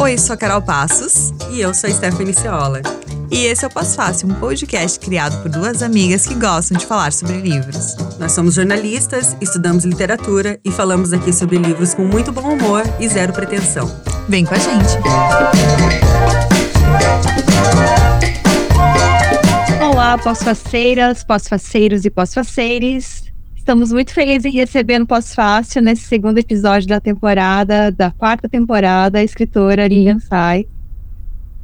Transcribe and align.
Oi, 0.00 0.16
sou 0.16 0.34
a 0.34 0.36
Carol 0.36 0.62
Passos. 0.62 1.34
E 1.50 1.60
eu 1.60 1.74
sou 1.74 1.90
a 1.90 1.92
Stephanie 1.92 2.32
Ciola. 2.32 2.80
E 3.30 3.44
esse 3.44 3.62
é 3.64 3.68
o 3.68 3.70
Pós 3.70 3.94
Fácil, 3.94 4.28
um 4.28 4.34
podcast 4.34 4.98
criado 4.98 5.42
por 5.42 5.50
duas 5.50 5.82
amigas 5.82 6.26
que 6.26 6.34
gostam 6.34 6.78
de 6.78 6.86
falar 6.86 7.12
sobre 7.12 7.36
livros. 7.36 7.94
Nós 8.18 8.32
somos 8.32 8.54
jornalistas, 8.54 9.36
estudamos 9.38 9.84
literatura 9.84 10.58
e 10.64 10.70
falamos 10.70 11.12
aqui 11.12 11.30
sobre 11.30 11.58
livros 11.58 11.92
com 11.92 12.04
muito 12.04 12.32
bom 12.32 12.54
humor 12.54 12.82
e 12.98 13.06
zero 13.06 13.34
pretensão. 13.34 13.86
Vem 14.28 14.46
com 14.46 14.54
a 14.54 14.58
gente! 14.58 14.96
Olá, 19.82 20.16
pós-faceiras, 20.16 21.22
pós-faceiros 21.22 22.06
e 22.06 22.10
pós-faceires. 22.10 23.27
Estamos 23.68 23.92
muito 23.92 24.14
felizes 24.14 24.46
em 24.46 24.56
receber 24.56 24.98
no 24.98 25.06
Pós-Fácil, 25.06 25.82
nesse 25.82 26.04
segundo 26.04 26.38
episódio 26.38 26.88
da 26.88 26.98
temporada, 26.98 27.92
da 27.92 28.10
quarta 28.10 28.48
temporada, 28.48 29.18
a 29.18 29.22
escritora 29.22 29.86
Lilian 29.86 30.18
Sai. 30.20 30.66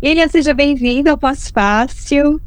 Lilian, 0.03 0.29
seja 0.29 0.53
bem-vinda 0.53 1.13
ao 1.13 1.17
Pós-Fácil. 1.17 2.39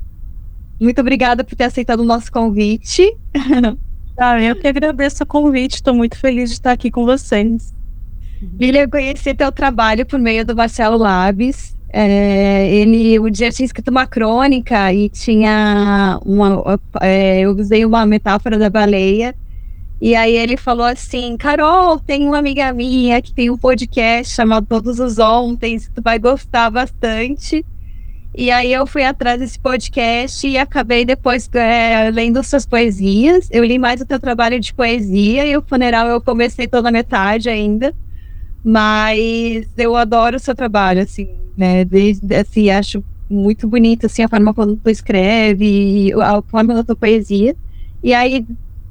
Muito 0.80 1.02
obrigada 1.02 1.44
por 1.44 1.56
ter 1.56 1.64
aceitado 1.64 2.02
o 2.02 2.06
nosso 2.06 2.32
convite. 2.32 3.12
Ah, 4.20 4.42
eu 4.42 4.56
que 4.56 4.68
agradeço 4.68 5.24
o 5.24 5.28
convite, 5.28 5.76
estou 5.76 5.94
muito 5.94 6.18
feliz 6.18 6.50
de 6.50 6.56
estar 6.56 6.72
aqui 6.72 6.90
com 6.90 7.06
vocês. 7.06 7.72
Lilian, 8.60 8.82
eu 8.82 8.90
conheci 8.90 9.34
teu 9.36 9.52
trabalho 9.52 10.08
por 10.08 10.20
meio 10.20 10.44
do 10.44 10.56
Marcelo 10.56 10.98
Labs. 10.98 11.76
É, 11.90 12.68
ele 12.76 13.20
um 13.20 13.30
dia 13.30 13.52
tinha 13.52 13.66
escrito 13.66 13.90
uma 13.90 14.08
crônica 14.08 14.92
e 14.92 15.08
tinha 15.10 16.20
uma. 16.26 16.80
É, 17.00 17.42
eu 17.42 17.52
usei 17.56 17.86
uma 17.86 18.08
metáfora 18.08 18.58
da 18.58 18.72
baleia. 18.72 19.36
E 20.00 20.16
aí 20.16 20.36
ele 20.36 20.58
falou 20.58 20.86
assim: 20.86 21.36
Carol, 21.38 22.00
tem 22.00 22.28
uma 22.28 22.38
amiga 22.38 22.72
minha 22.72 23.22
que 23.22 23.34
tem 23.34 23.50
um 23.50 23.58
podcast 23.58 24.34
chamado 24.34 24.66
Todos 24.68 25.00
os 25.00 25.18
Ontem, 25.18 25.80
tu 25.80 26.02
vai 26.02 26.20
gostar 26.20 26.70
bastante. 26.70 27.66
E 28.36 28.52
aí 28.52 28.72
eu 28.72 28.86
fui 28.86 29.04
atrás 29.04 29.40
desse 29.40 29.58
podcast 29.58 30.48
e 30.48 30.60
acabei 30.60 31.04
depois 31.04 31.50
é, 31.54 32.12
lendo 32.12 32.44
suas 32.44 32.68
poesias. 32.68 33.50
Eu 33.52 33.64
li 33.64 33.80
mais 33.80 34.00
o 34.00 34.06
teu 34.06 34.20
trabalho 34.20 34.60
de 34.60 34.72
poesia 34.76 35.44
e 35.44 35.58
o 35.58 35.62
funeral 35.64 36.08
eu 36.08 36.22
comecei 36.22 36.68
toda 36.68 36.92
metade 36.92 37.50
ainda. 37.50 37.96
Mas 38.64 39.68
eu 39.76 39.96
adoro 39.96 40.36
o 40.36 40.40
seu 40.40 40.54
trabalho, 40.54 41.02
assim, 41.02 41.28
né? 41.58 41.84
Desde, 41.84 42.36
assim, 42.36 42.70
acho 42.70 43.04
muito 43.28 43.68
bonito, 43.68 44.06
assim, 44.06 44.22
a 44.22 44.30
forma 44.30 44.54
como 44.54 44.76
tu 44.76 44.90
escreve, 44.90 46.14
a 46.22 46.40
forma 46.44 46.76
da 46.76 46.84
tua 46.84 46.96
poesia. 46.96 47.56
E 48.04 48.14
aí, 48.14 48.46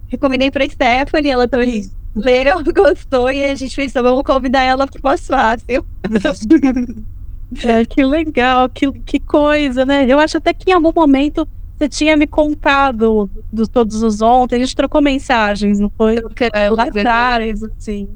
recomendei 0.09 0.51
pra 0.51 0.69
Stephanie, 0.69 1.31
ela 1.31 1.49
também 1.49 1.91
leu, 2.15 2.63
gostou, 2.75 3.31
e 3.31 3.45
a 3.45 3.55
gente 3.55 3.75
pensou, 3.75 4.03
vamos 4.03 4.23
convidar 4.23 4.63
ela 4.63 4.87
pro 4.87 5.01
mais 5.03 5.27
fácil. 5.27 5.85
É, 7.63 7.85
que 7.85 8.05
legal, 8.05 8.69
que, 8.69 8.91
que 8.91 9.21
coisa, 9.21 9.87
né? 9.87 10.05
Eu 10.09 10.19
acho 10.19 10.37
até 10.37 10.53
que 10.53 10.69
em 10.69 10.75
algum 10.75 10.93
momento 10.93 11.47
você 11.79 11.89
tinha 11.89 12.17
me 12.17 12.27
contado 12.27 13.31
dos 13.53 13.69
todos 13.69 14.03
os 14.03 14.21
ontem, 14.21 14.57
a 14.57 14.59
gente 14.59 14.75
trocou 14.75 15.01
mensagens, 15.01 15.79
não 15.79 15.89
foi? 15.97 16.17
É, 16.53 16.69
lá 16.71 16.85
atrás, 16.85 17.63
assim. 17.63 18.09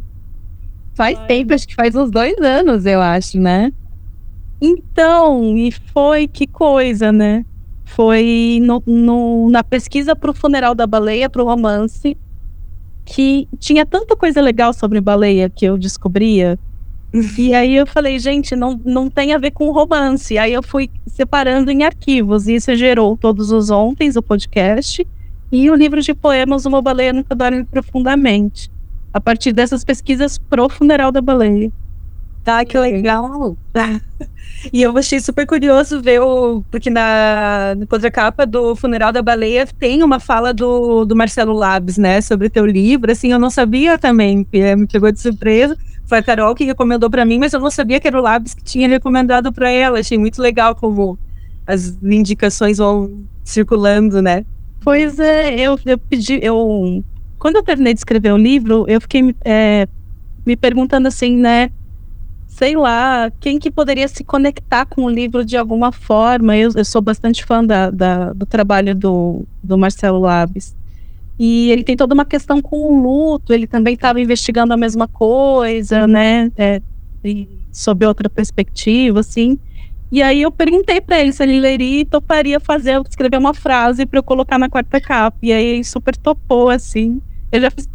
Faz 0.95 1.17
Ai. 1.17 1.27
tempo, 1.27 1.55
acho 1.55 1.69
que 1.69 1.75
faz 1.77 1.95
uns 1.95 2.11
dois 2.11 2.37
anos, 2.39 2.85
eu 2.87 3.01
acho, 3.01 3.39
né? 3.39 3.73
Então, 4.61 5.57
e 5.57 5.71
foi 5.71 6.27
que 6.27 6.47
coisa, 6.47 7.13
né? 7.13 7.45
Foi 7.95 8.61
no, 8.63 8.83
no, 8.87 9.51
na 9.51 9.63
pesquisa 9.63 10.15
para 10.17 10.31
o 10.31 10.35
funeral 10.35 10.75
da 10.75 10.87
baleia, 10.87 11.29
para 11.29 11.43
o 11.43 11.47
romance, 11.47 12.17
que 13.05 13.49
tinha 13.59 13.85
tanta 13.85 14.17
coisa 14.17 14.41
legal 14.41 14.73
sobre 14.73 15.01
baleia 15.01 15.51
que 15.51 15.65
eu 15.65 15.77
descobria 15.77 16.59
e 17.37 17.53
aí 17.55 17.75
eu 17.75 17.87
falei, 17.87 18.19
gente, 18.19 18.55
não, 18.55 18.81
não 18.85 19.11
tem 19.11 19.33
a 19.33 19.39
ver 19.39 19.51
com 19.51 19.71
romance. 19.71 20.39
Aí 20.39 20.53
eu 20.53 20.63
fui 20.63 20.91
separando 21.07 21.71
em 21.71 21.83
arquivos, 21.83 22.47
e 22.47 22.55
isso 22.55 22.75
gerou 22.77 23.17
todos 23.17 23.51
os 23.51 23.71
ontens, 23.71 24.17
o 24.17 24.23
podcast, 24.23 25.07
e 25.51 25.71
o 25.71 25.75
livro 25.75 26.01
de 26.01 26.15
poemas 26.15 26.67
Uma 26.67 26.81
Baleia 26.81 27.13
Nunca 27.13 27.35
Dorme 27.35 27.65
Profundamente. 27.65 28.71
A 29.13 29.21
partir 29.21 29.53
dessas 29.53 29.85
pesquisas 29.85 30.39
pro 30.39 30.69
funeral 30.69 31.11
da 31.11 31.21
baleia. 31.21 31.73
Tá, 32.45 32.65
que 32.65 32.79
legal. 32.79 33.57
E 34.75 34.83
eu 34.83 34.95
achei 34.99 35.19
super 35.21 35.47
curioso 35.47 36.03
ver 36.03 36.21
o. 36.21 36.63
Porque 36.71 36.91
na, 36.91 37.75
na 37.79 37.87
contracapa 37.87 38.45
do 38.45 38.77
Funeral 38.77 39.11
da 39.11 39.23
Baleia 39.23 39.67
tem 39.67 40.03
uma 40.03 40.21
fala 40.21 40.53
do, 40.53 41.07
do 41.07 41.17
Marcelo 41.17 41.55
Labs, 41.55 41.97
né? 41.97 42.21
Sobre 42.21 42.51
teu 42.51 42.67
livro. 42.67 43.11
Assim, 43.11 43.33
eu 43.33 43.39
não 43.39 43.49
sabia 43.49 43.97
também, 43.97 44.47
me 44.53 44.87
pegou 44.87 45.11
de 45.11 45.19
surpresa 45.19 45.79
foi 46.11 46.19
a 46.19 46.23
Carol 46.25 46.57
que 46.57 46.65
recomendou 46.65 47.09
para 47.09 47.25
mim, 47.25 47.39
mas 47.39 47.53
eu 47.53 47.61
não 47.61 47.71
sabia 47.71 48.01
que 48.01 48.09
era 48.09 48.19
o 48.19 48.23
Labs 48.23 48.53
que 48.53 48.65
tinha 48.65 48.89
recomendado 48.89 49.53
para 49.53 49.71
ela. 49.71 50.01
Achei 50.01 50.19
muito 50.19 50.43
legal 50.43 50.75
como 50.75 51.17
as 51.65 51.97
indicações 52.03 52.79
vão 52.79 53.23
circulando, 53.45 54.21
né? 54.21 54.45
Pois 54.81 55.21
é, 55.21 55.55
eu, 55.55 55.79
eu 55.87 55.97
pedi, 55.97 56.41
eu 56.43 57.05
quando 57.39 57.57
eu 57.57 57.63
terminei 57.63 57.95
de 57.95 58.01
escrever 58.01 58.33
o 58.33 58.37
livro, 58.37 58.85
eu 58.89 59.01
fiquei 59.01 59.35
é, 59.45 59.87
me 60.45 60.57
perguntando 60.57 61.07
assim, 61.07 61.37
né? 61.37 61.71
Sei 62.51 62.77
lá, 62.77 63.31
quem 63.39 63.61
que 63.61 63.71
poderia 63.71 64.09
se 64.09 64.25
conectar 64.25 64.85
com 64.85 65.05
o 65.05 65.09
livro 65.09 65.45
de 65.45 65.57
alguma 65.57 65.93
forma? 65.93 66.57
Eu, 66.57 66.73
eu 66.75 66.85
sou 66.85 67.01
bastante 67.01 67.45
fã 67.45 67.65
da, 67.65 67.91
da, 67.91 68.33
do 68.33 68.45
trabalho 68.45 68.93
do, 68.93 69.47
do 69.63 69.79
Marcelo 69.79 70.19
Labs. 70.19 70.75
E 71.39 71.71
ele 71.71 71.85
tem 71.85 71.97
toda 71.97 72.13
uma 72.13 72.25
questão 72.25 72.61
com 72.61 72.77
o 72.77 73.01
luto, 73.01 73.55
ele 73.55 73.69
também 73.69 73.95
estava 73.95 74.21
investigando 74.21 74.75
a 74.75 74.77
mesma 74.77 75.07
coisa, 75.07 76.09
né? 76.09 76.51
É, 76.57 76.83
sob 77.73 78.05
outra 78.05 78.29
perspectiva, 78.29 79.21
assim. 79.21 79.57
E 80.13 80.21
aí 80.21 80.43
eu 80.43 80.51
perguntei 80.51 81.01
para 81.01 81.21
ele 81.21 81.33
se 81.33 81.45
ele 81.45 81.61
leria 81.61 82.01
e 82.01 82.05
toparia 82.05 82.59
fazer, 82.59 83.01
escrever 83.09 83.39
uma 83.39 83.55
frase 83.55 84.05
para 84.05 84.19
eu 84.19 84.25
colocar 84.25 84.59
na 84.59 84.69
quarta 84.69 85.01
capa. 85.01 85.39
E 85.41 85.53
aí 85.53 85.65
ele 85.65 85.85
super 85.85 86.17
topou, 86.17 86.69
assim. 86.69 87.23
Eu 87.53 87.61
já 87.61 87.71
fiz, 87.71 87.89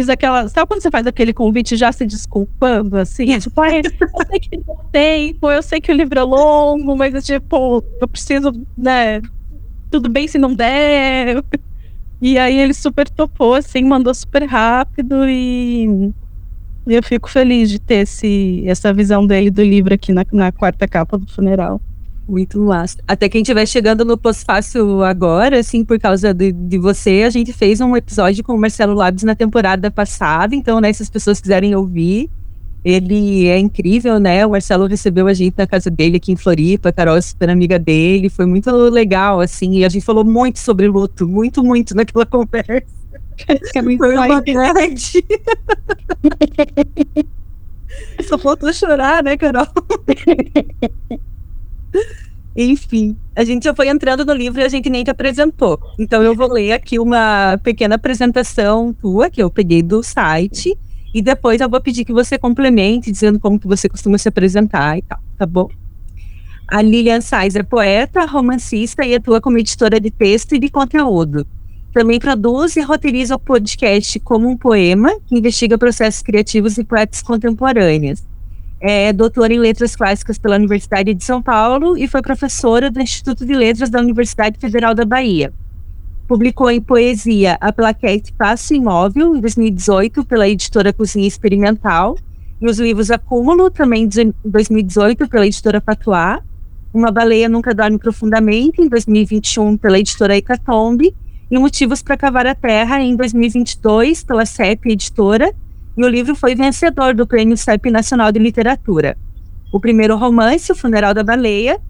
fiz 0.00 0.08
aquela. 0.08 0.48
Sabe 0.48 0.66
quando 0.66 0.80
você 0.80 0.90
faz 0.90 1.06
aquele 1.06 1.32
convite 1.32 1.76
já 1.76 1.92
se 1.92 2.06
desculpando, 2.06 2.96
assim? 2.96 3.34
É 3.34 3.38
tipo, 3.38 3.62
eu 3.64 4.26
sei 4.26 4.40
que 4.40 4.56
não 4.66 4.76
tempo, 4.90 5.50
eu 5.50 5.62
sei 5.62 5.80
que 5.80 5.92
o 5.92 5.94
livro 5.94 6.18
é 6.18 6.22
longo, 6.22 6.96
mas 6.96 7.24
tipo, 7.24 7.84
eu 8.00 8.08
preciso, 8.08 8.52
né? 8.76 9.20
Tudo 9.90 10.08
bem 10.08 10.26
se 10.26 10.38
não 10.38 10.54
der. 10.54 11.44
E 12.22 12.38
aí 12.38 12.58
ele 12.58 12.74
super 12.74 13.08
topou, 13.08 13.54
assim, 13.54 13.82
mandou 13.82 14.14
super 14.14 14.44
rápido 14.44 15.26
e 15.28 16.12
eu 16.86 17.02
fico 17.02 17.30
feliz 17.30 17.70
de 17.70 17.78
ter 17.78 18.02
esse, 18.02 18.62
essa 18.66 18.92
visão 18.92 19.26
dele 19.26 19.50
do 19.50 19.62
livro 19.62 19.94
aqui 19.94 20.12
na, 20.12 20.24
na 20.32 20.52
quarta 20.52 20.86
capa 20.86 21.16
do 21.16 21.26
funeral. 21.30 21.80
Muito 22.30 22.60
massa. 22.60 22.96
Até 23.08 23.28
quem 23.28 23.42
estiver 23.42 23.66
chegando 23.66 24.04
no 24.04 24.16
pós-fácil 24.16 25.02
agora, 25.02 25.58
assim, 25.58 25.84
por 25.84 25.98
causa 25.98 26.32
de, 26.32 26.52
de 26.52 26.78
você, 26.78 27.24
a 27.26 27.30
gente 27.30 27.52
fez 27.52 27.80
um 27.80 27.96
episódio 27.96 28.44
com 28.44 28.54
o 28.54 28.58
Marcelo 28.58 28.94
Labs 28.94 29.24
na 29.24 29.34
temporada 29.34 29.90
passada, 29.90 30.54
então, 30.54 30.80
né, 30.80 30.92
se 30.92 31.02
as 31.02 31.10
pessoas 31.10 31.40
quiserem 31.40 31.74
ouvir, 31.74 32.30
ele 32.84 33.48
é 33.48 33.58
incrível, 33.58 34.20
né? 34.20 34.46
O 34.46 34.50
Marcelo 34.50 34.86
recebeu 34.86 35.26
a 35.26 35.34
gente 35.34 35.54
na 35.58 35.66
casa 35.66 35.90
dele 35.90 36.18
aqui 36.18 36.30
em 36.30 36.36
Floripa, 36.36 36.90
a 36.90 36.92
Carol 36.92 37.16
é 37.16 37.20
super 37.20 37.50
amiga 37.50 37.80
dele, 37.80 38.28
foi 38.28 38.46
muito 38.46 38.70
legal, 38.70 39.40
assim, 39.40 39.78
e 39.78 39.84
a 39.84 39.88
gente 39.88 40.04
falou 40.04 40.24
muito 40.24 40.60
sobre 40.60 40.86
luto, 40.86 41.26
muito, 41.26 41.64
muito 41.64 41.96
naquela 41.96 42.24
conversa. 42.30 42.86
É 43.74 43.82
muito 43.82 43.98
foi 43.98 44.14
uma 44.14 44.40
grande. 44.40 45.24
Só 48.22 48.38
faltou 48.38 48.72
chorar, 48.72 49.20
né, 49.20 49.36
Carol? 49.36 49.66
Enfim, 52.56 53.16
a 53.34 53.44
gente 53.44 53.64
já 53.64 53.74
foi 53.74 53.88
entrando 53.88 54.24
no 54.24 54.32
livro 54.32 54.60
e 54.60 54.64
a 54.64 54.68
gente 54.68 54.90
nem 54.90 55.04
te 55.04 55.10
apresentou. 55.10 55.78
Então 55.98 56.22
eu 56.22 56.34
vou 56.34 56.52
ler 56.52 56.72
aqui 56.72 56.98
uma 56.98 57.58
pequena 57.62 57.94
apresentação 57.94 58.92
tua 58.92 59.30
que 59.30 59.42
eu 59.42 59.50
peguei 59.50 59.82
do 59.82 60.02
site 60.02 60.76
e 61.14 61.22
depois 61.22 61.60
eu 61.60 61.68
vou 61.68 61.80
pedir 61.80 62.04
que 62.04 62.12
você 62.12 62.38
complemente, 62.38 63.10
dizendo 63.10 63.38
como 63.38 63.58
que 63.58 63.66
você 63.66 63.88
costuma 63.88 64.18
se 64.18 64.28
apresentar 64.28 64.98
e 64.98 65.02
tal, 65.02 65.18
tá 65.38 65.46
bom? 65.46 65.68
A 66.66 66.82
Lilian 66.82 67.20
Sais 67.20 67.56
é 67.56 67.62
poeta, 67.62 68.24
romancista 68.24 69.04
e 69.04 69.14
atua 69.14 69.40
como 69.40 69.58
editora 69.58 69.98
de 69.98 70.10
texto 70.10 70.54
e 70.54 70.58
de 70.58 70.68
conteúdo. 70.68 71.44
Também 71.92 72.20
produz 72.20 72.76
e 72.76 72.80
roteiriza 72.80 73.34
o 73.34 73.38
podcast 73.40 74.20
Como 74.20 74.48
um 74.48 74.56
Poema, 74.56 75.10
que 75.26 75.36
investiga 75.36 75.76
processos 75.76 76.22
criativos 76.22 76.78
e 76.78 76.84
poetas 76.84 77.22
contemporâneas. 77.22 78.29
É 78.82 79.12
doutora 79.12 79.52
em 79.52 79.58
Letras 79.58 79.94
Clássicas 79.94 80.38
pela 80.38 80.56
Universidade 80.56 81.12
de 81.12 81.22
São 81.22 81.42
Paulo 81.42 81.98
e 81.98 82.08
foi 82.08 82.22
professora 82.22 82.90
do 82.90 82.98
Instituto 82.98 83.44
de 83.44 83.52
Letras 83.54 83.90
da 83.90 84.00
Universidade 84.00 84.58
Federal 84.58 84.94
da 84.94 85.04
Bahia. 85.04 85.52
Publicou 86.26 86.70
em 86.70 86.80
poesia 86.80 87.58
a 87.60 87.70
plaquete 87.70 88.32
Passo 88.32 88.72
Imóvel, 88.72 89.36
em 89.36 89.40
2018, 89.40 90.24
pela 90.24 90.48
editora 90.48 90.94
Cozinha 90.94 91.28
Experimental, 91.28 92.16
e 92.58 92.66
os 92.66 92.78
livros 92.78 93.10
Acúmulo, 93.10 93.70
também 93.70 94.04
em 94.04 94.34
2018, 94.44 95.28
pela 95.28 95.46
editora 95.46 95.78
Patuá, 95.78 96.40
Uma 96.94 97.10
Baleia 97.10 97.50
Nunca 97.50 97.74
Dorme 97.74 97.98
Profundamente, 97.98 98.80
em 98.80 98.88
2021, 98.88 99.76
pela 99.76 99.98
editora 99.98 100.38
Hecatombe, 100.38 101.14
e 101.50 101.58
Motivos 101.58 102.00
para 102.00 102.16
Cavar 102.16 102.46
a 102.46 102.54
Terra, 102.54 102.98
em 103.02 103.14
2022, 103.14 104.24
pela 104.24 104.46
CEP 104.46 104.90
Editora, 104.90 105.52
E 105.96 106.04
o 106.04 106.08
livro 106.08 106.34
foi 106.34 106.54
vencedor 106.54 107.14
do 107.14 107.26
Prêmio 107.26 107.56
CEP 107.56 107.90
Nacional 107.90 108.30
de 108.30 108.38
Literatura. 108.38 109.16
O 109.72 109.80
primeiro 109.80 110.16
romance, 110.16 110.70
O 110.70 110.74
Funeral 110.74 111.12
da 111.12 111.22
Baleia, 111.22 111.80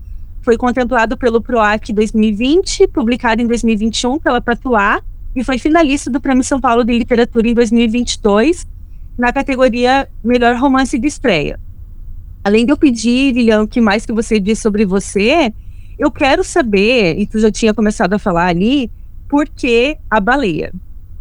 foi 0.42 0.56
contemplado 0.56 1.16
pelo 1.16 1.40
PROAC 1.40 1.92
2020, 1.92 2.88
publicado 2.88 3.42
em 3.42 3.46
2021 3.46 4.18
pela 4.18 4.40
Patuá, 4.40 5.02
e 5.36 5.44
foi 5.44 5.58
finalista 5.58 6.10
do 6.10 6.20
Prêmio 6.20 6.42
São 6.42 6.60
Paulo 6.60 6.82
de 6.82 6.96
Literatura 6.96 7.48
em 7.48 7.54
2022, 7.54 8.66
na 9.18 9.32
categoria 9.32 10.08
Melhor 10.24 10.56
Romance 10.56 10.98
de 10.98 11.06
Estreia. 11.06 11.60
Além 12.42 12.64
de 12.64 12.72
eu 12.72 12.76
pedir, 12.76 13.34
Lilian, 13.34 13.62
o 13.62 13.68
que 13.68 13.80
mais 13.80 14.06
que 14.06 14.12
você 14.12 14.40
diz 14.40 14.58
sobre 14.58 14.86
você, 14.86 15.52
eu 15.98 16.10
quero 16.10 16.42
saber, 16.42 17.18
e 17.18 17.26
tu 17.26 17.38
já 17.38 17.50
tinha 17.50 17.74
começado 17.74 18.14
a 18.14 18.18
falar 18.18 18.46
ali, 18.46 18.90
por 19.28 19.46
que 19.46 19.98
a 20.08 20.18
baleia? 20.18 20.72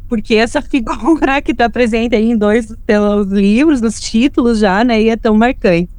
Porque 0.10 0.36
essa 0.36 0.60
figura 0.64 1.42
que 1.42 1.52
está 1.52 1.70
presente 1.70 2.16
aí 2.16 2.32
em 2.32 2.36
dois 2.38 2.68
dos 2.68 3.32
livros, 3.32 3.80
nos 3.80 4.00
títulos 4.02 4.60
já, 4.60 4.84
né, 4.84 5.02
e 5.02 5.10
é 5.10 5.16
tão 5.16 5.38
marcante. 5.38 5.90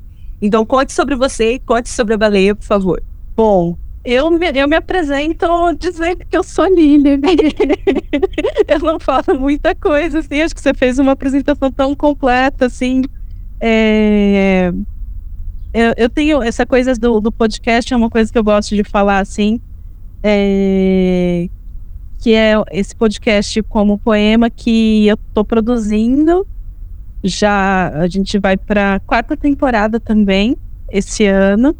Então, 0.42 0.66
conte 0.66 0.92
sobre 0.92 1.14
você 1.14 1.54
e 1.54 1.58
conte 1.58 1.88
sobre 1.88 2.14
a 2.14 2.18
baleia, 2.18 2.54
por 2.54 2.64
favor. 2.64 3.02
Bom, 3.36 3.76
eu 4.04 4.30
me, 4.30 4.50
eu 4.54 4.66
me 4.66 4.76
apresento 4.76 5.46
dizendo 5.78 6.24
que 6.28 6.36
eu 6.36 6.42
sou 6.42 6.66
Lilian. 6.66 7.20
eu 8.66 8.78
não 8.78 8.98
falo 8.98 9.38
muita 9.38 9.74
coisa, 9.74 10.20
assim. 10.20 10.40
Acho 10.40 10.54
que 10.54 10.60
você 10.60 10.72
fez 10.72 10.98
uma 10.98 11.12
apresentação 11.12 11.70
tão 11.70 11.94
completa, 11.94 12.66
assim. 12.66 13.04
É, 13.60 14.72
eu, 15.74 15.92
eu, 15.98 16.08
tenho 16.08 16.42
essa 16.42 16.64
coisa 16.64 16.94
do, 16.94 17.20
do 17.20 17.30
podcast, 17.30 17.92
é 17.92 17.96
uma 17.96 18.08
coisa 18.08 18.32
que 18.32 18.38
eu 18.38 18.44
gosto 18.44 18.74
de 18.74 18.82
falar, 18.82 19.18
assim. 19.18 19.60
É, 20.22 21.48
que 22.20 22.34
é 22.34 22.52
esse 22.70 22.94
podcast 22.94 23.62
como 23.62 23.98
poema 23.98 24.50
que 24.50 25.06
eu 25.06 25.16
tô 25.32 25.42
produzindo. 25.42 26.46
Já 27.24 27.88
a 27.88 28.06
gente 28.06 28.38
vai 28.38 28.58
para 28.58 29.00
quarta 29.00 29.36
temporada 29.36 29.98
também 29.98 30.56
esse 30.90 31.24
ano 31.24 31.74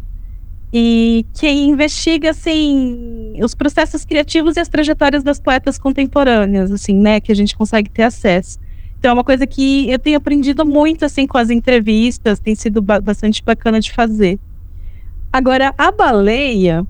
e 0.73 1.27
que 1.35 1.49
investiga 1.49 2.31
assim 2.31 3.35
os 3.43 3.55
processos 3.55 4.05
criativos 4.05 4.57
e 4.57 4.61
as 4.61 4.69
trajetórias 4.69 5.23
das 5.23 5.39
poetas 5.39 5.79
contemporâneas, 5.79 6.71
assim, 6.71 6.95
né, 6.95 7.21
que 7.21 7.33
a 7.33 7.37
gente 7.37 7.57
consegue 7.57 7.91
ter 7.91 8.05
acesso. 8.05 8.59
Então 8.99 9.11
é 9.11 9.15
uma 9.15 9.25
coisa 9.25 9.47
que 9.47 9.91
eu 9.91 9.99
tenho 9.99 10.17
aprendido 10.17 10.65
muito 10.65 11.05
assim 11.05 11.27
com 11.27 11.37
as 11.37 11.51
entrevistas, 11.51 12.39
tem 12.39 12.55
sido 12.55 12.81
ba 12.81 12.99
bastante 12.99 13.43
bacana 13.43 13.79
de 13.79 13.93
fazer. 13.93 14.39
Agora 15.31 15.75
a 15.77 15.93
baleia, 15.93 16.87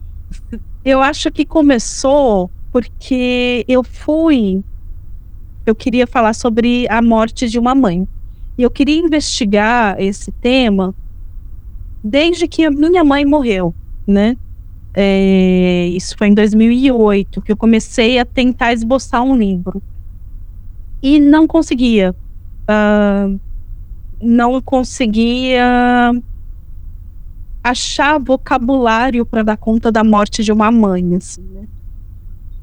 eu 0.85 1.03
acho 1.03 1.33
que 1.33 1.45
começou 1.45 2.49
porque 2.73 3.65
eu 3.69 3.83
fui 3.83 4.63
eu 5.67 5.75
queria 5.75 6.07
falar 6.07 6.35
sobre 6.35 6.87
a 6.89 7.01
morte 7.03 7.49
de 7.49 7.59
uma 7.59 7.75
mãe. 7.75 8.07
E 8.59 8.63
eu 8.63 8.71
queria 8.71 8.99
investigar 8.99 10.01
esse 10.01 10.33
tema 10.33 10.95
desde 12.03 12.49
que 12.49 12.65
a 12.65 12.71
minha 12.71 13.05
mãe 13.05 13.25
morreu, 13.25 13.75
né? 14.07 14.37
É, 14.93 15.87
isso 15.89 16.17
foi 16.19 16.29
em 16.29 16.35
2008 16.35 17.41
que 17.43 17.53
eu 17.53 17.57
comecei 17.57 18.19
a 18.19 18.25
tentar 18.25 18.73
esboçar 18.73 19.23
um 19.23 19.37
livro 19.37 19.81
e 21.01 21.21
não 21.21 21.47
conseguia, 21.47 22.15
uh, 22.69 23.41
não 24.21 24.61
conseguia 24.61 26.13
achar 27.63 28.19
vocabulário 28.19 29.25
para 29.25 29.45
dar 29.45 29.57
conta 29.57 29.93
da 29.93 30.03
morte 30.03 30.43
de 30.43 30.51
uma 30.51 30.73
mãe, 30.73 31.15
assim, 31.15 31.43
né? 31.43 31.69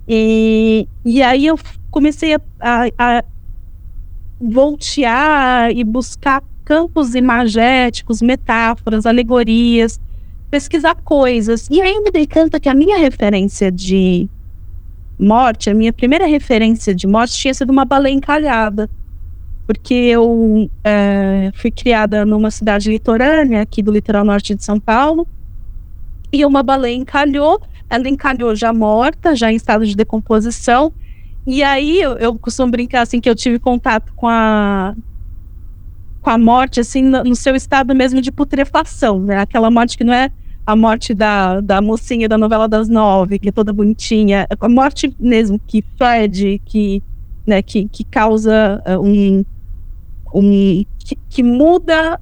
E, 0.08 0.88
e 1.04 1.22
aí 1.22 1.46
eu 1.46 1.60
comecei 1.92 2.36
a, 2.36 2.40
a, 2.60 2.88
a 2.98 3.24
voltear 4.40 5.72
e 5.72 5.84
buscar 5.84 6.42
campos 6.64 7.16
imagéticos, 7.16 8.22
metáforas, 8.22 9.06
alegorias, 9.06 10.00
pesquisar 10.50 10.96
coisas. 10.96 11.68
E 11.70 11.82
aí 11.82 11.94
eu 11.94 12.04
me 12.04 12.12
dei 12.12 12.28
conta 12.28 12.60
que 12.60 12.70
a 12.70 12.74
minha 12.74 12.98
referência 12.98 13.72
de 13.72 14.30
morte, 15.20 15.70
a 15.70 15.74
minha 15.74 15.92
primeira 15.92 16.26
referência 16.26 16.94
de 16.94 17.08
morte 17.08 17.34
tinha 17.34 17.54
sido 17.54 17.70
uma 17.70 17.86
baleia 17.86 18.14
encalhada. 18.14 18.90
Porque 19.66 19.94
eu 19.94 20.70
é, 20.84 21.52
fui 21.56 21.72
criada 21.72 22.26
numa 22.26 22.50
cidade 22.50 22.90
litorânea, 22.90 23.62
aqui 23.62 23.82
do 23.82 23.92
litoral 23.92 24.24
norte 24.24 24.56
de 24.56 24.64
São 24.64 24.80
Paulo, 24.80 25.28
e 26.32 26.46
uma 26.46 26.64
baleia 26.64 26.96
encalhou, 26.96 27.62
ela 27.90 28.08
encalhou 28.10 28.56
já 28.56 28.74
morta, 28.74 29.36
já 29.36 29.52
em 29.52 29.56
estado 29.56 29.86
de 29.86 29.96
decomposição, 29.96 30.94
e 31.46 31.64
aí 31.64 32.02
eu, 32.02 32.18
eu 32.18 32.38
costumo 32.38 32.72
brincar 32.72 33.02
assim 33.02 33.22
que 33.22 33.30
eu 33.30 33.36
tive 33.36 33.58
contato 33.58 34.14
com 34.16 34.28
a 34.28 34.94
com 36.22 36.32
a 36.32 36.38
morte, 36.38 36.82
assim, 36.82 37.02
no, 37.02 37.24
no, 37.24 37.36
seu 37.38 37.56
estado 37.56 37.96
mesmo 37.96 38.20
de 38.22 38.34
putrefação, 38.34 39.18
né? 39.18 39.38
Aquela 39.38 39.72
morte 39.72 39.98
que 39.98 40.04
não 40.04 40.12
é 40.12 40.30
a 40.66 40.76
morte 40.76 41.14
da, 41.14 41.62
da 41.62 41.82
mocinha 41.82 42.28
da 42.28 42.38
novela 42.38 42.68
das 42.68 42.90
nove, 42.90 43.40
que 43.40 43.48
é 43.48 43.52
toda 43.54 43.72
bonitinha, 43.72 44.46
é 44.50 44.58
a 44.60 44.68
morte 44.68 45.16
mesmo 45.18 45.58
que 45.66 45.82
fede, 45.98 46.62
que, 46.66 47.02
né, 47.46 47.62
que, 47.62 47.88
que 47.88 48.04
causa 48.04 48.84
uh, 48.86 49.00
um. 49.02 49.46
um 50.36 50.84
que, 51.00 51.18
que, 51.30 51.42
muda 51.42 52.20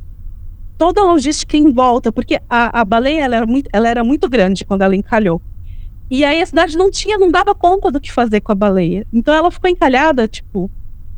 toda 0.77 1.01
a 1.01 1.05
logística 1.05 1.57
em 1.57 1.71
volta, 1.71 2.11
porque 2.11 2.39
a, 2.47 2.81
a 2.81 2.85
baleia 2.85 3.23
ela 3.23 3.37
era, 3.37 3.47
muito, 3.47 3.69
ela 3.73 3.89
era 3.89 4.03
muito 4.03 4.29
grande 4.29 4.63
quando 4.63 4.83
ela 4.83 4.95
encalhou. 4.95 5.41
E 6.09 6.23
aí 6.23 6.41
a 6.41 6.45
cidade 6.45 6.77
não 6.77 6.91
tinha, 6.91 7.17
não 7.17 7.31
dava 7.31 7.55
conta 7.55 7.91
do 7.91 7.99
que 7.99 8.11
fazer 8.11 8.41
com 8.41 8.51
a 8.51 8.55
baleia. 8.55 9.05
Então 9.11 9.33
ela 9.33 9.49
ficou 9.49 9.69
encalhada, 9.69 10.27
tipo, 10.27 10.69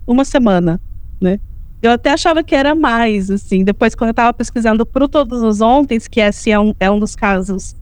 uma 0.05 0.23
semana, 0.23 0.79
né? 1.19 1.39
Eu 1.81 1.91
até 1.91 2.11
achava 2.11 2.43
que 2.43 2.55
era 2.55 2.73
mais, 2.73 3.29
assim. 3.29 3.63
Depois, 3.63 3.93
quando 3.93 4.09
eu 4.09 4.11
estava 4.11 4.33
pesquisando 4.33 4.85
pro 4.85 5.07
Todos 5.07 5.43
os 5.43 5.61
Ontem, 5.61 5.99
que 5.99 6.19
esse 6.19 6.49
é 6.49 6.59
um, 6.59 6.73
é 6.79 6.89
um 6.89 6.99
dos 6.99 7.15
casos 7.15 7.75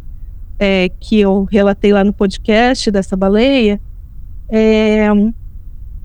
é, 0.59 0.89
que 0.99 1.19
eu 1.19 1.43
relatei 1.43 1.93
lá 1.93 2.03
no 2.03 2.11
podcast 2.11 2.91
dessa 2.91 3.15
baleia, 3.15 3.79
é, 4.49 5.07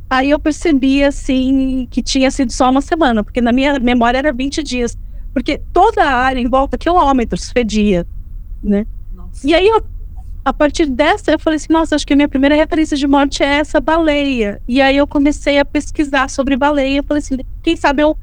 aí 0.08 0.30
eu 0.30 0.38
percebi, 0.38 1.02
assim, 1.02 1.88
que 1.90 2.02
tinha 2.02 2.30
sido 2.30 2.52
só 2.52 2.70
uma 2.70 2.80
semana, 2.80 3.24
porque 3.24 3.40
na 3.40 3.52
minha 3.52 3.78
memória 3.80 4.18
era 4.18 4.32
20 4.32 4.62
dias. 4.62 4.96
Porque 5.32 5.60
toda 5.72 6.04
a 6.04 6.14
área 6.14 6.40
em 6.40 6.48
volta, 6.48 6.76
quilômetros, 6.76 7.50
fedia, 7.50 8.06
né? 8.62 8.86
Nossa. 9.14 9.46
E 9.46 9.54
aí 9.54 9.66
eu 9.66 9.82
a 10.50 10.52
partir 10.52 10.86
dessa, 10.86 11.30
eu 11.30 11.38
falei 11.38 11.56
assim: 11.56 11.72
nossa, 11.72 11.94
acho 11.94 12.06
que 12.06 12.12
a 12.12 12.16
minha 12.16 12.28
primeira 12.28 12.56
referência 12.56 12.96
de 12.96 13.06
morte 13.06 13.42
é 13.42 13.58
essa 13.60 13.80
baleia. 13.80 14.60
E 14.66 14.82
aí 14.82 14.96
eu 14.96 15.06
comecei 15.06 15.58
a 15.58 15.64
pesquisar 15.64 16.28
sobre 16.28 16.56
baleia. 16.56 16.98
Eu 16.98 17.04
falei 17.04 17.20
assim: 17.20 17.38
quem 17.62 17.76
sabe 17.76 18.02
eu 18.02 18.18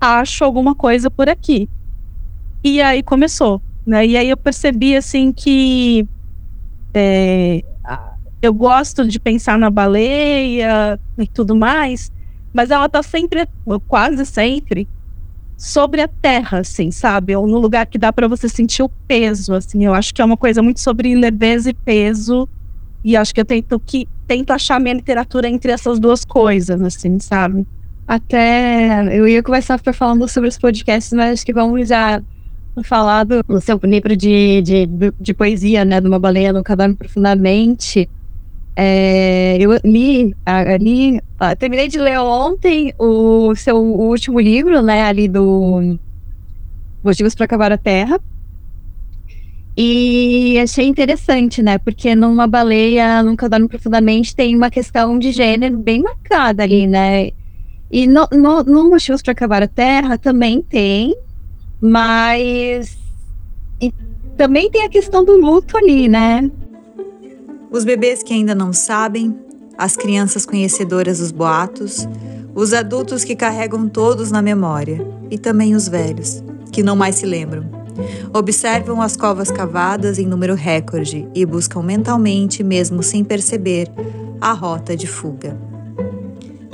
acho 0.00 0.44
alguma 0.44 0.74
coisa 0.74 1.08
por 1.08 1.28
aqui. 1.28 1.68
E 2.64 2.82
aí 2.82 3.02
começou. 3.02 3.62
Né? 3.86 4.04
E 4.04 4.16
aí 4.16 4.28
eu 4.28 4.36
percebi 4.36 4.96
assim 4.96 5.32
que 5.32 6.06
é, 6.92 7.62
eu 8.42 8.52
gosto 8.52 9.06
de 9.06 9.20
pensar 9.20 9.56
na 9.56 9.70
baleia 9.70 10.98
e 11.16 11.26
tudo 11.28 11.54
mais, 11.54 12.10
mas 12.52 12.70
ela 12.70 12.88
tá 12.88 13.02
sempre, 13.02 13.48
quase 13.86 14.26
sempre, 14.26 14.88
sobre 15.60 16.00
a 16.00 16.08
terra, 16.08 16.60
assim, 16.60 16.90
sabe? 16.90 17.36
Ou 17.36 17.46
no 17.46 17.58
lugar 17.58 17.84
que 17.84 17.98
dá 17.98 18.10
para 18.10 18.26
você 18.26 18.48
sentir 18.48 18.82
o 18.82 18.88
peso, 18.88 19.52
assim. 19.52 19.84
Eu 19.84 19.92
acho 19.92 20.14
que 20.14 20.22
é 20.22 20.24
uma 20.24 20.36
coisa 20.36 20.62
muito 20.62 20.80
sobre 20.80 21.14
leveza 21.14 21.68
e 21.68 21.74
peso. 21.74 22.48
E 23.04 23.14
acho 23.14 23.34
que 23.34 23.42
eu 23.42 23.44
tento 23.44 23.78
que 23.78 24.08
tento 24.26 24.52
achar 24.52 24.80
minha 24.80 24.94
literatura 24.94 25.50
entre 25.50 25.70
essas 25.70 26.00
duas 26.00 26.24
coisas, 26.24 26.80
assim, 26.80 27.18
sabe? 27.18 27.66
Até 28.08 29.14
eu 29.14 29.28
ia 29.28 29.42
começar 29.42 29.78
falando 29.92 30.26
sobre 30.26 30.48
os 30.48 30.56
podcasts, 30.56 31.12
mas 31.12 31.34
acho 31.34 31.44
que 31.44 31.52
vamos 31.52 31.86
já 31.86 32.22
falar 32.82 33.24
do, 33.24 33.42
do 33.42 33.60
seu 33.60 33.78
livro 33.84 34.16
de, 34.16 34.62
de, 34.62 34.88
de 35.20 35.34
poesia, 35.34 35.84
né? 35.84 36.00
De 36.00 36.08
uma 36.08 36.18
baleia 36.18 36.54
no 36.54 36.64
caderno 36.64 36.96
profundamente. 36.96 38.08
É, 38.82 39.58
eu 39.60 39.78
li, 39.84 40.34
ali, 40.46 41.20
terminei 41.58 41.86
de 41.86 41.98
ler 41.98 42.18
ontem 42.18 42.94
o 42.98 43.54
seu 43.54 43.76
último 43.76 44.40
livro, 44.40 44.80
né, 44.80 45.02
ali 45.02 45.28
do 45.28 45.98
Motivos 47.04 47.34
para 47.34 47.44
Acabar 47.44 47.72
a 47.72 47.76
Terra. 47.76 48.18
E 49.76 50.58
achei 50.58 50.86
interessante, 50.86 51.62
né? 51.62 51.76
Porque 51.76 52.14
numa 52.14 52.46
baleia, 52.46 53.22
nunca 53.22 53.50
dorme 53.50 53.68
profundamente, 53.68 54.34
tem 54.34 54.56
uma 54.56 54.70
questão 54.70 55.18
de 55.18 55.30
gênero 55.30 55.76
bem 55.76 56.00
marcada 56.02 56.62
ali, 56.62 56.86
né? 56.86 57.32
E 57.90 58.06
no, 58.06 58.26
no, 58.32 58.62
no 58.62 58.88
Motivos 58.88 59.20
para 59.20 59.32
Acabar 59.32 59.62
a 59.62 59.68
Terra 59.68 60.16
também 60.16 60.62
tem, 60.62 61.14
mas 61.78 62.98
e 63.78 63.92
também 64.38 64.70
tem 64.70 64.86
a 64.86 64.88
questão 64.88 65.22
do 65.22 65.36
luto 65.36 65.76
ali, 65.76 66.08
né? 66.08 66.50
Os 67.70 67.84
bebês 67.84 68.22
que 68.22 68.34
ainda 68.34 68.54
não 68.54 68.72
sabem, 68.72 69.38
as 69.78 69.96
crianças 69.96 70.44
conhecedoras 70.44 71.18
dos 71.18 71.30
boatos, 71.30 72.06
os 72.54 72.72
adultos 72.72 73.24
que 73.24 73.36
carregam 73.36 73.88
todos 73.88 74.30
na 74.30 74.42
memória 74.42 75.06
e 75.30 75.38
também 75.38 75.74
os 75.74 75.88
velhos, 75.88 76.42
que 76.72 76.82
não 76.82 76.96
mais 76.96 77.16
se 77.16 77.26
lembram. 77.26 77.64
Observam 78.34 79.00
as 79.00 79.16
covas 79.16 79.50
cavadas 79.50 80.18
em 80.18 80.26
número 80.26 80.54
recorde 80.54 81.28
e 81.34 81.46
buscam 81.46 81.82
mentalmente, 81.82 82.64
mesmo 82.64 83.02
sem 83.02 83.22
perceber, 83.22 83.88
a 84.40 84.52
rota 84.52 84.96
de 84.96 85.06
fuga. 85.06 85.56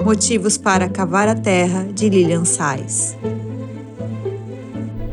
Motivos 0.05 0.57
para 0.57 0.89
Cavar 0.89 1.29
a 1.29 1.35
Terra, 1.35 1.87
de 1.93 2.09
Lilian 2.09 2.45
Sais. 2.45 3.17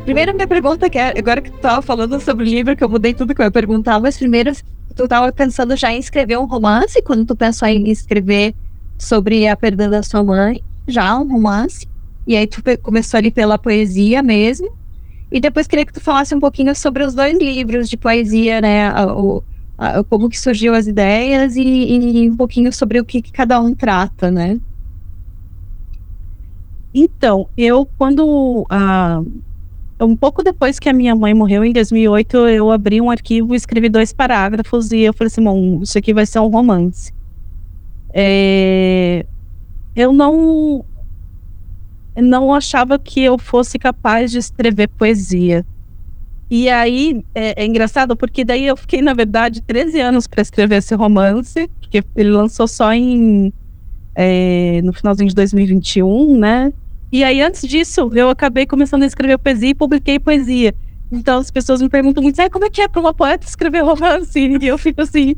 Primeiro, 0.04 0.34
minha 0.34 0.46
pergunta, 0.46 0.88
que 0.88 0.98
é, 0.98 1.18
agora 1.18 1.40
que 1.40 1.50
tu 1.50 1.56
estava 1.56 1.82
falando 1.82 2.20
sobre 2.20 2.44
o 2.44 2.48
livro, 2.48 2.76
que 2.76 2.84
eu 2.84 2.88
mudei 2.88 3.14
tudo 3.14 3.34
que 3.34 3.40
eu 3.40 3.46
ia 3.46 3.50
perguntar, 3.50 3.98
mas 3.98 4.16
primeiro, 4.16 4.52
tu 4.94 5.04
estava 5.04 5.32
pensando 5.32 5.76
já 5.76 5.92
em 5.92 5.98
escrever 5.98 6.38
um 6.38 6.46
romance, 6.46 7.02
quando 7.02 7.24
tu 7.24 7.36
pensou 7.36 7.68
em 7.68 7.90
escrever 7.90 8.54
sobre 8.98 9.46
a 9.48 9.56
perda 9.56 9.88
da 9.88 10.02
sua 10.02 10.22
mãe, 10.22 10.62
já 10.86 11.18
um 11.18 11.30
romance, 11.30 11.88
e 12.26 12.36
aí 12.36 12.46
tu 12.46 12.62
começou 12.82 13.18
ali 13.18 13.30
pela 13.30 13.58
poesia 13.58 14.22
mesmo, 14.22 14.72
e 15.30 15.40
depois 15.40 15.66
queria 15.66 15.84
que 15.84 15.92
tu 15.92 16.00
falasse 16.00 16.34
um 16.34 16.40
pouquinho 16.40 16.74
sobre 16.74 17.04
os 17.04 17.14
dois 17.14 17.36
livros 17.38 17.88
de 17.88 17.96
poesia, 17.96 18.60
né, 18.60 18.92
o, 19.06 19.42
a, 19.76 20.04
como 20.04 20.28
que 20.28 20.38
surgiu 20.38 20.74
as 20.74 20.86
ideias 20.86 21.56
e, 21.56 21.62
e, 21.62 22.30
um 22.30 22.36
pouquinho 22.36 22.72
sobre 22.72 23.00
o 23.00 23.04
que, 23.04 23.20
que 23.20 23.32
cada 23.32 23.60
um 23.60 23.74
trata, 23.74 24.30
né. 24.30 24.60
Então, 26.94 27.48
eu 27.56 27.88
quando... 27.98 28.62
Uh 28.62 29.53
um 30.00 30.16
pouco 30.16 30.42
depois 30.42 30.78
que 30.78 30.88
a 30.88 30.92
minha 30.92 31.14
mãe 31.14 31.32
morreu, 31.34 31.64
em 31.64 31.72
2008, 31.72 32.36
eu 32.48 32.70
abri 32.70 33.00
um 33.00 33.10
arquivo, 33.10 33.54
escrevi 33.54 33.88
dois 33.88 34.12
parágrafos 34.12 34.90
e 34.92 35.00
eu 35.00 35.12
falei 35.12 35.28
assim, 35.28 35.42
bom, 35.42 35.82
isso 35.82 35.96
aqui 35.96 36.12
vai 36.12 36.26
ser 36.26 36.40
um 36.40 36.48
romance. 36.48 37.12
É, 38.12 39.26
eu 39.94 40.12
não 40.12 40.84
não 42.16 42.54
achava 42.54 42.96
que 42.96 43.20
eu 43.20 43.36
fosse 43.36 43.78
capaz 43.78 44.30
de 44.30 44.38
escrever 44.38 44.88
poesia. 44.88 45.66
E 46.48 46.68
aí 46.68 47.24
é, 47.34 47.62
é 47.62 47.66
engraçado 47.66 48.16
porque 48.16 48.44
daí 48.44 48.66
eu 48.66 48.76
fiquei, 48.76 49.02
na 49.02 49.14
verdade, 49.14 49.60
13 49.62 50.00
anos 50.00 50.26
para 50.26 50.42
escrever 50.42 50.76
esse 50.76 50.94
romance, 50.94 51.68
porque 51.80 52.04
ele 52.14 52.30
lançou 52.30 52.68
só 52.68 52.92
em 52.92 53.52
é, 54.14 54.80
no 54.82 54.92
finalzinho 54.92 55.28
de 55.28 55.34
2021, 55.34 56.38
né? 56.38 56.72
E 57.14 57.22
aí, 57.22 57.40
antes 57.40 57.62
disso, 57.68 58.10
eu 58.12 58.28
acabei 58.28 58.66
começando 58.66 59.04
a 59.04 59.06
escrever 59.06 59.38
poesia 59.38 59.68
e 59.68 59.74
publiquei 59.74 60.18
poesia. 60.18 60.74
Então, 61.12 61.38
as 61.38 61.48
pessoas 61.48 61.80
me 61.80 61.88
perguntam 61.88 62.20
muito, 62.20 62.40
ah, 62.40 62.50
como 62.50 62.64
é 62.64 62.70
que 62.70 62.80
é 62.80 62.88
para 62.88 63.00
uma 63.00 63.14
poeta 63.14 63.46
escrever 63.46 63.84
romance? 63.84 64.36
E 64.36 64.66
eu 64.66 64.76
fico 64.76 65.00
assim, 65.00 65.36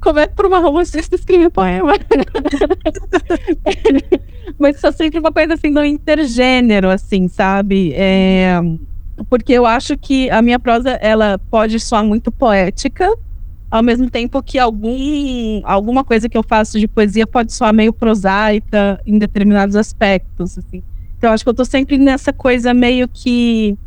como 0.00 0.18
é 0.18 0.26
para 0.26 0.44
uma 0.44 0.58
romancista 0.58 1.14
escrever 1.14 1.50
poema? 1.50 1.92
Mas 4.58 4.80
só 4.80 4.90
sempre 4.90 5.20
uma 5.20 5.30
coisa 5.30 5.54
assim 5.54 5.72
do 5.72 5.84
intergênero, 5.84 6.90
assim, 6.90 7.28
sabe? 7.28 7.92
É... 7.94 8.60
Porque 9.30 9.52
eu 9.52 9.66
acho 9.66 9.96
que 9.96 10.28
a 10.30 10.42
minha 10.42 10.58
prosa, 10.58 10.98
ela 11.00 11.38
pode 11.48 11.78
soar 11.78 12.04
muito 12.04 12.32
poética, 12.32 13.08
ao 13.70 13.84
mesmo 13.84 14.10
tempo 14.10 14.42
que 14.42 14.58
algum, 14.58 15.60
alguma 15.62 16.02
coisa 16.02 16.28
que 16.28 16.36
eu 16.36 16.42
faço 16.42 16.76
de 16.80 16.88
poesia 16.88 17.24
pode 17.24 17.52
soar 17.52 17.72
meio 17.72 17.92
prosaica 17.92 19.00
em 19.06 19.16
determinados 19.16 19.76
aspectos, 19.76 20.58
assim. 20.58 20.82
Então, 21.24 21.32
acho 21.32 21.42
que 21.42 21.48
eu 21.48 21.54
tô 21.54 21.64
sempre 21.64 21.96
nessa 21.96 22.34
coisa 22.34 22.74
meio 22.74 23.08
que 23.08 23.78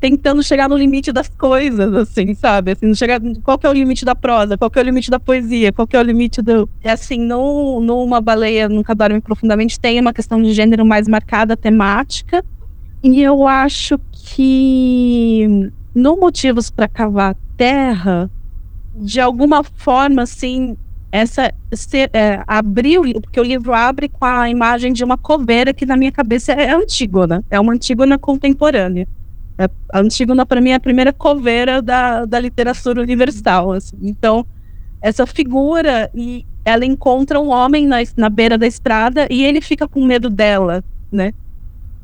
tentando 0.00 0.42
chegar 0.42 0.68
no 0.68 0.76
limite 0.76 1.12
das 1.12 1.28
coisas, 1.28 1.94
assim, 1.94 2.34
sabe? 2.34 2.72
Assim, 2.72 2.92
chegar, 2.96 3.20
qual 3.44 3.56
que 3.56 3.64
é 3.64 3.70
o 3.70 3.72
limite 3.72 4.04
da 4.04 4.12
prosa, 4.16 4.58
qual 4.58 4.68
que 4.68 4.80
é 4.80 4.82
o 4.82 4.84
limite 4.84 5.08
da 5.08 5.20
poesia, 5.20 5.72
qual 5.72 5.86
que 5.86 5.96
é 5.96 6.00
o 6.00 6.02
limite 6.02 6.42
do... 6.42 6.68
É 6.82 6.90
assim, 6.90 7.16
no, 7.20 7.80
numa 7.80 8.20
baleia, 8.20 8.68
nunca 8.68 8.92
dorme 8.92 9.20
profundamente, 9.20 9.78
tem 9.78 10.00
uma 10.00 10.12
questão 10.12 10.42
de 10.42 10.52
gênero 10.52 10.84
mais 10.84 11.06
marcada, 11.06 11.56
temática, 11.56 12.44
e 13.04 13.22
eu 13.22 13.46
acho 13.46 13.96
que 14.10 15.70
no 15.94 16.16
Motivos 16.16 16.72
para 16.72 16.88
Cavar 16.88 17.36
Terra, 17.56 18.28
de 18.96 19.20
alguma 19.20 19.62
forma, 19.62 20.22
assim, 20.22 20.76
essa 21.14 21.54
se, 21.72 22.10
é, 22.12 22.42
abriu, 22.44 23.04
porque 23.20 23.38
o 23.38 23.44
livro 23.44 23.72
abre 23.72 24.08
com 24.08 24.24
a 24.24 24.50
imagem 24.50 24.92
de 24.92 25.04
uma 25.04 25.16
coveira 25.16 25.72
que 25.72 25.86
na 25.86 25.96
minha 25.96 26.10
cabeça 26.10 26.50
é 26.50 26.72
Antígona, 26.74 27.44
é 27.48 27.60
uma 27.60 27.72
Antígona 27.72 28.18
contemporânea. 28.18 29.06
É, 29.56 29.70
a 29.92 30.00
Antígona, 30.00 30.44
para 30.44 30.60
mim, 30.60 30.70
é 30.70 30.74
a 30.74 30.80
primeira 30.80 31.12
coveira 31.12 31.80
da, 31.80 32.24
da 32.24 32.40
literatura 32.40 33.00
universal. 33.00 33.70
Assim. 33.70 33.96
Então, 34.02 34.44
essa 35.00 35.24
figura, 35.24 36.10
e 36.12 36.44
ela 36.64 36.84
encontra 36.84 37.40
um 37.40 37.50
homem 37.50 37.86
na, 37.86 37.98
na 38.16 38.28
beira 38.28 38.58
da 38.58 38.66
estrada 38.66 39.28
e 39.30 39.44
ele 39.44 39.60
fica 39.60 39.86
com 39.86 40.04
medo 40.04 40.28
dela, 40.28 40.82
né? 41.12 41.32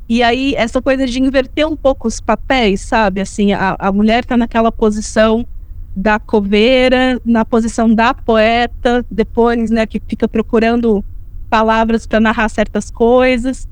E 0.08 0.22
aí, 0.22 0.54
essa 0.54 0.80
coisa 0.80 1.04
de 1.04 1.20
inverter 1.20 1.66
um 1.66 1.76
pouco 1.76 2.06
os 2.06 2.20
papéis, 2.20 2.82
sabe? 2.82 3.20
Assim, 3.20 3.52
a, 3.54 3.74
a 3.76 3.90
mulher 3.90 4.22
está 4.22 4.36
naquela 4.36 4.70
posição 4.70 5.44
da 5.94 6.18
coveira, 6.18 7.20
na 7.24 7.44
posição 7.44 7.92
da 7.92 8.14
poeta, 8.14 9.04
depois, 9.10 9.70
né, 9.70 9.86
que 9.86 10.00
fica 10.06 10.28
procurando 10.28 11.04
palavras 11.48 12.06
para 12.06 12.20
narrar 12.20 12.48
certas 12.48 12.90
coisas, 12.90 13.68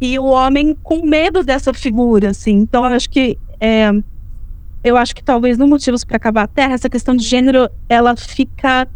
e 0.00 0.18
o 0.18 0.24
homem 0.24 0.76
com 0.82 1.06
medo 1.06 1.42
dessa 1.42 1.72
figura, 1.72 2.30
assim. 2.30 2.58
Então, 2.58 2.84
eu 2.84 2.92
acho 2.94 3.08
que 3.08 3.38
é, 3.60 3.90
eu 4.82 4.96
acho 4.96 5.14
que 5.14 5.22
talvez 5.22 5.56
no 5.56 5.66
motivos 5.66 6.04
para 6.04 6.16
acabar 6.16 6.42
a 6.42 6.46
Terra 6.46 6.74
essa 6.74 6.90
questão 6.90 7.14
de 7.14 7.24
gênero 7.24 7.70
ela 7.88 8.16
fica 8.16 8.88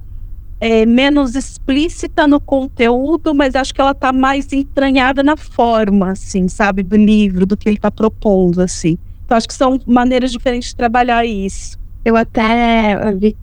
é, 0.61 0.85
menos 0.85 1.37
explícita 1.37 2.26
no 2.26 2.40
conteúdo, 2.40 3.35
mas 3.35 3.54
acho 3.54 3.75
que 3.75 3.80
ela 3.80 3.92
está 3.92 4.12
mais 4.12 4.52
entranhada 4.52 5.23
na 5.23 5.37
forma, 5.37 6.11
assim, 6.11 6.49
sabe, 6.49 6.83
do 6.83 6.97
livro, 6.97 7.47
do 7.47 7.56
que 7.56 7.68
ele 7.68 7.76
está 7.76 7.90
propondo, 7.90 8.61
assim. 8.61 8.99
Então, 9.25 9.37
acho 9.37 9.47
que 9.47 9.54
são 9.54 9.78
maneiras 9.87 10.33
diferentes 10.33 10.71
de 10.71 10.76
trabalhar 10.76 11.25
isso. 11.25 11.78
Eu 12.07 12.17
até 12.17 12.95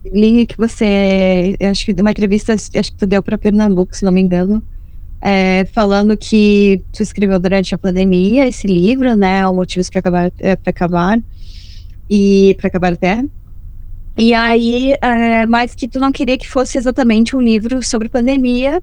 li 0.06 0.46
que 0.46 0.56
você, 0.58 1.58
acho 1.70 1.86
que 1.86 2.02
uma 2.02 2.12
entrevista, 2.12 2.54
acho 2.54 2.72
que 2.72 2.98
tu 2.98 3.06
deu 3.06 3.22
para 3.22 3.38
Pernambuco, 3.38 3.94
se 3.94 4.06
não 4.06 4.12
me 4.14 4.22
engano, 4.22 4.64
é, 5.20 5.66
falando 5.74 6.16
que 6.16 6.82
tu 6.94 7.04
escreveu 7.04 7.38
durante 7.42 7.76
a 7.76 7.78
pandemia 7.78 8.48
esse 8.48 8.66
livro, 8.66 9.18
né, 9.18 9.46
o 9.46 9.54
motivos 9.54 9.90
para 9.90 10.00
acabar, 10.00 10.32
é, 10.40 10.56
para 10.56 10.70
acabar 10.70 11.20
e 12.10 12.56
para 12.58 12.68
acabar 12.70 12.94
a 12.94 12.96
Terra. 12.96 13.26
E 14.18 14.34
aí, 14.34 14.94
é, 15.02 15.46
mas 15.46 15.76
que 15.76 15.86
tu 15.86 16.00
não 16.00 16.14
queria 16.14 16.38
que 16.38 16.48
fosse 16.48 16.78
exatamente 16.78 17.36
um 17.36 17.42
livro 17.42 17.84
sobre 17.84 18.08
pandemia, 18.08 18.82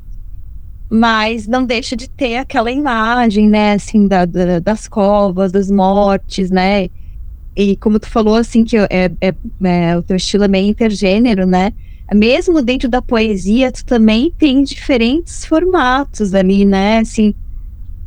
mas 0.90 1.48
não 1.48 1.64
deixa 1.64 1.96
de 1.96 2.06
ter 2.06 2.36
aquela 2.36 2.70
imagem, 2.70 3.48
né, 3.48 3.72
assim, 3.72 4.06
da, 4.06 4.26
da, 4.26 4.58
das 4.58 4.86
covas, 4.86 5.50
das 5.50 5.70
mortes, 5.70 6.50
né, 6.50 6.90
e 7.56 7.76
como 7.76 7.98
tu 7.98 8.08
falou, 8.08 8.36
assim, 8.36 8.64
que 8.64 8.76
é, 8.76 9.10
é, 9.20 9.34
é, 9.64 9.96
o 9.96 10.02
teu 10.02 10.16
estilo 10.16 10.44
é 10.44 10.48
meio 10.48 10.68
intergênero, 10.68 11.46
né? 11.46 11.72
Mesmo 12.12 12.62
dentro 12.62 12.88
da 12.88 13.00
poesia, 13.00 13.70
tu 13.70 13.84
também 13.84 14.32
tem 14.36 14.62
diferentes 14.64 15.44
formatos 15.44 16.34
ali, 16.34 16.64
né? 16.64 16.98
Assim, 16.98 17.34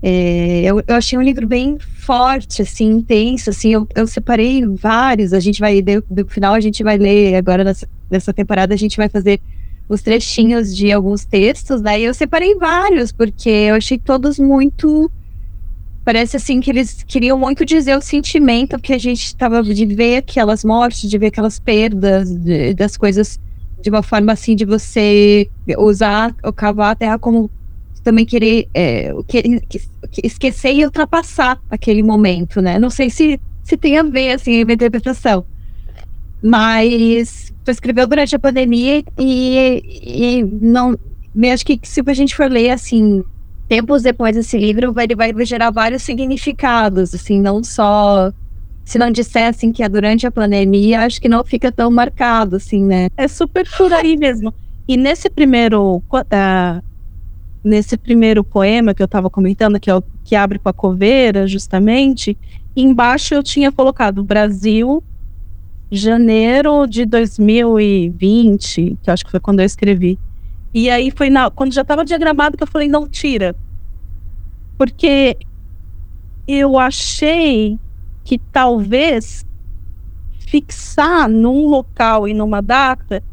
é, 0.01 0.63
eu, 0.63 0.83
eu, 0.85 0.95
achei 0.95 1.17
um 1.17 1.21
livro 1.21 1.47
bem 1.47 1.77
forte, 1.79 2.61
assim, 2.61 2.91
intenso, 2.91 3.49
assim, 3.49 3.73
eu, 3.73 3.87
eu 3.95 4.05
separei 4.05 4.65
vários, 4.65 5.31
a 5.31 5.39
gente 5.39 5.61
vai, 5.61 5.81
no 6.09 6.27
final 6.27 6.53
a 6.53 6.59
gente 6.59 6.83
vai 6.83 6.97
ler, 6.97 7.35
agora 7.35 7.63
nessa, 7.63 7.87
nessa 8.11 8.33
temporada 8.33 8.73
a 8.73 8.77
gente 8.77 8.97
vai 8.97 9.07
fazer 9.07 9.39
os 9.87 10.01
trechinhos 10.01 10.75
de 10.75 10.91
alguns 10.91 11.23
textos, 11.23 11.81
né? 11.81 12.01
E 12.01 12.03
eu 12.03 12.13
separei 12.13 12.55
vários, 12.55 13.13
porque 13.13 13.49
eu 13.49 13.75
achei 13.75 13.97
todos 13.97 14.37
muito 14.37 15.09
Parece 16.03 16.35
assim 16.35 16.59
que 16.59 16.69
eles 16.69 17.03
queriam 17.03 17.37
muito 17.39 17.63
dizer 17.63 17.97
o 17.97 18.01
sentimento 18.01 18.77
que 18.77 18.93
a 18.93 18.97
gente 18.97 19.23
estava 19.23 19.63
de 19.63 19.85
ver 19.85 20.17
aquelas 20.17 20.63
mortes, 20.63 21.09
de 21.09 21.17
ver 21.17 21.27
aquelas 21.27 21.59
perdas, 21.59 22.29
de, 22.29 22.73
das 22.73 22.97
coisas 22.97 23.39
de 23.81 23.89
uma 23.89 24.01
forma 24.01 24.31
assim 24.31 24.55
de 24.55 24.65
você 24.65 25.49
usar 25.77 26.33
o 26.43 26.53
cavar 26.53 26.91
a 26.91 26.95
terra 26.95 27.19
como 27.19 27.49
também 28.01 28.25
querer 28.25 28.67
é, 28.73 29.13
que, 29.27 29.59
que, 29.61 29.81
esquecer 30.23 30.73
e 30.73 30.85
ultrapassar 30.85 31.59
aquele 31.69 32.03
momento, 32.03 32.61
né? 32.61 32.77
Não 32.77 32.89
sei 32.89 33.09
se, 33.09 33.39
se 33.63 33.77
tem 33.77 33.97
a 33.97 34.03
ver 34.03 34.33
assim 34.33 34.57
a 34.57 34.61
interpretação, 34.61 35.45
mas 36.41 37.53
tu 37.63 37.71
escreveu 37.71 38.05
durante 38.05 38.35
a 38.35 38.39
pandemia 38.39 39.03
e, 39.17 39.81
e 40.03 40.43
não, 40.61 40.97
acho 41.53 41.65
que 41.65 41.79
se 41.83 42.01
a 42.05 42.13
gente 42.13 42.35
for 42.35 42.51
ler 42.51 42.71
assim 42.71 43.23
tempos 43.67 44.03
depois 44.03 44.35
desse 44.35 44.57
livro, 44.57 44.93
ele 44.99 45.15
vai 45.15 45.33
gerar 45.45 45.71
vários 45.71 46.03
significados, 46.03 47.13
assim, 47.13 47.39
não 47.41 47.63
só 47.63 48.31
se 48.83 48.97
não 48.97 49.09
dissessem 49.09 49.71
que 49.71 49.81
é 49.81 49.89
durante 49.89 50.27
a 50.27 50.31
pandemia, 50.31 51.01
acho 51.01 51.21
que 51.21 51.29
não 51.29 51.43
fica 51.43 51.71
tão 51.71 51.89
marcado, 51.89 52.57
assim, 52.57 52.83
né? 52.83 53.07
É 53.15 53.27
super 53.27 53.67
por 53.77 53.93
aí 53.93 54.15
mesmo. 54.17 54.53
E 54.87 54.97
nesse 54.97 55.29
primeiro, 55.29 55.97
uh, 55.97 56.83
nesse 57.63 57.97
primeiro 57.97 58.43
poema 58.43 58.93
que 58.93 59.01
eu 59.01 59.05
estava 59.05 59.29
comentando, 59.29 59.79
que 59.79 59.89
é 59.89 59.95
o 59.95 60.03
que 60.23 60.35
abre 60.35 60.59
com 60.59 60.67
a 60.67 60.73
coveira, 60.73 61.47
justamente, 61.47 62.37
embaixo 62.75 63.33
eu 63.33 63.41
tinha 63.41 63.71
colocado 63.71 64.23
Brasil, 64.23 65.01
janeiro 65.89 66.85
de 66.85 67.05
2020, 67.05 68.97
que 69.01 69.09
eu 69.09 69.13
acho 69.13 69.23
que 69.23 69.31
foi 69.31 69.39
quando 69.39 69.61
eu 69.61 69.65
escrevi. 69.65 70.19
E 70.73 70.89
aí 70.89 71.11
foi 71.11 71.29
na, 71.29 71.51
quando 71.51 71.73
já 71.73 71.81
estava 71.81 72.03
diagramado 72.03 72.57
que 72.57 72.63
eu 72.63 72.67
falei, 72.67 72.87
não 72.87 73.07
tira. 73.07 73.55
Porque 74.77 75.37
eu 76.47 76.77
achei 76.77 77.77
que 78.23 78.37
talvez 78.51 79.45
fixar 80.47 81.29
num 81.29 81.67
local 81.67 82.27
e 82.27 82.33
numa 82.33 82.61
data 82.61 83.23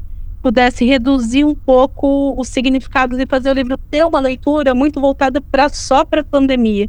pudesse 0.42 0.84
reduzir 0.84 1.44
um 1.44 1.54
pouco 1.54 2.34
o 2.38 2.44
significado 2.44 3.20
e 3.20 3.26
fazer 3.26 3.50
o 3.50 3.54
livro 3.54 3.76
ter 3.90 4.04
uma 4.04 4.20
leitura 4.20 4.74
muito 4.74 5.00
voltada 5.00 5.40
para 5.40 5.68
só 5.68 6.04
para 6.04 6.22
a 6.22 6.24
pandemia. 6.24 6.88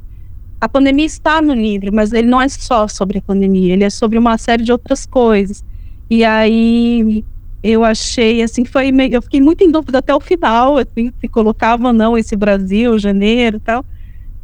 A 0.59 0.69
pandemia 0.69 1.05
está 1.05 1.41
no 1.41 1.53
livro, 1.53 1.93
mas 1.93 2.13
ele 2.13 2.27
não 2.27 2.41
é 2.41 2.47
só 2.47 2.87
sobre 2.87 3.17
a 3.17 3.21
pandemia, 3.21 3.73
ele 3.73 3.83
é 3.83 3.89
sobre 3.89 4.17
uma 4.17 4.37
série 4.37 4.63
de 4.63 4.71
outras 4.71 5.05
coisas. 5.05 5.65
E 6.09 6.23
aí 6.23 7.25
eu 7.63 7.83
achei 7.83 8.41
assim, 8.41 8.65
foi 8.65 8.91
meio, 8.91 9.15
eu 9.15 9.21
fiquei 9.21 9.39
muito 9.39 9.63
em 9.63 9.71
dúvida 9.71 9.99
até 9.99 10.13
o 10.13 10.19
final, 10.19 10.77
assim, 10.77 11.11
se 11.19 11.27
colocava 11.27 11.87
ou 11.87 11.93
não 11.93 12.17
esse 12.17 12.35
Brasil, 12.35 12.97
janeiro 12.97 13.57
e 13.57 13.59
tal. 13.59 13.85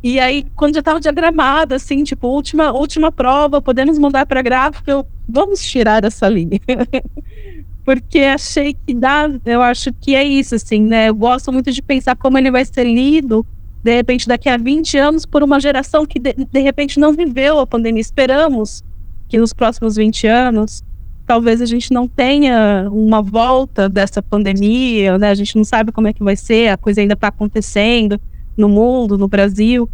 E 0.03 0.19
aí, 0.19 0.45
quando 0.55 0.75
já 0.75 0.79
estava 0.79 0.99
diagramada, 0.99 1.75
assim, 1.75 2.03
tipo, 2.03 2.27
última, 2.27 2.71
última 2.71 3.11
prova, 3.11 3.61
podemos 3.61 3.97
mudar 3.97 4.25
para 4.25 4.41
gráfico, 4.41 4.89
eu, 4.89 5.05
vamos 5.27 5.59
tirar 5.61 6.03
essa 6.03 6.29
linha. 6.29 6.59
Porque 7.83 8.19
achei 8.19 8.73
que 8.73 8.93
dá, 8.93 9.29
eu 9.45 9.61
acho 9.61 9.91
que 9.93 10.13
é 10.13 10.23
isso, 10.23 10.53
assim, 10.55 10.81
né? 10.81 11.09
Eu 11.09 11.15
gosto 11.15 11.51
muito 11.51 11.71
de 11.71 11.81
pensar 11.81 12.15
como 12.15 12.37
ele 12.37 12.51
vai 12.51 12.63
ser 12.63 12.83
lido, 12.83 13.45
de 13.83 13.95
repente, 13.95 14.27
daqui 14.27 14.49
a 14.49 14.57
20 14.57 14.97
anos, 14.97 15.25
por 15.25 15.41
uma 15.41 15.59
geração 15.59 16.05
que, 16.05 16.19
de, 16.19 16.33
de 16.33 16.59
repente, 16.59 16.99
não 16.99 17.13
viveu 17.13 17.59
a 17.59 17.65
pandemia. 17.65 18.01
Esperamos 18.01 18.83
que 19.27 19.37
nos 19.37 19.53
próximos 19.53 19.95
20 19.95 20.27
anos, 20.27 20.83
talvez 21.27 21.61
a 21.61 21.65
gente 21.65 21.91
não 21.91 22.07
tenha 22.07 22.87
uma 22.89 23.21
volta 23.21 23.89
dessa 23.89 24.23
pandemia, 24.23 25.17
né? 25.17 25.29
A 25.29 25.35
gente 25.35 25.57
não 25.57 25.63
sabe 25.65 25.91
como 25.91 26.07
é 26.07 26.13
que 26.13 26.23
vai 26.23 26.37
ser, 26.37 26.69
a 26.69 26.77
coisa 26.77 27.01
ainda 27.01 27.15
está 27.15 27.27
acontecendo 27.27 28.19
no 28.55 28.69
mundo, 28.69 29.17
no 29.17 29.27
Brasil. 29.27 29.89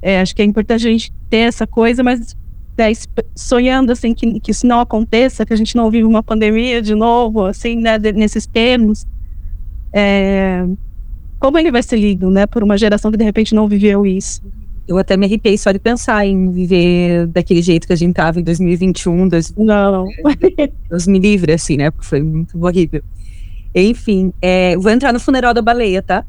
É, 0.00 0.20
acho 0.20 0.34
que 0.34 0.40
é 0.40 0.44
importante 0.46 0.88
a 0.88 0.90
gente 0.90 1.12
ter 1.28 1.48
essa 1.48 1.66
coisa, 1.66 2.02
mas 2.02 2.34
é, 2.78 2.90
sonhando 3.34 3.92
assim 3.92 4.14
que, 4.14 4.40
que 4.40 4.50
isso 4.50 4.66
não 4.66 4.80
aconteça, 4.80 5.44
que 5.44 5.52
a 5.52 5.56
gente 5.56 5.76
não 5.76 5.90
vive 5.90 6.04
uma 6.04 6.22
pandemia 6.22 6.80
de 6.80 6.94
novo, 6.94 7.44
assim, 7.44 7.76
né, 7.76 7.98
nesses 7.98 8.46
termos. 8.46 9.06
É, 9.92 10.64
como 11.38 11.58
ele 11.58 11.70
vai 11.70 11.82
ser 11.82 11.98
lido, 11.98 12.30
né, 12.30 12.46
por 12.46 12.62
uma 12.62 12.78
geração 12.78 13.10
que 13.10 13.18
de 13.18 13.24
repente 13.24 13.54
não 13.54 13.68
viveu 13.68 14.06
isso? 14.06 14.40
Eu 14.88 14.96
até 14.96 15.18
me 15.18 15.26
arrepiei 15.26 15.58
só 15.58 15.70
de 15.70 15.78
pensar 15.78 16.26
em 16.26 16.50
viver 16.50 17.26
daquele 17.26 17.60
jeito 17.60 17.86
que 17.86 17.92
a 17.92 17.96
gente 17.96 18.14
tava 18.14 18.40
em 18.40 18.42
2021. 18.42 19.28
Dois... 19.28 19.54
Não. 19.54 20.06
Deus 20.88 21.06
me 21.06 21.18
livre, 21.18 21.52
assim, 21.52 21.76
né? 21.76 21.90
Porque 21.90 22.06
foi 22.06 22.22
muito 22.22 22.58
horrível. 22.64 23.02
Enfim, 23.74 24.32
é, 24.40 24.76
vou 24.78 24.90
entrar 24.90 25.12
no 25.12 25.20
funeral 25.20 25.52
da 25.52 25.60
baleia, 25.60 26.00
tá? 26.00 26.24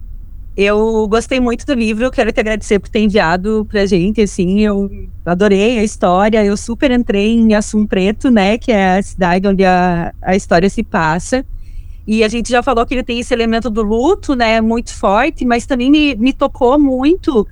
Eu 0.57 1.07
gostei 1.07 1.39
muito 1.39 1.65
do 1.65 1.73
livro, 1.73 2.11
quero 2.11 2.33
te 2.33 2.39
agradecer 2.41 2.79
por 2.79 2.89
ter 2.89 2.99
enviado 2.99 3.65
pra 3.69 3.85
gente, 3.85 4.19
assim, 4.19 4.59
eu 4.59 4.91
adorei 5.25 5.79
a 5.79 5.83
história, 5.85 6.43
eu 6.43 6.57
super 6.57 6.91
entrei 6.91 7.31
em 7.31 7.53
Assum 7.53 7.85
Preto, 7.85 8.29
né, 8.29 8.57
que 8.57 8.69
é 8.69 8.97
a 8.97 9.01
cidade 9.01 9.47
onde 9.47 9.63
a, 9.63 10.13
a 10.21 10.35
história 10.35 10.69
se 10.69 10.83
passa, 10.83 11.45
e 12.05 12.25
a 12.25 12.27
gente 12.27 12.49
já 12.49 12.61
falou 12.61 12.85
que 12.85 12.93
ele 12.93 13.03
tem 13.03 13.19
esse 13.19 13.33
elemento 13.33 13.69
do 13.69 13.81
luto, 13.81 14.35
né, 14.35 14.59
muito 14.59 14.93
forte, 14.93 15.45
mas 15.45 15.65
também 15.65 15.89
me, 15.89 16.15
me 16.15 16.33
tocou 16.33 16.77
muito 16.77 17.47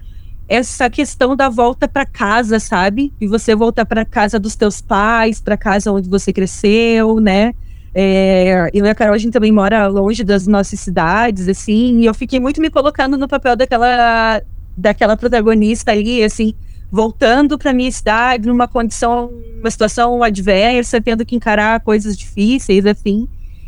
essa 0.47 0.89
questão 0.89 1.35
da 1.35 1.49
volta 1.49 1.87
para 1.87 2.05
casa, 2.05 2.59
sabe? 2.59 3.13
E 3.19 3.27
você 3.27 3.53
voltar 3.53 3.85
para 3.85 4.05
casa 4.05 4.39
dos 4.39 4.55
teus 4.55 4.81
pais, 4.81 5.41
para 5.41 5.57
casa 5.57 5.91
onde 5.91 6.09
você 6.09 6.31
cresceu, 6.31 7.19
né? 7.19 7.53
É, 7.93 8.69
e 8.73 8.81
a 8.81 8.95
Carol, 8.95 9.15
a 9.15 9.17
gente 9.17 9.33
também 9.33 9.51
mora 9.51 9.87
longe 9.87 10.23
das 10.23 10.45
nossas 10.45 10.79
cidades, 10.79 11.47
assim, 11.47 11.99
e 11.99 12.05
eu 12.05 12.13
fiquei 12.13 12.39
muito 12.39 12.61
me 12.61 12.69
colocando 12.69 13.17
no 13.17 13.27
papel 13.27 13.55
daquela, 13.55 14.41
daquela 14.77 15.17
protagonista 15.17 15.91
ali, 15.91 16.23
assim, 16.23 16.53
voltando 16.91 17.57
para 17.57 17.73
minha 17.73 17.91
cidade, 17.91 18.47
numa 18.47 18.67
condição, 18.67 19.31
uma 19.59 19.71
situação 19.71 20.21
adversa, 20.23 21.01
tendo 21.01 21.25
que 21.25 21.35
encarar 21.35 21.79
coisas 21.81 22.15
difíceis, 22.15 22.85
assim. 22.85 23.27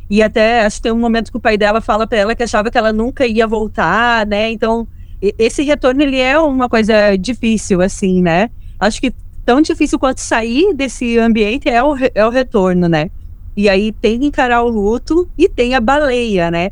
E 0.09 0.24
até 0.24 0.65
acho 0.65 0.77
que 0.77 0.83
tem 0.83 0.91
um 0.91 1.00
momento 1.00 1.31
que 1.31 1.38
o 1.38 1.41
pai 1.41 1.57
dela 1.57 1.81
fala 1.81 2.07
para 2.07 2.17
ela 2.17 2.36
que 2.36 2.43
achava 2.43 2.71
que 2.71 2.77
ela 2.77 2.93
nunca 2.93 3.25
ia 3.27 3.45
voltar, 3.45 4.25
né? 4.25 4.50
Então, 4.51 4.88
esse 5.22 5.64
retorno 5.64 6.02
ele 6.02 6.18
é 6.18 6.40
uma 6.40 6.70
coisa 6.70 7.16
difícil, 7.18 7.82
assim, 7.82 8.22
né? 8.22 8.50
Acho 8.80 9.02
que 9.02 9.14
tão 9.46 9.62
difícil 9.62 10.00
quanto 10.00 10.20
sair 10.20 10.74
desse 10.74 11.18
ambiente 11.18 11.68
é 11.68 11.84
o, 11.84 11.96
é 12.14 12.26
o 12.26 12.30
retorno, 12.30 12.88
né? 12.88 13.10
E 13.58 13.68
aí 13.68 13.92
tem 13.92 14.20
que 14.20 14.25
encarar 14.25 14.64
o 14.64 14.70
luto 14.70 15.29
e 15.38 15.50
tem 15.50 15.75
a 15.75 15.82
baleia, 15.82 16.50
né? 16.50 16.72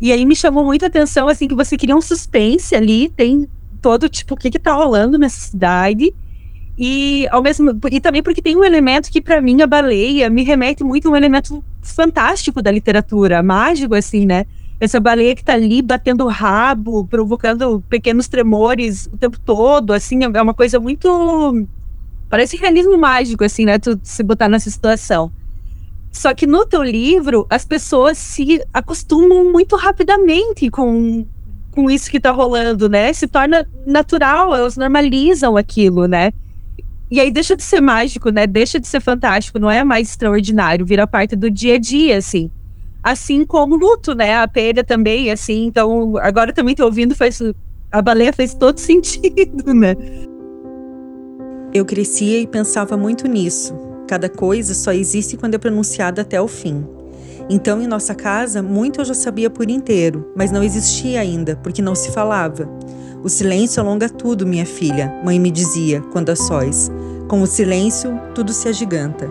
E 0.00 0.12
aí 0.12 0.26
me 0.26 0.34
chamou 0.34 0.64
muita 0.64 0.86
atenção, 0.86 1.28
assim, 1.28 1.46
que 1.46 1.54
você 1.54 1.76
queria 1.76 1.96
um 1.96 2.00
suspense 2.00 2.74
ali, 2.74 3.08
tem 3.08 3.48
todo, 3.80 4.08
tipo, 4.08 4.34
o 4.34 4.36
que 4.36 4.50
que 4.50 4.58
tá 4.58 4.72
rolando 4.72 5.18
nessa 5.18 5.38
cidade. 5.38 6.12
E 6.76 7.28
ao 7.30 7.42
mesmo 7.42 7.78
e 7.90 8.00
também 8.00 8.22
porque 8.22 8.42
tem 8.42 8.56
um 8.56 8.64
elemento 8.64 9.10
que 9.10 9.20
para 9.20 9.40
mim 9.40 9.62
a 9.62 9.66
baleia 9.66 10.28
me 10.28 10.42
remete 10.42 10.82
muito 10.82 11.06
a 11.06 11.12
um 11.12 11.16
elemento 11.16 11.62
fantástico 11.82 12.60
da 12.60 12.70
literatura, 12.70 13.42
mágico 13.42 13.94
assim, 13.94 14.26
né? 14.26 14.44
Essa 14.84 15.00
baleia 15.00 15.34
que 15.34 15.42
tá 15.42 15.54
ali 15.54 15.80
batendo 15.80 16.24
o 16.24 16.28
rabo, 16.28 17.06
provocando 17.06 17.82
pequenos 17.88 18.28
tremores 18.28 19.06
o 19.06 19.16
tempo 19.16 19.38
todo, 19.40 19.92
assim, 19.92 20.20
é 20.22 20.42
uma 20.42 20.54
coisa 20.54 20.78
muito 20.78 21.66
parece 22.28 22.56
realismo 22.56 22.98
mágico 22.98 23.44
assim, 23.44 23.64
né? 23.64 23.78
Tu 23.78 23.98
se 24.02 24.22
botar 24.22 24.48
nessa 24.48 24.68
situação. 24.68 25.32
Só 26.12 26.34
que 26.34 26.46
no 26.46 26.64
teu 26.64 26.82
livro, 26.82 27.46
as 27.48 27.64
pessoas 27.64 28.18
se 28.18 28.62
acostumam 28.72 29.50
muito 29.50 29.74
rapidamente 29.74 30.70
com, 30.70 31.26
com 31.72 31.90
isso 31.90 32.10
que 32.10 32.20
tá 32.20 32.30
rolando, 32.30 32.88
né? 32.88 33.12
Se 33.12 33.26
torna 33.26 33.66
natural, 33.86 34.54
elas 34.54 34.76
normalizam 34.76 35.56
aquilo, 35.56 36.06
né? 36.06 36.32
E 37.10 37.20
aí 37.20 37.30
deixa 37.30 37.56
de 37.56 37.62
ser 37.62 37.80
mágico, 37.80 38.30
né? 38.30 38.46
Deixa 38.46 38.78
de 38.78 38.86
ser 38.86 39.00
fantástico, 39.00 39.58
não 39.58 39.70
é 39.70 39.82
mais 39.82 40.10
extraordinário, 40.10 40.84
vira 40.84 41.06
parte 41.06 41.34
do 41.34 41.50
dia 41.50 41.74
a 41.74 41.78
dia, 41.78 42.16
assim. 42.18 42.50
Assim 43.04 43.44
como 43.44 43.76
luto, 43.76 44.14
né? 44.14 44.34
A 44.36 44.48
perda 44.48 44.82
também, 44.82 45.30
assim. 45.30 45.66
Então, 45.66 46.16
agora 46.16 46.52
também 46.52 46.74
tô 46.74 46.86
ouvindo, 46.86 47.14
faz, 47.14 47.38
a 47.92 48.02
baleia 48.02 48.32
fez 48.32 48.54
todo 48.54 48.78
sentido, 48.80 49.72
né? 49.72 49.94
Eu 51.72 51.84
crescia 51.84 52.40
e 52.40 52.46
pensava 52.46 52.96
muito 52.96 53.28
nisso 53.28 53.74
Cada 54.06 54.28
coisa 54.28 54.74
só 54.74 54.92
existe 54.92 55.36
quando 55.36 55.54
é 55.54 55.58
pronunciada 55.58 56.22
até 56.22 56.40
o 56.40 56.46
fim. 56.46 56.86
Então, 57.48 57.80
em 57.80 57.86
nossa 57.86 58.14
casa, 58.14 58.62
muito 58.62 59.00
eu 59.00 59.04
já 59.04 59.14
sabia 59.14 59.48
por 59.48 59.68
inteiro, 59.70 60.32
mas 60.36 60.50
não 60.50 60.62
existia 60.62 61.20
ainda, 61.20 61.56
porque 61.56 61.82
não 61.82 61.94
se 61.94 62.10
falava. 62.10 62.68
O 63.22 63.28
silêncio 63.28 63.82
alonga 63.82 64.08
tudo, 64.08 64.46
minha 64.46 64.66
filha, 64.66 65.20
mãe 65.24 65.38
me 65.38 65.50
dizia, 65.50 66.02
quando 66.12 66.30
a 66.30 66.36
sós. 66.36 66.90
Com 67.28 67.40
o 67.40 67.46
silêncio, 67.46 68.18
tudo 68.34 68.52
se 68.52 68.68
agiganta. 68.68 69.30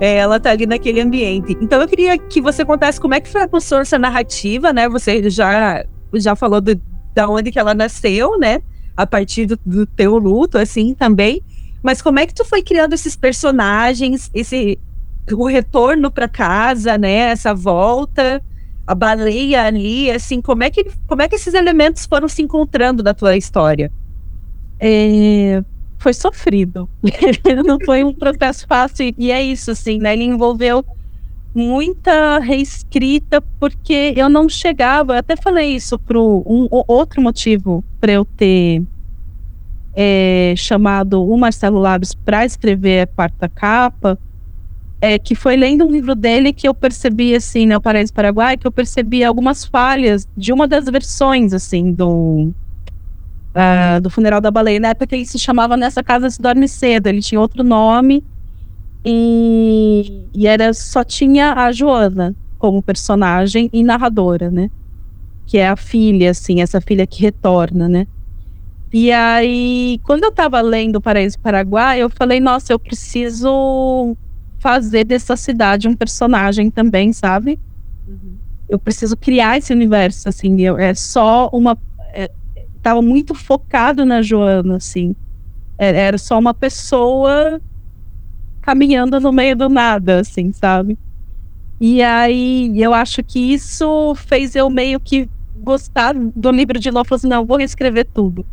É, 0.00 0.16
ela 0.16 0.38
tá 0.38 0.50
ali 0.50 0.66
naquele 0.66 1.00
ambiente. 1.00 1.56
Então, 1.60 1.80
eu 1.80 1.88
queria 1.88 2.16
que 2.16 2.40
você 2.40 2.64
contasse 2.64 3.00
como 3.00 3.14
é 3.14 3.20
que 3.20 3.28
foi 3.28 3.42
a 3.42 3.48
construção 3.48 3.98
narrativa, 3.98 4.72
né? 4.72 4.88
Você 4.88 5.28
já, 5.28 5.84
já 6.14 6.36
falou 6.36 6.60
do, 6.60 6.80
da 7.14 7.28
onde 7.28 7.50
que 7.50 7.58
ela 7.58 7.74
nasceu, 7.74 8.38
né? 8.38 8.60
A 8.96 9.06
partir 9.06 9.46
do, 9.46 9.58
do 9.66 9.86
teu 9.86 10.16
luto, 10.18 10.56
assim, 10.56 10.94
também. 10.94 11.42
Mas 11.82 12.00
como 12.00 12.18
é 12.18 12.26
que 12.26 12.34
tu 12.34 12.44
foi 12.44 12.62
criando 12.62 12.92
esses 12.92 13.16
personagens, 13.16 14.30
esse 14.34 14.78
o 15.32 15.46
retorno 15.46 16.10
para 16.10 16.28
casa, 16.28 16.96
né? 16.96 17.30
Essa 17.30 17.54
volta, 17.54 18.42
a 18.86 18.94
baleia 18.94 19.64
ali, 19.64 20.10
assim, 20.10 20.40
como 20.40 20.62
é 20.62 20.70
que 20.70 20.86
como 21.06 21.22
é 21.22 21.28
que 21.28 21.34
esses 21.34 21.54
elementos 21.54 22.06
foram 22.06 22.28
se 22.28 22.42
encontrando 22.42 23.02
na 23.02 23.12
tua 23.12 23.36
história? 23.36 23.92
É, 24.80 25.62
foi 25.98 26.14
sofrido. 26.14 26.88
Não 27.66 27.78
foi 27.84 28.04
um 28.04 28.14
processo 28.14 28.66
fácil 28.66 29.12
e 29.18 29.30
é 29.30 29.42
isso, 29.42 29.70
assim, 29.70 29.98
né? 29.98 30.12
Ele 30.12 30.24
envolveu 30.24 30.84
muita 31.54 32.38
reescrita 32.38 33.40
porque 33.58 34.14
eu 34.16 34.28
não 34.28 34.48
chegava. 34.48 35.14
Eu 35.14 35.18
até 35.18 35.34
falei 35.34 35.74
isso 35.74 35.98
pro 35.98 36.42
um 36.46 36.68
outro 36.70 37.20
motivo 37.20 37.82
para 38.00 38.12
eu 38.12 38.24
ter 38.24 38.82
é, 39.94 40.54
chamado 40.56 41.24
o 41.24 41.36
Marcelo 41.36 41.80
Labs 41.80 42.14
para 42.14 42.44
escrever 42.44 43.00
a 43.00 43.06
quarta 43.06 43.48
capa, 43.48 44.16
é, 45.00 45.18
que 45.18 45.34
foi 45.34 45.56
lendo 45.56 45.84
um 45.84 45.90
livro 45.90 46.14
dele 46.14 46.52
que 46.52 46.68
eu 46.68 46.74
percebi, 46.74 47.34
assim, 47.34 47.66
né, 47.66 47.76
o 47.76 47.80
Paraíso 47.80 48.12
Paraguai, 48.12 48.56
que 48.56 48.66
eu 48.66 48.72
percebi 48.72 49.24
algumas 49.24 49.64
falhas 49.64 50.28
de 50.36 50.52
uma 50.52 50.68
das 50.68 50.84
versões, 50.86 51.52
assim, 51.52 51.92
do, 51.92 52.52
uh, 53.58 54.00
do 54.00 54.08
Funeral 54.08 54.40
da 54.40 54.50
Baleia. 54.50 54.78
Na 54.78 54.88
época 54.88 55.16
ele 55.16 55.26
se 55.26 55.38
chamava 55.38 55.76
Nessa 55.76 56.02
Casa 56.02 56.30
Se 56.30 56.40
Dorme 56.40 56.68
Cedo, 56.68 57.08
ele 57.08 57.20
tinha 57.20 57.40
outro 57.40 57.64
nome 57.64 58.24
e, 59.04 60.24
e 60.32 60.46
era, 60.46 60.72
só 60.72 61.02
tinha 61.02 61.54
a 61.54 61.72
Joana 61.72 62.34
como 62.58 62.82
personagem 62.82 63.68
e 63.72 63.82
narradora, 63.82 64.50
né? 64.50 64.70
Que 65.46 65.58
é 65.58 65.68
a 65.68 65.76
filha, 65.76 66.30
assim, 66.30 66.60
essa 66.60 66.80
filha 66.80 67.06
que 67.06 67.22
retorna, 67.22 67.88
né? 67.88 68.06
E 68.92 69.12
aí, 69.12 70.00
quando 70.02 70.24
eu 70.24 70.32
tava 70.32 70.60
lendo 70.60 71.00
Paraíso 71.00 71.38
Paraguai, 71.38 72.00
eu 72.00 72.08
falei, 72.10 72.40
nossa, 72.40 72.72
eu 72.72 72.78
preciso 72.78 74.16
fazer 74.58 75.04
dessa 75.04 75.36
cidade 75.36 75.86
um 75.86 75.94
personagem 75.94 76.70
também, 76.70 77.12
sabe? 77.12 77.60
Uhum. 78.06 78.36
Eu 78.68 78.78
preciso 78.78 79.16
criar 79.16 79.58
esse 79.58 79.72
universo, 79.72 80.28
assim, 80.28 80.60
eu, 80.60 80.78
é 80.78 80.94
só 80.94 81.48
uma... 81.52 81.78
É, 82.12 82.30
tava 82.82 83.02
muito 83.02 83.34
focado 83.34 84.04
na 84.04 84.22
Joana, 84.22 84.76
assim. 84.76 85.14
Era, 85.76 85.96
é, 85.96 86.00
era 86.00 86.18
só 86.18 86.38
uma 86.38 86.54
pessoa 86.54 87.60
caminhando 88.60 89.18
no 89.20 89.32
meio 89.32 89.56
do 89.56 89.68
nada, 89.68 90.20
assim, 90.20 90.52
sabe? 90.52 90.98
E 91.80 92.02
aí 92.02 92.72
eu 92.80 92.92
acho 92.92 93.22
que 93.22 93.38
isso 93.38 94.14
fez 94.16 94.56
eu 94.56 94.68
meio 94.68 94.98
que 94.98 95.28
gostar 95.56 96.14
do 96.14 96.50
livro 96.50 96.78
de 96.78 96.90
novo. 96.90 97.08
Falei 97.08 97.18
assim, 97.18 97.28
não, 97.28 97.46
vou 97.46 97.56
reescrever 97.56 98.06
tudo. 98.12 98.44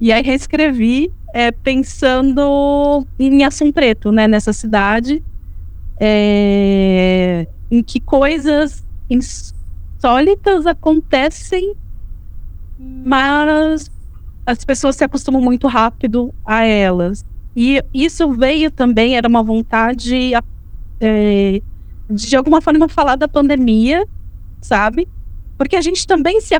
E 0.00 0.12
aí 0.12 0.22
reescrevi 0.22 1.12
é, 1.32 1.50
pensando 1.50 3.06
em 3.18 3.44
Assum 3.44 3.72
Preto, 3.72 4.12
né, 4.12 4.26
nessa 4.26 4.52
cidade, 4.52 5.22
é, 6.00 7.46
em 7.70 7.82
que 7.82 8.00
coisas 8.00 8.84
insólitas 9.08 10.66
acontecem, 10.66 11.74
mas 12.78 13.90
as 14.46 14.64
pessoas 14.64 14.96
se 14.96 15.04
acostumam 15.04 15.40
muito 15.40 15.66
rápido 15.66 16.34
a 16.44 16.64
elas. 16.64 17.24
E 17.56 17.82
isso 17.92 18.30
veio 18.32 18.70
também, 18.70 19.16
era 19.16 19.28
uma 19.28 19.42
vontade 19.42 20.32
é, 21.00 21.62
de, 22.10 22.36
alguma 22.36 22.60
forma 22.60 22.88
falar 22.88 23.16
da 23.16 23.28
pandemia, 23.28 24.06
sabe? 24.60 25.08
Porque 25.56 25.76
a 25.76 25.80
gente 25.80 26.06
também 26.06 26.40
se 26.40 26.54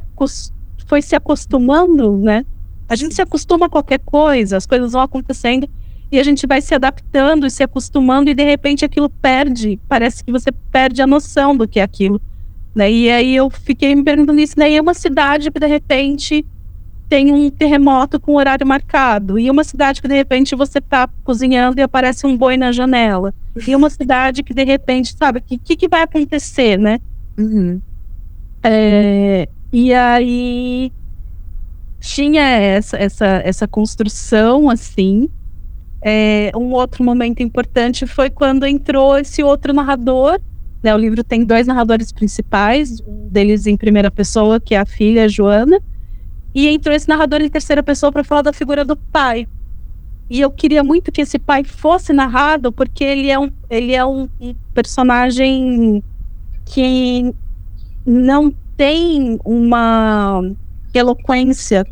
foi 0.86 1.02
se 1.02 1.16
acostumando, 1.16 2.16
né? 2.18 2.44
A 2.88 2.94
gente 2.94 3.14
se 3.14 3.22
acostuma 3.22 3.66
a 3.66 3.70
qualquer 3.70 3.98
coisa, 3.98 4.56
as 4.56 4.66
coisas 4.66 4.92
vão 4.92 5.02
acontecendo 5.02 5.68
e 6.12 6.18
a 6.20 6.22
gente 6.22 6.46
vai 6.46 6.60
se 6.60 6.74
adaptando 6.74 7.46
e 7.46 7.50
se 7.50 7.62
acostumando 7.62 8.30
e 8.30 8.34
de 8.34 8.44
repente 8.44 8.84
aquilo 8.84 9.08
perde, 9.08 9.80
parece 9.88 10.22
que 10.22 10.30
você 10.30 10.52
perde 10.52 11.02
a 11.02 11.06
noção 11.06 11.56
do 11.56 11.66
que 11.66 11.80
é 11.80 11.82
aquilo. 11.82 12.20
Né? 12.74 12.90
E 12.90 13.10
aí 13.10 13.36
eu 13.36 13.48
fiquei 13.50 13.94
me 13.94 14.02
perguntando 14.02 14.40
isso, 14.40 14.58
né? 14.58 14.72
é 14.72 14.80
uma 14.80 14.94
cidade 14.94 15.50
que 15.50 15.60
de 15.60 15.66
repente 15.66 16.44
tem 17.08 17.32
um 17.32 17.50
terremoto 17.50 18.18
com 18.18 18.34
horário 18.34 18.66
marcado. 18.66 19.38
E 19.38 19.50
uma 19.50 19.62
cidade 19.62 20.02
que 20.02 20.08
de 20.08 20.14
repente 20.14 20.56
você 20.56 20.78
está 20.78 21.08
cozinhando 21.22 21.78
e 21.78 21.82
aparece 21.82 22.26
um 22.26 22.36
boi 22.36 22.56
na 22.56 22.72
janela. 22.72 23.32
E 23.66 23.76
uma 23.76 23.90
cidade 23.90 24.42
que 24.42 24.52
de 24.52 24.64
repente, 24.64 25.14
sabe, 25.16 25.38
o 25.38 25.42
que, 25.42 25.76
que 25.76 25.88
vai 25.88 26.02
acontecer, 26.02 26.76
né? 26.76 26.98
Uhum. 27.38 27.80
É, 28.62 29.48
e 29.72 29.92
aí 29.92 30.90
tinha 32.00 32.42
essa, 32.42 32.96
essa, 32.96 33.26
essa 33.44 33.68
construção 33.68 34.68
assim. 34.68 35.28
É, 36.02 36.52
um 36.54 36.72
outro 36.72 37.02
momento 37.02 37.42
importante 37.42 38.06
foi 38.06 38.28
quando 38.28 38.66
entrou 38.66 39.16
esse 39.18 39.42
outro 39.42 39.72
narrador. 39.72 40.40
Né, 40.84 40.94
o 40.94 40.98
livro 40.98 41.24
tem 41.24 41.46
dois 41.46 41.66
narradores 41.66 42.12
principais, 42.12 43.00
um 43.06 43.26
deles 43.30 43.66
em 43.66 43.74
primeira 43.74 44.10
pessoa, 44.10 44.60
que 44.60 44.74
é 44.74 44.78
a 44.78 44.84
filha 44.84 45.26
Joana, 45.26 45.80
e 46.54 46.68
entrou 46.68 46.94
esse 46.94 47.08
narrador 47.08 47.40
em 47.40 47.48
terceira 47.48 47.82
pessoa 47.82 48.12
para 48.12 48.22
falar 48.22 48.42
da 48.42 48.52
figura 48.52 48.84
do 48.84 48.94
pai. 48.94 49.48
E 50.28 50.42
eu 50.42 50.50
queria 50.50 50.84
muito 50.84 51.10
que 51.10 51.22
esse 51.22 51.38
pai 51.38 51.64
fosse 51.64 52.12
narrado, 52.12 52.70
porque 52.70 53.02
ele 53.02 53.30
é 53.30 53.38
um, 53.38 53.50
ele 53.70 53.94
é 53.94 54.04
um, 54.04 54.28
um 54.38 54.54
personagem 54.74 56.04
que 56.66 57.34
não 58.04 58.52
tem 58.76 59.40
uma 59.42 60.42
eloquência 60.92 61.86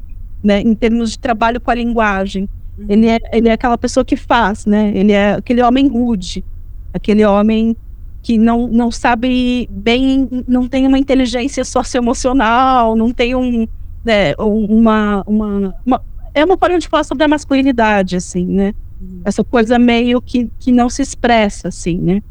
né, 0.44 0.60
em 0.60 0.74
termos 0.74 1.12
de 1.12 1.18
trabalho 1.18 1.62
com 1.62 1.70
a 1.70 1.74
linguagem. 1.74 2.46
Uhum. 2.76 2.86
Ele 2.90 3.06
é, 3.06 3.18
ele 3.32 3.48
é 3.48 3.52
aquela 3.52 3.78
pessoa 3.78 4.04
que 4.04 4.16
faz, 4.16 4.66
né? 4.66 4.92
Ele 4.94 5.12
é 5.12 5.32
aquele 5.32 5.62
homem 5.62 5.88
rude, 5.88 6.44
aquele 6.92 7.24
homem 7.24 7.74
que 8.22 8.38
não, 8.38 8.68
não 8.68 8.90
sabe 8.90 9.68
bem, 9.70 10.28
não 10.46 10.68
tem 10.68 10.86
uma 10.86 10.98
inteligência 10.98 11.64
socioemocional, 11.64 12.94
não 12.94 13.12
tem 13.12 13.34
um, 13.34 13.66
né, 14.04 14.32
uma, 14.38 15.24
uma, 15.26 15.74
uma, 15.84 16.02
é 16.32 16.44
uma 16.44 16.56
forma 16.56 16.78
de 16.78 16.88
falar 16.88 17.02
sobre 17.02 17.24
a 17.24 17.28
masculinidade, 17.28 18.14
assim, 18.14 18.46
né? 18.46 18.74
Uhum. 19.00 19.22
Essa 19.24 19.42
coisa 19.42 19.76
meio 19.76 20.22
que, 20.22 20.48
que 20.60 20.70
não 20.70 20.88
se 20.88 21.02
expressa, 21.02 21.68
assim, 21.68 21.98
né? 21.98 22.22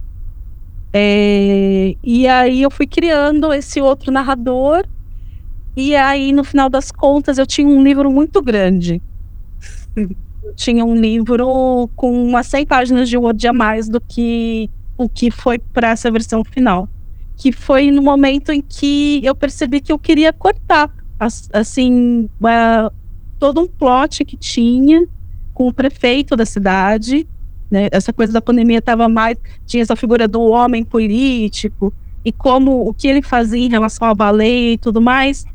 É, 0.94 1.96
e 2.02 2.28
aí 2.28 2.62
eu 2.62 2.72
fui 2.72 2.88
criando 2.88 3.54
esse 3.54 3.82
outro 3.82 4.12
narrador, 4.12 4.86
e 5.76 5.94
aí 5.96 6.32
no 6.32 6.44
final 6.44 6.70
das 6.70 6.90
contas 6.90 7.38
eu 7.38 7.46
tinha 7.46 7.68
um 7.68 7.84
livro 7.84 8.10
muito 8.10 8.42
grande. 8.42 9.02
eu 9.96 10.56
tinha 10.56 10.86
um 10.86 10.96
livro 10.96 11.90
com 11.98 12.26
umas 12.28 12.48
100 12.48 12.66
páginas 12.66 13.10
de 13.10 13.18
Word 13.18 13.46
a 13.46 13.54
mais 13.54 13.90
do 13.90 14.00
que 14.00 14.70
o 15.04 15.10
que 15.10 15.32
foi 15.32 15.58
para 15.58 15.90
essa 15.90 16.10
versão 16.12 16.44
final. 16.44 16.88
Que 17.38 17.52
foi 17.52 17.92
no 17.92 18.02
momento 18.02 18.52
em 18.52 18.62
que 18.62 19.22
eu 19.24 19.34
percebi 19.34 19.82
que 19.82 19.92
eu 19.92 20.00
queria 20.00 20.32
cortar 20.32 20.90
assim, 21.52 22.30
uh, 22.42 22.92
todo 23.38 23.62
um 23.62 23.68
plot 23.68 24.26
que 24.26 24.36
tinha 24.36 25.06
com 25.54 25.68
o 25.68 25.74
prefeito 25.74 26.36
da 26.36 26.46
cidade, 26.46 27.28
né? 27.70 27.88
Essa 27.92 28.12
coisa 28.12 28.34
da 28.34 28.42
pandemia 28.42 28.80
estava 28.80 29.08
mais 29.08 29.38
tinha 29.66 29.84
essa 29.84 29.96
figura 29.96 30.28
do 30.28 30.42
homem 30.42 30.84
político 30.84 31.94
e 32.26 32.32
como 32.32 32.88
o 32.88 32.94
que 32.94 33.08
ele 33.08 33.22
fazia 33.22 33.66
em 33.66 33.70
relação 33.70 34.08
à 34.08 34.14
baleia 34.14 34.74
e 34.74 34.78
tudo 34.78 35.02
mais. 35.02 35.46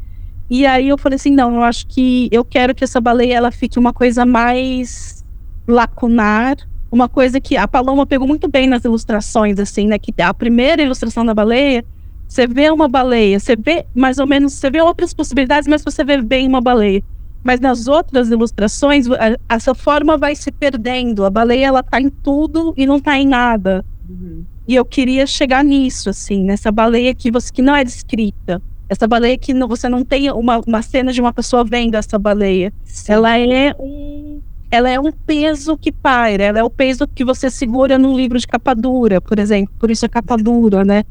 E 0.49 0.65
aí 0.65 0.89
eu 0.89 0.97
falei 0.97 1.17
assim, 1.17 1.33
não, 1.33 1.57
eu 1.57 1.63
acho 1.63 1.87
que 1.89 2.29
eu 2.31 2.45
quero 2.45 2.75
que 2.75 2.85
essa 2.85 3.01
baleia 3.01 3.35
ela 3.35 3.51
fique 3.51 3.79
uma 3.79 3.93
coisa 3.93 4.25
mais 4.25 5.25
lacunar, 5.67 6.57
uma 6.91 7.09
coisa 7.09 7.41
que 7.41 7.57
a 7.57 7.67
Paloma 7.67 8.07
pegou 8.07 8.27
muito 8.27 8.49
bem 8.49 8.67
nas 8.67 8.85
ilustrações 8.85 9.59
assim, 9.59 9.87
né, 9.87 9.99
que 9.99 10.15
a 10.21 10.33
primeira 10.33 10.83
ilustração 10.83 11.25
da 11.25 11.35
baleia 11.35 11.85
você 12.29 12.47
vê 12.47 12.71
uma 12.71 12.89
baleia, 12.89 13.39
você 13.39 13.55
vê 13.57 13.87
mais 13.95 14.19
ou 14.19 14.27
menos, 14.27 14.55
você 14.55 14.71
vê 14.71 14.81
outras 14.81 15.15
possibilidades, 15.15 15.69
mas 15.69 15.83
você 15.83 16.05
vê 16.05 16.21
bem 16.21 16.49
uma 16.49 16.61
baleia. 16.61 17.03
Mas 17.43 17.61
nas 17.61 17.87
outras 17.87 18.29
ilustrações, 18.31 19.07
a, 19.09 19.39
essa 19.49 19.75
forma 19.75 20.19
vai 20.19 20.35
se 20.35 20.51
perdendo. 20.51 21.25
A 21.25 21.31
baleia, 21.31 21.67
ela 21.67 21.83
tá 21.83 22.01
em 22.01 22.11
tudo 22.11 22.75
e 22.77 22.85
não 22.85 22.99
tá 22.99 23.17
em 23.17 23.27
nada. 23.27 23.85
Uhum. 24.09 24.45
E 24.67 24.75
eu 24.75 24.85
queria 24.85 25.27
chegar 25.27 25.63
nisso, 25.63 26.11
assim, 26.11 26.43
nessa 26.43 26.73
baleia 26.73 27.15
que, 27.15 27.31
você, 27.31 27.53
que 27.53 27.63
não 27.63 27.77
é 27.77 27.85
descrita. 27.85 28.61
Essa 28.89 29.07
baleia 29.07 29.39
que 29.39 29.55
não, 29.55 29.69
você 29.69 29.89
não 29.89 30.05
tem 30.05 30.29
uma, 30.33 30.61
uma 30.67 30.83
cena 30.83 31.13
de 31.13 31.21
uma 31.21 31.33
pessoa 31.33 31.65
vendo 31.65 31.95
essa 31.95 32.19
baleia. 32.19 32.73
Sim. 32.85 33.13
Ela 33.13 33.39
é 33.39 33.75
um 33.79 34.41
ela 34.71 34.91
é 34.91 34.99
um 34.99 35.13
peso 35.13 35.77
que 35.77 35.93
paira, 35.93 36.45
ela 36.45 36.59
é 36.59 36.65
o 36.65 36.71
peso 36.71 37.07
que 37.07 37.25
você 37.25 37.51
segura 37.51 37.99
num 37.99 38.17
livro 38.17 38.39
de 38.39 38.47
capa 38.47 38.75
dura, 38.75 39.21
por 39.21 39.39
exemplo. 39.39 39.73
Por 39.79 39.91
isso 39.91 40.05
é 40.05 40.09
capa 40.09 40.37
dura, 40.37 40.85
né? 40.85 41.05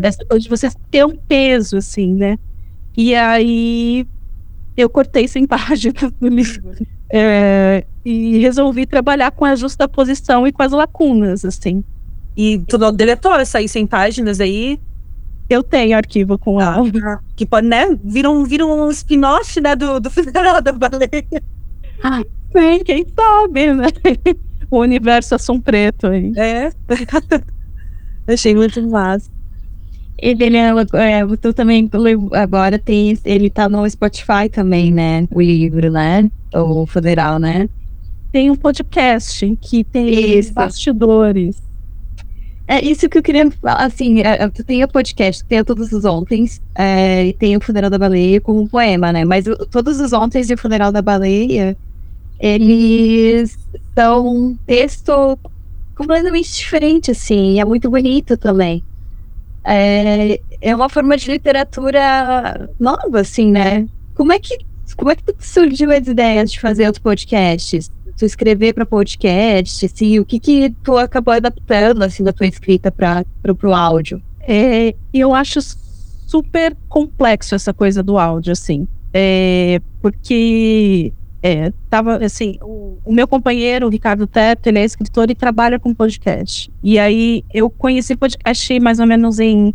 Dessa 0.00 0.24
coisa 0.24 0.42
de 0.42 0.48
você 0.48 0.68
ter 0.90 1.04
um 1.04 1.16
peso, 1.16 1.76
assim, 1.76 2.14
né? 2.14 2.38
E 2.96 3.14
aí 3.14 4.06
eu 4.76 4.88
cortei 4.88 5.28
100 5.28 5.46
páginas 5.46 6.12
do 6.20 6.28
livro. 6.28 6.74
É, 7.08 7.84
e 8.04 8.38
resolvi 8.38 8.86
trabalhar 8.86 9.30
com 9.30 9.44
a 9.44 9.54
justa 9.54 9.88
posição 9.88 10.46
e 10.46 10.52
com 10.52 10.62
as 10.62 10.72
lacunas, 10.72 11.44
assim. 11.44 11.84
E 12.36 12.58
tu 12.68 12.76
não 12.76 12.92
deletou 12.92 13.34
essas 13.34 13.70
100 13.70 13.86
páginas 13.86 14.40
aí? 14.40 14.78
Eu 15.48 15.62
tenho 15.62 15.96
arquivo 15.96 16.36
com 16.36 16.60
ela. 16.60 16.82
Ah, 17.04 17.20
que 17.36 17.46
pode, 17.46 17.66
né? 17.66 17.96
Vira 18.02 18.30
um, 18.30 18.44
vira 18.44 18.66
um 18.66 18.90
spin-off, 18.90 19.60
né? 19.60 19.76
Do, 19.76 20.00
do 20.00 20.10
funeral 20.10 20.60
da 20.60 20.72
baleia. 20.72 21.42
Ah, 22.02 22.22
sim, 22.56 22.84
quem 22.84 23.06
sabe, 23.14 23.72
né? 23.74 23.86
O 24.68 24.80
universo 24.80 25.36
é 25.36 25.38
som 25.38 25.60
preto 25.60 26.08
aí. 26.08 26.32
É. 26.36 26.72
Achei 28.26 28.52
muito 28.52 28.82
massa. 28.88 29.30
Ele 30.18 30.56
é, 30.56 30.70
é, 30.94 31.36
tu 31.40 31.52
também 31.52 31.88
agora 32.32 32.76
tem, 32.76 33.16
ele 33.24 33.48
tá 33.48 33.68
no 33.68 33.88
Spotify 33.88 34.48
também, 34.50 34.92
né? 34.92 35.28
O 35.30 35.40
livro, 35.40 35.88
né? 35.90 36.28
O 36.52 36.84
federal, 36.84 37.38
né? 37.38 37.68
Tem 38.32 38.50
um 38.50 38.56
podcast 38.56 39.56
que 39.60 39.84
tem 39.84 40.36
isso. 40.36 40.52
bastidores. 40.52 41.62
É 42.68 42.84
isso 42.84 43.08
que 43.08 43.18
eu 43.18 43.22
queria 43.22 43.48
falar, 43.52 43.84
assim, 43.84 44.20
é, 44.22 44.42
é, 44.42 44.48
tu 44.48 44.64
tem 44.64 44.82
o 44.82 44.88
podcast, 44.88 45.44
tem 45.44 45.62
todos 45.62 45.92
os 45.92 46.04
ontem, 46.04 46.46
é, 46.74 47.26
e 47.26 47.32
tem 47.32 47.56
o 47.56 47.60
Funeral 47.60 47.88
da 47.88 47.98
Baleia 47.98 48.40
com 48.40 48.60
um 48.60 48.66
poema, 48.66 49.12
né? 49.12 49.24
Mas 49.24 49.46
o, 49.46 49.54
todos 49.66 50.00
os 50.00 50.12
ontem 50.12 50.42
e 50.48 50.52
o 50.52 50.58
Funeral 50.58 50.90
da 50.90 51.00
Baleia, 51.00 51.76
eles 52.38 53.58
são 53.94 54.26
um 54.26 54.56
texto 54.66 55.38
completamente 55.94 56.52
diferente, 56.52 57.10
assim, 57.10 57.60
é 57.60 57.64
muito 57.64 57.90
bonito 57.90 58.36
também 58.36 58.84
é, 59.66 60.40
é 60.60 60.74
uma 60.74 60.88
forma 60.88 61.16
de 61.16 61.28
literatura 61.28 62.70
nova, 62.78 63.20
assim, 63.20 63.50
né? 63.50 63.86
Como 64.14 64.32
é 64.32 64.38
que 64.38 64.56
como 64.96 65.10
é 65.10 65.16
que 65.16 65.22
surgiu 65.40 65.90
as 65.90 66.06
ideias 66.06 66.52
de 66.52 66.60
fazer 66.60 66.88
os 66.88 66.98
podcasts? 66.98 67.90
Tu 68.16 68.24
escrever 68.24 68.72
para 68.72 68.86
podcast, 68.86 69.84
assim, 69.84 70.20
o 70.20 70.24
que 70.24 70.38
que 70.38 70.70
tu 70.82 70.96
acabou 70.96 71.34
adaptando 71.34 72.02
assim 72.02 72.22
da 72.22 72.32
tua 72.32 72.46
escrita 72.46 72.90
para 72.90 73.24
o 73.64 73.74
áudio? 73.74 74.22
É, 74.40 74.94
eu 75.12 75.34
acho 75.34 75.58
super 75.60 76.74
complexo 76.88 77.54
essa 77.54 77.74
coisa 77.74 78.02
do 78.02 78.16
áudio, 78.16 78.52
assim, 78.52 78.86
é, 79.12 79.80
porque 80.00 81.12
é, 81.46 81.72
tava 81.88 82.16
assim, 82.24 82.58
o, 82.60 82.98
o, 83.04 83.12
meu 83.12 83.28
companheiro, 83.28 83.86
o 83.86 83.88
Ricardo 83.88 84.26
Teto, 84.26 84.66
ele 84.66 84.80
é 84.80 84.84
escritor 84.84 85.30
e 85.30 85.34
trabalha 85.34 85.78
com 85.78 85.94
podcast. 85.94 86.72
E 86.82 86.98
aí 86.98 87.44
eu 87.54 87.70
conheci 87.70 88.16
podcast 88.16 88.80
mais 88.80 88.98
ou 88.98 89.06
menos 89.06 89.38
em 89.38 89.72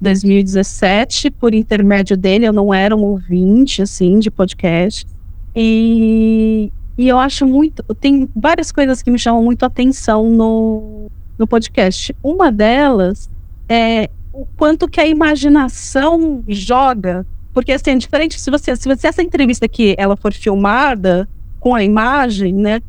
2017, 0.00 1.30
por 1.30 1.52
intermédio 1.52 2.16
dele, 2.16 2.46
eu 2.46 2.54
não 2.54 2.72
era 2.72 2.96
um 2.96 3.02
ouvinte, 3.02 3.82
assim, 3.82 4.18
de 4.18 4.30
podcast. 4.30 5.06
E, 5.54 6.72
e 6.96 7.06
eu 7.06 7.18
acho 7.18 7.46
muito, 7.46 7.82
tem 7.96 8.26
várias 8.34 8.72
coisas 8.72 9.02
que 9.02 9.10
me 9.10 9.18
chamam 9.18 9.44
muito 9.44 9.62
atenção 9.66 10.30
no, 10.30 11.10
no 11.38 11.46
podcast. 11.46 12.16
Uma 12.22 12.50
delas 12.50 13.28
é 13.68 14.08
o 14.32 14.46
quanto 14.56 14.88
que 14.88 15.00
a 15.00 15.06
imaginação 15.06 16.42
joga. 16.48 17.26
Porque, 17.52 17.72
assim, 17.72 17.90
é 17.90 17.96
diferente 17.96 18.40
se 18.40 18.50
você, 18.50 18.76
se 18.76 18.88
você 18.88 19.08
essa 19.08 19.22
entrevista 19.22 19.66
aqui 19.66 19.94
ela 19.98 20.16
for 20.16 20.32
filmada 20.32 21.28
com 21.58 21.74
a 21.74 21.82
imagem, 21.82 22.52
né? 22.52 22.80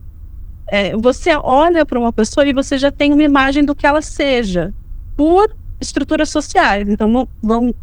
É, 0.68 0.96
você 0.96 1.32
olha 1.36 1.86
para 1.86 2.00
uma 2.00 2.14
pessoa 2.14 2.48
e 2.48 2.54
você 2.54 2.78
já 2.78 2.92
tem 2.92 3.12
uma 3.12 3.24
imagem 3.24 3.66
do 3.66 3.76
que 3.76 3.86
ela 3.86 4.02
seja, 4.02 4.74
por 5.18 5.54
estruturas 5.82 6.30
sociais. 6.30 6.88
Então, 6.88 7.28
vão 7.42 7.74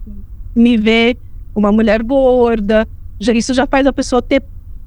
me 0.54 0.76
ver 0.76 1.18
uma 1.54 1.70
mulher 1.72 2.02
gorda, 2.02 2.86
já, 3.20 3.32
isso 3.32 3.52
já 3.52 3.66
faz 3.66 3.86
a 3.86 3.92
pessoa 3.92 4.22
ter 4.22 4.42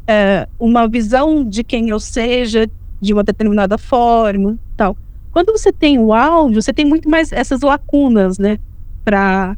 é, 0.07 0.47
uma 0.57 0.87
visão 0.87 1.43
de 1.43 1.63
quem 1.63 1.89
eu 1.89 1.99
seja, 1.99 2.67
de 2.99 3.13
uma 3.13 3.23
determinada 3.23 3.77
forma, 3.77 4.57
tal. 4.75 4.97
Quando 5.31 5.51
você 5.51 5.71
tem 5.71 5.99
o 5.99 6.13
áudio, 6.13 6.61
você 6.61 6.73
tem 6.73 6.85
muito 6.85 7.09
mais 7.09 7.31
essas 7.31 7.61
lacunas, 7.61 8.37
né, 8.37 8.57
para 9.03 9.55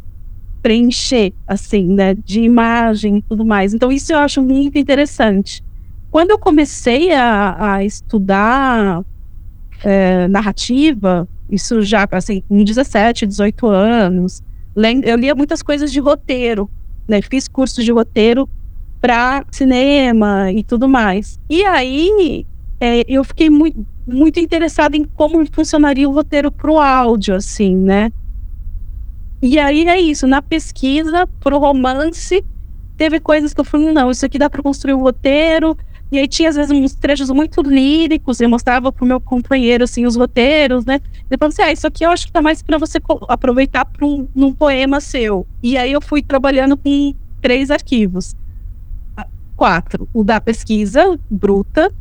preencher, 0.63 1.33
assim, 1.45 1.85
né, 1.85 2.15
de 2.15 2.39
imagem 2.41 3.17
e 3.17 3.21
tudo 3.21 3.45
mais. 3.45 3.73
Então, 3.73 3.91
isso 3.91 4.13
eu 4.13 4.17
acho 4.17 4.41
muito 4.41 4.77
interessante. 4.77 5.61
Quando 6.09 6.31
eu 6.31 6.39
comecei 6.39 7.11
a, 7.11 7.75
a 7.75 7.83
estudar 7.83 9.03
é, 9.83 10.25
narrativa, 10.29 11.27
isso 11.49 11.81
já, 11.81 12.07
assim, 12.09 12.41
com 12.47 12.63
17, 12.63 13.27
18 13.27 13.67
anos, 13.67 14.41
eu 15.03 15.17
lia 15.17 15.35
muitas 15.35 15.61
coisas 15.61 15.91
de 15.91 15.99
roteiro, 15.99 16.69
né, 17.07 17.21
fiz 17.21 17.47
cursos 17.49 17.83
de 17.83 17.91
roteiro 17.91 18.49
para 19.01 19.45
cinema 19.51 20.49
e 20.49 20.63
tudo 20.63 20.87
mais. 20.87 21.37
E 21.49 21.65
aí, 21.65 22.47
é, 22.79 23.03
eu 23.05 23.21
fiquei 23.25 23.49
muito, 23.49 23.85
muito 24.07 24.39
interessada 24.39 24.95
em 24.95 25.03
como 25.03 25.45
funcionaria 25.51 26.07
o 26.07 26.13
roteiro 26.13 26.49
para 26.49 26.71
o 26.71 26.79
áudio, 26.79 27.35
assim, 27.35 27.75
né? 27.75 28.13
E 29.45 29.59
aí 29.59 29.85
é 29.89 29.99
isso, 29.99 30.25
na 30.25 30.41
pesquisa 30.41 31.27
pro 31.41 31.59
romance, 31.59 32.41
teve 32.95 33.19
coisas 33.19 33.53
que 33.53 33.59
eu 33.59 33.65
falei, 33.65 33.91
não, 33.91 34.09
isso 34.09 34.25
aqui 34.25 34.39
dá 34.39 34.49
para 34.49 34.63
construir 34.63 34.93
o 34.93 34.99
um 34.99 35.01
roteiro. 35.01 35.77
E 36.09 36.17
aí 36.17 36.29
tinha 36.29 36.47
às 36.47 36.55
vezes 36.55 36.71
uns 36.71 36.95
trechos 36.95 37.29
muito 37.29 37.61
líricos, 37.61 38.39
eu 38.39 38.47
mostrava 38.47 38.89
pro 38.89 39.05
meu 39.05 39.19
companheiro 39.19 39.83
assim 39.83 40.05
os 40.05 40.15
roteiros, 40.15 40.85
né? 40.85 41.01
Depois 41.29 41.53
assim, 41.53 41.61
ah, 41.61 41.73
isso 41.73 41.85
aqui 41.85 42.05
eu 42.05 42.11
acho 42.11 42.27
que 42.27 42.31
tá 42.31 42.41
mais 42.41 42.61
para 42.61 42.77
você 42.77 43.01
aproveitar 43.27 43.83
para 43.83 44.05
um 44.05 44.25
num 44.33 44.53
poema 44.53 45.01
seu. 45.01 45.45
E 45.61 45.77
aí 45.77 45.91
eu 45.91 45.99
fui 45.99 46.23
trabalhando 46.23 46.77
com 46.77 47.13
três 47.41 47.69
arquivos. 47.69 48.37
Quatro, 49.57 50.07
o 50.13 50.23
da 50.23 50.39
pesquisa 50.39 51.19
bruta, 51.29 51.91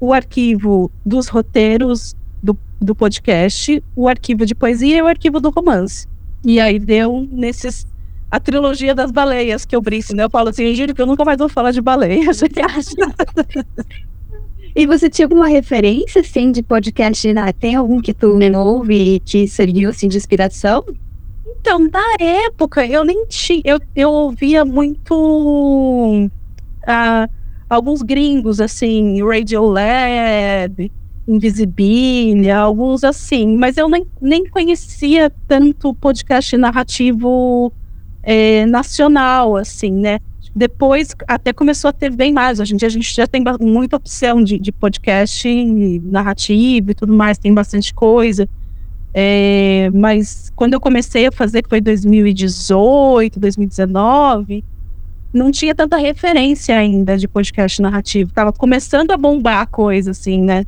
o 0.00 0.12
arquivo 0.12 0.90
dos 1.06 1.28
roteiros 1.28 2.16
do, 2.42 2.58
do 2.80 2.92
podcast, 2.92 3.80
o 3.94 4.08
arquivo 4.08 4.44
de 4.44 4.52
poesia 4.52 4.96
e 4.96 5.02
o 5.02 5.06
arquivo 5.06 5.38
do 5.38 5.50
romance. 5.50 6.10
E 6.44 6.60
aí 6.60 6.78
deu 6.78 7.28
nesses 7.30 7.86
a 8.32 8.40
trilogia 8.40 8.94
das 8.94 9.10
baleias 9.10 9.66
que 9.66 9.76
eu 9.76 9.82
brinco, 9.82 10.14
né? 10.14 10.24
Eu 10.24 10.30
falo 10.30 10.48
assim, 10.48 10.74
juro 10.74 10.94
que 10.94 11.02
eu 11.02 11.06
nunca 11.06 11.22
mais 11.22 11.36
vou 11.36 11.50
falar 11.50 11.70
de 11.70 11.82
baleia. 11.82 12.24
Você 12.32 12.46
acha? 12.62 12.94
e 14.74 14.86
você 14.86 15.10
tinha 15.10 15.26
alguma 15.26 15.46
referência, 15.46 16.22
assim, 16.22 16.50
de 16.50 16.62
podcast? 16.62 17.30
Né? 17.30 17.52
Tem 17.52 17.74
algum 17.74 18.00
que 18.00 18.14
tu 18.14 18.38
ouve 18.56 19.16
e 19.16 19.20
te 19.20 19.46
serviu, 19.46 19.90
assim, 19.90 20.08
de 20.08 20.16
inspiração? 20.16 20.82
Então, 21.46 21.78
na 21.78 22.16
época, 22.18 22.86
eu 22.86 23.04
nem 23.04 23.26
tinha... 23.26 23.60
Eu, 23.66 23.78
eu 23.94 24.10
ouvia 24.10 24.64
muito... 24.64 26.30
Uh, 26.84 27.30
alguns 27.68 28.00
gringos, 28.00 28.62
assim, 28.62 29.22
Radiolab, 29.22 30.90
Invisibilia, 31.26 32.58
alguns 32.58 33.04
assim, 33.04 33.56
mas 33.56 33.76
eu 33.76 33.88
nem, 33.88 34.06
nem 34.20 34.48
conhecia 34.48 35.30
tanto 35.46 35.94
podcast 35.94 36.56
narrativo 36.56 37.72
é, 38.22 38.66
nacional, 38.66 39.56
assim, 39.56 39.92
né? 39.92 40.18
Depois 40.54 41.14
até 41.26 41.52
começou 41.52 41.88
a 41.88 41.92
ter 41.92 42.10
bem 42.10 42.32
mais. 42.32 42.60
Hoje 42.60 42.74
em 42.74 42.76
dia 42.76 42.88
a 42.88 42.90
gente 42.90 43.14
já 43.14 43.26
tem 43.26 43.42
muita 43.60 43.96
opção 43.96 44.42
de, 44.42 44.58
de 44.58 44.70
podcast 44.70 45.48
narrativo 46.02 46.90
e 46.90 46.94
tudo 46.94 47.12
mais, 47.12 47.38
tem 47.38 47.54
bastante 47.54 47.94
coisa. 47.94 48.48
É, 49.14 49.90
mas 49.92 50.50
quando 50.56 50.74
eu 50.74 50.80
comecei 50.80 51.26
a 51.26 51.32
fazer, 51.32 51.62
que 51.62 51.68
foi 51.68 51.80
2018, 51.80 53.38
2019, 53.38 54.64
não 55.32 55.50
tinha 55.50 55.74
tanta 55.74 55.96
referência 55.96 56.76
ainda 56.76 57.16
de 57.16 57.26
podcast 57.26 57.80
narrativo. 57.80 58.32
Tava 58.32 58.52
começando 58.52 59.12
a 59.12 59.16
bombar 59.16 59.62
a 59.62 59.66
coisa, 59.66 60.10
assim, 60.10 60.42
né? 60.42 60.66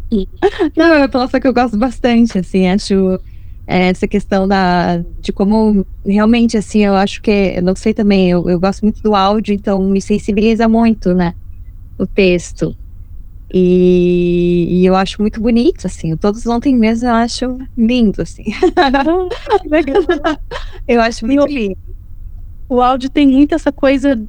Não, 0.77 0.95
é 0.95 1.07
uma 1.07 1.41
que 1.41 1.47
eu 1.47 1.53
gosto 1.53 1.77
bastante, 1.77 2.39
assim, 2.39 2.69
acho 2.69 3.19
é, 3.67 3.89
essa 3.89 4.07
questão 4.07 4.49
da, 4.49 5.03
de 5.21 5.33
como 5.33 5.87
realmente, 6.05 6.57
assim, 6.57 6.85
eu 6.85 6.95
acho 6.95 7.21
que, 7.21 7.55
eu 7.57 7.63
não 7.63 7.75
sei 7.75 7.93
também, 7.93 8.31
eu, 8.31 8.49
eu 8.49 8.59
gosto 8.59 8.83
muito 8.83 9.03
do 9.03 9.15
áudio, 9.15 9.55
então 9.55 9.83
me 9.83 10.01
sensibiliza 10.01 10.69
muito, 10.69 11.15
né? 11.15 11.35
O 11.99 12.07
texto. 12.07 12.75
E, 13.53 14.67
e, 14.69 14.87
eu 14.87 14.97
acho 14.97 15.21
muito 15.21 15.41
bonito, 15.41 15.87
assim. 15.87 16.17
Todos 16.17 16.45
ontem 16.47 16.75
mesmo 16.75 17.09
eu 17.09 17.15
acho 17.15 17.59
lindo, 17.77 18.21
assim. 18.21 18.45
eu 20.89 21.01
acho 21.01 21.25
muito 21.25 21.47
lindo. 21.47 21.79
O 22.69 22.81
áudio 22.81 23.09
tem 23.09 23.29
muito 23.29 23.55
essa 23.55 23.71
coisa 23.71 24.21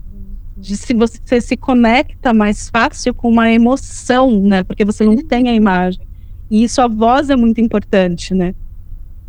de 0.57 0.77
se 0.77 0.93
você 0.93 1.41
se 1.41 1.57
conecta 1.57 2.33
mais 2.33 2.69
fácil 2.69 3.13
com 3.13 3.29
uma 3.29 3.51
emoção, 3.51 4.39
né? 4.39 4.63
Porque 4.63 4.85
você 4.85 5.05
não 5.05 5.17
tem 5.17 5.49
a 5.49 5.53
imagem. 5.53 6.01
E 6.49 6.63
isso 6.63 6.81
a 6.81 6.87
voz 6.87 7.29
é 7.29 7.35
muito 7.35 7.59
importante, 7.59 8.33
né? 8.33 8.55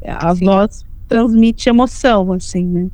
A 0.06 0.34
Sim. 0.34 0.44
voz 0.44 0.84
transmite 1.08 1.68
emoção, 1.68 2.32
assim, 2.32 2.64
né? 2.64 2.86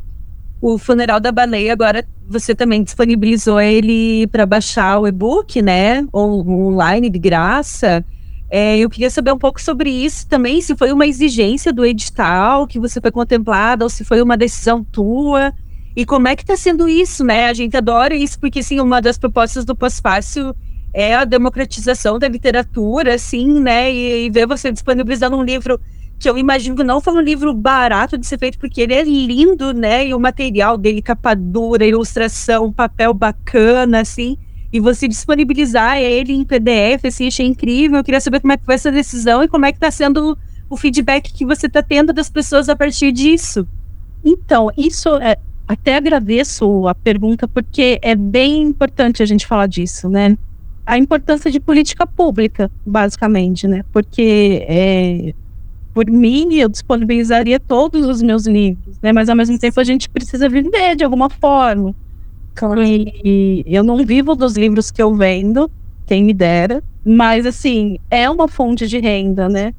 O 0.61 0.79
Funeral 0.79 1.19
da 1.19 1.33
Baleia 1.33 1.73
agora 1.73 2.07
você 2.29 2.55
também 2.55 2.83
disponibilizou 2.83 3.61
ele 3.61 4.27
para 4.29 4.47
baixar 4.47 4.99
o 5.01 5.07
e-book, 5.07 5.61
né? 5.61 6.07
Ou 6.13 6.49
online 6.49 7.11
de 7.11 7.19
graça. 7.19 8.05
É, 8.49 8.79
eu 8.79 8.89
queria 8.89 9.11
saber 9.11 9.33
um 9.33 9.39
pouco 9.39 9.61
sobre 9.61 9.91
isso 9.91 10.27
também, 10.29 10.61
se 10.61 10.77
foi 10.77 10.93
uma 10.93 11.07
exigência 11.07 11.73
do 11.73 11.85
edital 11.85 12.67
que 12.67 12.79
você 12.79 13.01
foi 13.01 13.11
contemplada 13.11 13.85
ou 13.85 13.89
se 13.89 14.05
foi 14.05 14.23
uma 14.23 14.37
decisão 14.37 14.85
tua. 14.85 15.53
E 15.95 16.07
como 16.07 16.29
é 16.29 16.35
que 16.35 16.43
está 16.43 16.57
sendo 16.57 16.89
isso, 16.89 17.23
né? 17.25 17.47
A 17.47 17.53
gente 17.53 17.77
adora 17.77 18.15
isso, 18.15 18.39
porque, 18.39 18.63
sim, 18.63 18.81
uma 18.81 19.01
das 19.01 19.19
propostas 19.19 19.65
do 19.65 19.77
pós-fácil 19.77 20.55
é 20.93 21.15
a 21.15 21.25
democratização 21.25 22.19
da 22.19 22.29
literatura, 22.29 23.15
assim, 23.15 23.61
né? 23.61 23.93
E, 23.93 24.27
e 24.27 24.31
ver 24.31 24.47
você 24.47 24.73
disponibilizando 24.73 25.37
um 25.37 25.43
livro 25.43 25.81
que 26.19 26.31
eu 26.31 26.39
imagino 26.39 26.77
que 26.77 26.85
não 26.85 27.01
foi 27.01 27.15
um 27.15 27.21
livro 27.21 27.53
barato 27.53 28.17
de 28.17 28.27
ser 28.27 28.39
feito, 28.39 28.57
porque 28.57 28.81
ele 28.81 28.95
é 28.95 29.03
lindo, 29.03 29.75
né? 29.75 30.07
E 30.07 30.15
o 30.15 30.21
material 30.21 30.79
dele, 30.79 31.03
capa 31.03 31.35
dura, 31.35 31.85
ilustração, 31.85 32.73
papel 32.73 33.13
bacana, 33.13 34.01
assim. 34.01 34.39
E 34.73 34.79
você 34.79 35.09
disponibilizar 35.09 35.99
ele 35.99 36.33
em 36.33 36.45
PDF, 36.45 37.07
assim, 37.07 37.27
achei 37.27 37.47
incrível. 37.47 37.99
Eu 37.99 38.05
queria 38.05 38.21
saber 38.21 38.41
como 38.41 38.53
é 38.53 38.57
que 38.57 38.65
foi 38.65 38.77
essa 38.77 38.93
decisão 38.93 39.43
e 39.43 39.49
como 39.49 39.67
é 39.67 39.73
que 39.73 39.79
está 39.79 39.91
sendo 39.91 40.39
o 40.71 40.77
feedback 40.77 41.33
que 41.33 41.45
você 41.45 41.67
está 41.67 41.83
tendo 41.83 42.13
das 42.13 42.31
pessoas 42.31 42.69
a 42.69 42.77
partir 42.77 43.11
disso. 43.13 43.67
Então, 44.25 44.71
isso 44.77 45.17
é, 45.17 45.37
até 45.67 45.97
agradeço 45.97 46.87
a 46.89 46.95
pergunta, 46.95 47.47
porque 47.49 47.99
é 48.03 48.15
bem 48.15 48.63
importante 48.63 49.23
a 49.23 49.27
gente 49.27 49.47
falar 49.47 49.67
disso, 49.67 50.09
né? 50.09 50.37
A 50.85 50.99
importância 50.99 51.51
de 51.51 51.61
política 51.61 52.07
pública, 52.07 52.71
basicamente, 52.85 53.69
né? 53.69 53.85
Porque, 53.93 54.65
é, 54.69 55.33
por 55.95 56.11
mim, 56.11 56.55
eu 56.55 56.69
disponibilizaria 56.69 57.61
todos 57.61 58.07
os 58.07 58.21
meus 58.21 58.47
livros, 58.47 58.99
né? 59.01 59.13
Mas, 59.13 59.29
ao 59.29 59.37
mesmo 59.37 59.59
tempo, 59.59 59.79
a 59.81 59.85
gente 59.85 60.11
precisa 60.11 60.49
viver 60.49 60.97
de 60.97 61.05
alguma 61.05 61.31
forma. 61.31 61.95
Claro. 62.55 62.83
E 62.83 63.65
eu 63.67 63.83
não 63.83 64.05
vivo 64.05 64.35
dos 64.35 64.57
livros 64.57 64.91
que 64.91 65.01
eu 65.01 65.15
vendo, 65.15 65.71
quem 66.07 66.25
me 66.25 66.35
dera, 66.35 66.83
mas, 67.05 67.47
assim, 67.47 67.99
é 68.11 68.29
uma 68.29 68.49
fonte 68.49 68.87
de 68.87 68.99
renda, 68.99 69.49
né? 69.49 69.73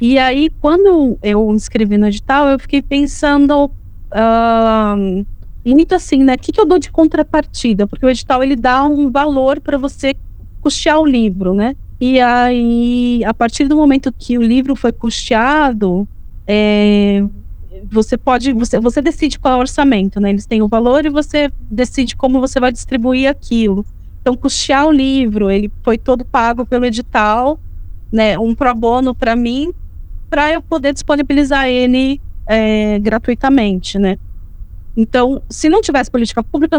E 0.00 0.18
aí, 0.18 0.50
quando 0.60 1.18
eu 1.22 1.52
inscrevi 1.52 1.98
no 1.98 2.06
edital, 2.06 2.48
eu 2.48 2.58
fiquei 2.58 2.80
pensando 2.80 3.70
uh, 4.12 5.26
muito 5.64 5.94
assim, 5.94 6.22
né? 6.24 6.34
O 6.34 6.38
que, 6.38 6.52
que 6.52 6.60
eu 6.60 6.66
dou 6.66 6.78
de 6.78 6.90
contrapartida? 6.90 7.86
Porque 7.86 8.04
o 8.04 8.10
edital 8.10 8.42
ele 8.42 8.56
dá 8.56 8.84
um 8.84 9.10
valor 9.10 9.60
para 9.60 9.76
você 9.78 10.14
custear 10.60 10.98
o 10.98 11.06
livro, 11.06 11.54
né? 11.54 11.76
E 12.00 12.18
aí, 12.20 13.22
a 13.24 13.34
partir 13.34 13.68
do 13.68 13.76
momento 13.76 14.12
que 14.16 14.38
o 14.38 14.42
livro 14.42 14.74
foi 14.74 14.90
custeado, 14.90 16.08
é, 16.46 17.22
você 17.90 18.16
pode, 18.16 18.52
você, 18.52 18.80
você 18.80 19.02
decide 19.02 19.38
qual 19.38 19.54
é 19.54 19.56
o 19.58 19.60
orçamento, 19.60 20.18
né? 20.18 20.30
Eles 20.30 20.46
têm 20.46 20.62
o 20.62 20.68
valor 20.68 21.04
e 21.04 21.10
você 21.10 21.50
decide 21.70 22.16
como 22.16 22.40
você 22.40 22.58
vai 22.58 22.72
distribuir 22.72 23.28
aquilo. 23.28 23.84
Então, 24.20 24.34
custear 24.34 24.86
o 24.86 24.92
livro, 24.92 25.50
ele 25.50 25.70
foi 25.82 25.98
todo 25.98 26.24
pago 26.24 26.64
pelo 26.64 26.86
edital, 26.86 27.58
né? 28.10 28.38
Um 28.38 28.54
pro 28.54 28.74
bono 28.74 29.14
para 29.14 29.36
mim, 29.36 29.72
para 30.28 30.52
eu 30.52 30.62
poder 30.62 30.92
disponibilizar 30.94 31.68
ele 31.68 32.20
é, 32.50 32.98
gratuitamente, 32.98 33.96
né? 33.96 34.18
Então, 34.96 35.40
se 35.48 35.68
não 35.68 35.80
tivesse 35.80 36.10
política 36.10 36.42
pública, 36.42 36.76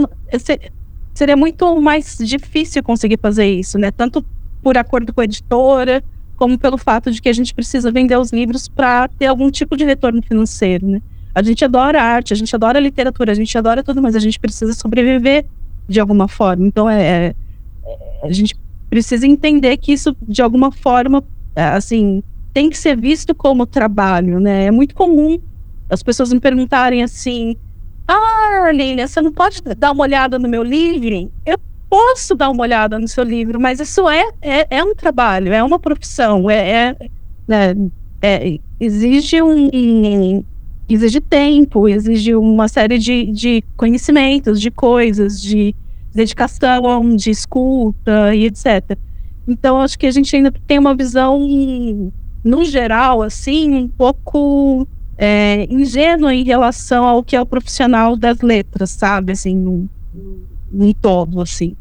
seria 1.13 1.37
muito 1.37 1.81
mais 1.81 2.17
difícil 2.19 2.83
conseguir 2.83 3.17
fazer 3.21 3.45
isso, 3.45 3.79
né? 3.79 3.89
Tanto 3.89 4.23
por 4.61 4.77
acordo 4.77 5.13
com 5.13 5.21
a 5.21 5.23
editora, 5.23 6.03
como 6.35 6.59
pelo 6.59 6.77
fato 6.77 7.09
de 7.09 7.21
que 7.21 7.29
a 7.29 7.33
gente 7.33 7.55
precisa 7.55 7.89
vender 7.89 8.17
os 8.17 8.33
livros 8.33 8.67
para 8.67 9.07
ter 9.07 9.27
algum 9.27 9.49
tipo 9.49 9.77
de 9.77 9.85
retorno 9.85 10.21
financeiro, 10.21 10.85
né? 10.85 11.01
A 11.33 11.41
gente 11.41 11.63
adora 11.63 12.03
arte, 12.03 12.33
a 12.33 12.35
gente 12.35 12.53
adora 12.53 12.77
literatura, 12.77 13.31
a 13.31 13.35
gente 13.35 13.57
adora 13.57 13.81
tudo, 13.81 14.01
mas 14.01 14.13
a 14.13 14.19
gente 14.19 14.37
precisa 14.41 14.73
sobreviver 14.73 15.45
de 15.87 16.01
alguma 16.01 16.27
forma. 16.27 16.67
Então, 16.67 16.89
é, 16.89 17.01
é, 17.01 17.35
é 17.85 18.27
a 18.27 18.31
gente 18.33 18.57
precisa 18.89 19.25
entender 19.25 19.77
que 19.77 19.93
isso, 19.93 20.13
de 20.21 20.41
alguma 20.41 20.69
forma, 20.69 21.23
é, 21.55 21.63
assim, 21.63 22.21
tem 22.53 22.69
que 22.69 22.77
ser 22.77 22.97
visto 22.97 23.33
como 23.33 23.65
trabalho, 23.65 24.37
né? 24.41 24.65
É 24.65 24.71
muito 24.71 24.93
comum 24.93 25.39
as 25.91 26.01
pessoas 26.01 26.31
me 26.31 26.39
perguntarem 26.39 27.03
assim: 27.03 27.55
Ah, 28.07 28.71
Lília, 28.73 29.07
você 29.07 29.21
não 29.21 29.31
pode 29.31 29.61
dar 29.77 29.91
uma 29.91 30.03
olhada 30.03 30.39
no 30.39 30.47
meu 30.47 30.63
livro? 30.63 31.31
Eu 31.45 31.59
posso 31.89 32.33
dar 32.33 32.49
uma 32.49 32.63
olhada 32.63 32.97
no 32.97 33.07
seu 33.07 33.23
livro, 33.23 33.59
mas 33.59 33.81
isso 33.81 34.09
é, 34.09 34.23
é, 34.41 34.77
é 34.77 34.83
um 34.83 34.95
trabalho, 34.95 35.51
é 35.51 35.61
uma 35.61 35.77
profissão, 35.77 36.49
é, 36.49 36.69
é, 36.69 36.95
né, 37.45 37.75
é 38.21 38.57
exige 38.79 39.41
um, 39.41 39.69
um, 39.73 40.43
exige 40.87 41.19
tempo, 41.19 41.89
exige 41.89 42.33
uma 42.33 42.69
série 42.69 42.97
de, 42.97 43.25
de 43.25 43.63
conhecimentos, 43.75 44.61
de 44.61 44.71
coisas, 44.71 45.41
de 45.41 45.75
dedicação, 46.15 47.15
de 47.15 47.29
escuta 47.29 48.33
e 48.33 48.45
etc. 48.45 48.97
Então, 49.45 49.81
acho 49.81 49.99
que 49.99 50.07
a 50.07 50.11
gente 50.11 50.33
ainda 50.33 50.51
tem 50.65 50.79
uma 50.79 50.95
visão, 50.95 51.45
no 52.43 52.63
geral, 52.63 53.21
assim, 53.21 53.73
um 53.75 53.87
pouco 53.87 54.87
é, 55.17 55.67
ingênua 55.69 56.33
em 56.33 56.43
relação 56.43 57.05
ao 57.05 57.23
que 57.23 57.35
é 57.35 57.41
o 57.41 57.45
profissional 57.45 58.15
das 58.15 58.39
letras, 58.41 58.91
sabe? 58.91 59.33
Assim, 59.33 59.55
num, 59.55 59.87
num 60.71 60.93
todo, 60.93 61.41
assim. 61.41 61.75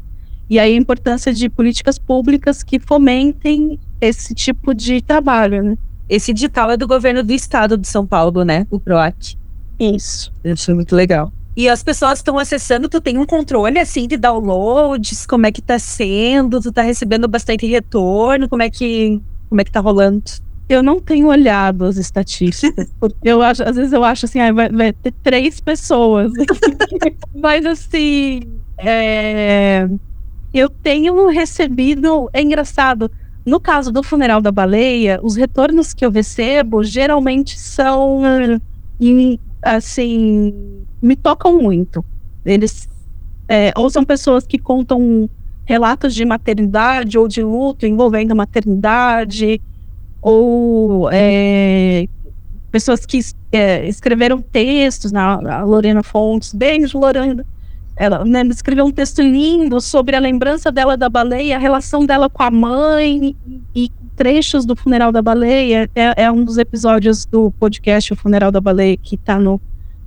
E 0.49 0.59
aí 0.59 0.73
a 0.73 0.77
importância 0.77 1.33
de 1.33 1.49
políticas 1.49 1.97
públicas 1.97 2.61
que 2.61 2.79
fomentem 2.79 3.79
esse 4.01 4.35
tipo 4.35 4.73
de 4.73 5.01
trabalho, 5.01 5.63
né? 5.63 5.77
Esse 6.09 6.31
edital 6.31 6.69
é 6.71 6.75
do 6.75 6.85
governo 6.87 7.23
do 7.23 7.31
estado 7.31 7.77
de 7.77 7.87
São 7.87 8.05
Paulo, 8.05 8.43
né? 8.43 8.67
O 8.69 8.79
PROAC. 8.79 9.37
Isso. 9.79 10.31
Isso 10.43 10.69
é 10.69 10.73
muito 10.73 10.95
legal. 10.95 11.31
E 11.55 11.67
as 11.67 11.83
pessoas 11.83 12.19
estão 12.19 12.37
acessando, 12.37 12.87
tu 12.87 13.01
tem 13.01 13.17
um 13.17 13.25
controle 13.25 13.79
assim 13.79 14.07
de 14.07 14.17
downloads, 14.17 15.25
como 15.25 15.45
é 15.45 15.51
que 15.51 15.61
tá 15.61 15.79
sendo, 15.79 16.61
tu 16.61 16.71
tá 16.71 16.81
recebendo 16.81 17.27
bastante 17.27 17.65
retorno, 17.65 18.47
como 18.47 18.61
é 18.61 18.69
que 18.69 19.21
como 19.49 19.59
é 19.59 19.63
que 19.63 19.71
tá 19.71 19.81
rolando? 19.81 20.23
Eu 20.71 20.81
não 20.81 21.01
tenho 21.01 21.27
olhado 21.27 21.83
as 21.83 21.97
estatísticas. 21.97 22.89
eu 23.21 23.41
acho, 23.41 23.61
às 23.63 23.75
vezes 23.75 23.91
eu 23.91 24.03
acho 24.03 24.25
assim, 24.25 24.39
ah, 24.39 24.53
vai, 24.53 24.69
vai 24.69 24.93
ter 24.93 25.11
três 25.23 25.59
pessoas. 25.59 26.31
Mas 27.35 27.65
assim, 27.65 28.41
é, 28.77 29.89
eu 30.53 30.69
tenho 30.69 31.27
recebido. 31.27 32.29
É 32.31 32.41
engraçado. 32.41 33.11
No 33.45 33.59
caso 33.59 33.91
do 33.91 34.01
funeral 34.03 34.39
da 34.39 34.51
baleia, 34.51 35.19
os 35.21 35.35
retornos 35.35 35.93
que 35.93 36.05
eu 36.05 36.11
recebo 36.11 36.83
geralmente 36.83 37.59
são 37.59 38.21
assim 39.61 40.53
me 41.01 41.15
tocam 41.15 41.59
muito. 41.59 42.05
Eles 42.45 42.87
é, 43.47 43.73
ou 43.75 43.89
são 43.89 44.05
pessoas 44.05 44.45
que 44.45 44.57
contam 44.57 45.29
relatos 45.65 46.13
de 46.13 46.23
maternidade 46.23 47.17
ou 47.17 47.27
de 47.27 47.41
luto 47.41 47.85
envolvendo 47.85 48.31
a 48.31 48.35
maternidade, 48.35 49.59
ou 50.21 51.09
é, 51.11 52.07
pessoas 52.71 53.05
que 53.05 53.19
é, 53.51 53.87
escreveram 53.87 54.41
textos, 54.41 55.11
na 55.11 55.59
a 55.59 55.63
Lorena 55.63 56.03
Fontes, 56.03 56.53
beijo 56.53 56.99
Lorena, 56.99 57.45
ela 57.95 58.23
né, 58.23 58.43
escreveu 58.43 58.85
um 58.85 58.91
texto 58.91 59.21
lindo 59.21 59.79
sobre 59.81 60.15
a 60.15 60.19
lembrança 60.19 60.71
dela 60.71 60.95
da 60.95 61.09
baleia, 61.09 61.55
a 61.55 61.59
relação 61.59 62.05
dela 62.05 62.29
com 62.29 62.41
a 62.41 62.49
mãe 62.49 63.35
e 63.75 63.91
trechos 64.15 64.65
do 64.65 64.75
funeral 64.75 65.11
da 65.11 65.21
baleia. 65.21 65.89
É, 65.95 66.23
é 66.23 66.31
um 66.31 66.43
dos 66.43 66.57
episódios 66.57 67.25
do 67.25 67.51
podcast 67.51 68.13
O 68.13 68.15
Funeral 68.15 68.51
da 68.51 68.61
Baleia 68.61 68.97
que 68.97 69.15
está 69.15 69.37
no, 69.37 69.59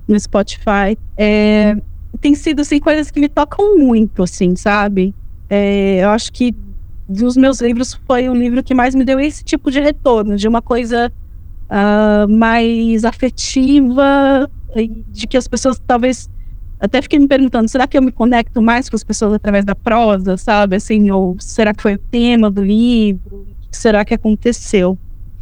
no 0.07 0.19
Spotify. 0.19 0.97
É, 1.17 1.75
tem 2.19 2.33
sido 2.35 2.61
assim 2.61 2.79
coisas 2.79 3.11
que 3.11 3.19
me 3.19 3.29
tocam 3.29 3.77
muito, 3.77 4.23
assim, 4.23 4.55
sabe? 4.55 5.13
É, 5.49 6.03
eu 6.03 6.09
acho 6.09 6.31
que 6.33 6.53
dos 7.07 7.37
meus 7.37 7.61
livros 7.61 7.99
foi 8.07 8.29
o 8.29 8.33
livro 8.33 8.63
que 8.63 8.73
mais 8.73 8.95
me 8.95 9.03
deu 9.03 9.19
esse 9.19 9.43
tipo 9.43 9.69
de 9.69 9.79
retorno, 9.79 10.35
de 10.35 10.47
uma 10.47 10.61
coisa 10.61 11.11
uh, 11.69 12.31
mais 12.31 13.05
afetiva, 13.05 14.49
de 15.09 15.27
que 15.27 15.37
as 15.37 15.47
pessoas 15.47 15.81
talvez 15.85 16.29
até 16.79 17.01
fiquei 17.01 17.17
me 17.17 17.27
perguntando, 17.27 17.69
será 17.69 17.87
que 17.87 17.97
eu 17.97 18.01
me 18.01 18.11
conecto 18.11 18.61
mais 18.61 18.89
com 18.89 18.95
as 18.95 19.03
pessoas 19.03 19.33
através 19.33 19.63
da 19.63 19.73
prosa, 19.73 20.37
sabe? 20.37 20.75
Assim, 20.75 21.09
ou 21.09 21.35
será 21.39 21.73
que 21.73 21.81
foi 21.81 21.95
o 21.95 21.97
tema 21.97 22.51
do 22.51 22.63
livro? 22.63 23.47
O 23.49 23.69
que 23.71 23.77
será 23.77 24.03
que 24.03 24.13
aconteceu? 24.13 24.97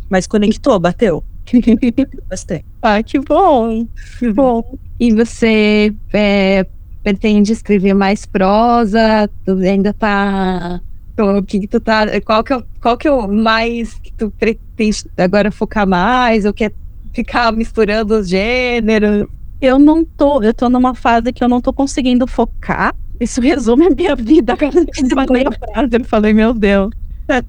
Mas 0.09 0.27
conectou, 0.27 0.79
bateu. 0.79 1.23
Bastante. 2.29 2.65
Ah, 2.81 3.01
que 3.01 3.19
bom, 3.19 3.87
que 4.19 4.31
bom. 4.31 4.77
E 4.99 5.11
você 5.11 5.93
é, 6.13 6.65
pretende 7.01 7.51
escrever 7.51 7.93
mais 7.93 8.25
prosa? 8.25 9.29
Tu 9.43 9.51
ainda 9.57 9.91
tá. 9.91 10.79
O 11.17 11.43
que, 11.43 11.59
que 11.59 11.67
tu 11.67 11.79
tá. 11.79 12.05
Qual 12.21 12.43
que, 12.43 12.53
é, 12.53 12.63
qual 12.81 12.97
que 12.97 13.07
é 13.07 13.11
o 13.11 13.27
mais 13.27 13.93
que 13.95 14.11
tu 14.13 14.31
pretende 14.31 15.05
agora 15.17 15.51
focar 15.51 15.87
mais? 15.87 16.45
Ou 16.45 16.53
quer 16.53 16.73
ficar 17.13 17.51
misturando 17.51 18.15
os 18.15 18.27
gêneros? 18.27 19.27
eu 19.65 19.79
não 19.79 20.03
tô, 20.03 20.41
eu 20.43 20.53
tô 20.53 20.69
numa 20.69 20.93
fase 20.93 21.31
que 21.31 21.43
eu 21.43 21.47
não 21.47 21.61
tô 21.61 21.71
conseguindo 21.71 22.27
focar. 22.27 22.93
Isso 23.19 23.39
resume 23.39 23.87
a 23.87 23.89
minha 23.89 24.15
vida. 24.15 24.57
Eu 24.59 25.25
falei 25.25 25.45
a 25.47 25.51
frase, 25.51 25.89
eu 25.93 26.03
falei, 26.03 26.33
meu 26.33 26.53
Deus. 26.53 26.91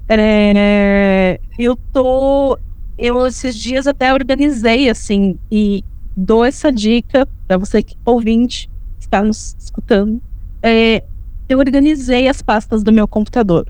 É, 0.07 1.39
eu 1.59 1.75
tô. 1.91 2.57
Eu 2.97 3.27
esses 3.27 3.55
dias 3.55 3.87
até 3.87 4.13
organizei 4.13 4.89
assim 4.89 5.37
e 5.51 5.83
dou 6.15 6.45
essa 6.45 6.71
dica 6.71 7.27
para 7.45 7.57
você 7.57 7.83
que 7.83 7.97
ouvinte 8.05 8.69
está 8.97 9.21
nos 9.21 9.55
escutando. 9.59 10.21
É, 10.63 11.03
eu 11.47 11.59
organizei 11.59 12.27
as 12.27 12.41
pastas 12.41 12.83
do 12.83 12.91
meu 12.91 13.07
computador 13.07 13.65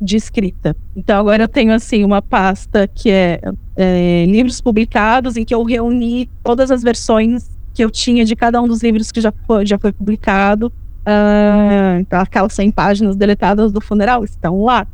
de 0.00 0.16
escrita. 0.16 0.76
Então 0.96 1.18
agora 1.18 1.44
eu 1.44 1.48
tenho 1.48 1.72
assim 1.72 2.04
uma 2.04 2.20
pasta 2.20 2.88
que 2.88 3.10
é, 3.10 3.40
é, 3.76 4.26
livros 4.26 4.60
publicados 4.60 5.36
em 5.36 5.44
que 5.44 5.54
eu 5.54 5.62
reuni 5.62 6.28
todas 6.42 6.70
as 6.70 6.82
versões 6.82 7.50
que 7.72 7.82
eu 7.82 7.90
tinha 7.90 8.24
de 8.24 8.36
cada 8.36 8.60
um 8.60 8.68
dos 8.68 8.82
livros 8.82 9.10
que 9.10 9.20
já 9.20 9.32
foi, 9.46 9.64
já 9.64 9.78
foi 9.78 9.92
publicado. 9.92 10.72
Uh, 11.02 11.98
então 12.00 12.20
aquelas 12.20 12.52
100 12.52 12.70
páginas 12.70 13.16
deletadas 13.16 13.72
do 13.72 13.80
funeral 13.80 14.22
estão 14.24 14.62
lá. 14.62 14.86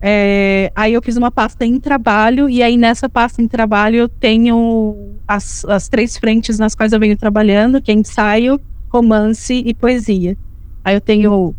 É, 0.00 0.70
aí 0.74 0.94
eu 0.94 1.02
fiz 1.02 1.16
uma 1.16 1.30
pasta 1.30 1.64
em 1.64 1.80
trabalho, 1.80 2.48
e 2.48 2.62
aí 2.62 2.76
nessa 2.76 3.08
pasta 3.08 3.42
em 3.42 3.48
trabalho 3.48 3.96
eu 3.96 4.08
tenho 4.08 5.16
as, 5.26 5.64
as 5.64 5.88
três 5.88 6.16
frentes 6.16 6.58
nas 6.58 6.74
quais 6.74 6.92
eu 6.92 7.00
venho 7.00 7.16
trabalhando, 7.16 7.82
que 7.82 7.90
é 7.90 7.94
ensaio, 7.94 8.60
romance 8.88 9.54
e 9.54 9.74
poesia. 9.74 10.36
Aí 10.88 10.94
eu 10.94 11.02
tenho 11.02 11.48
uh, 11.50 11.54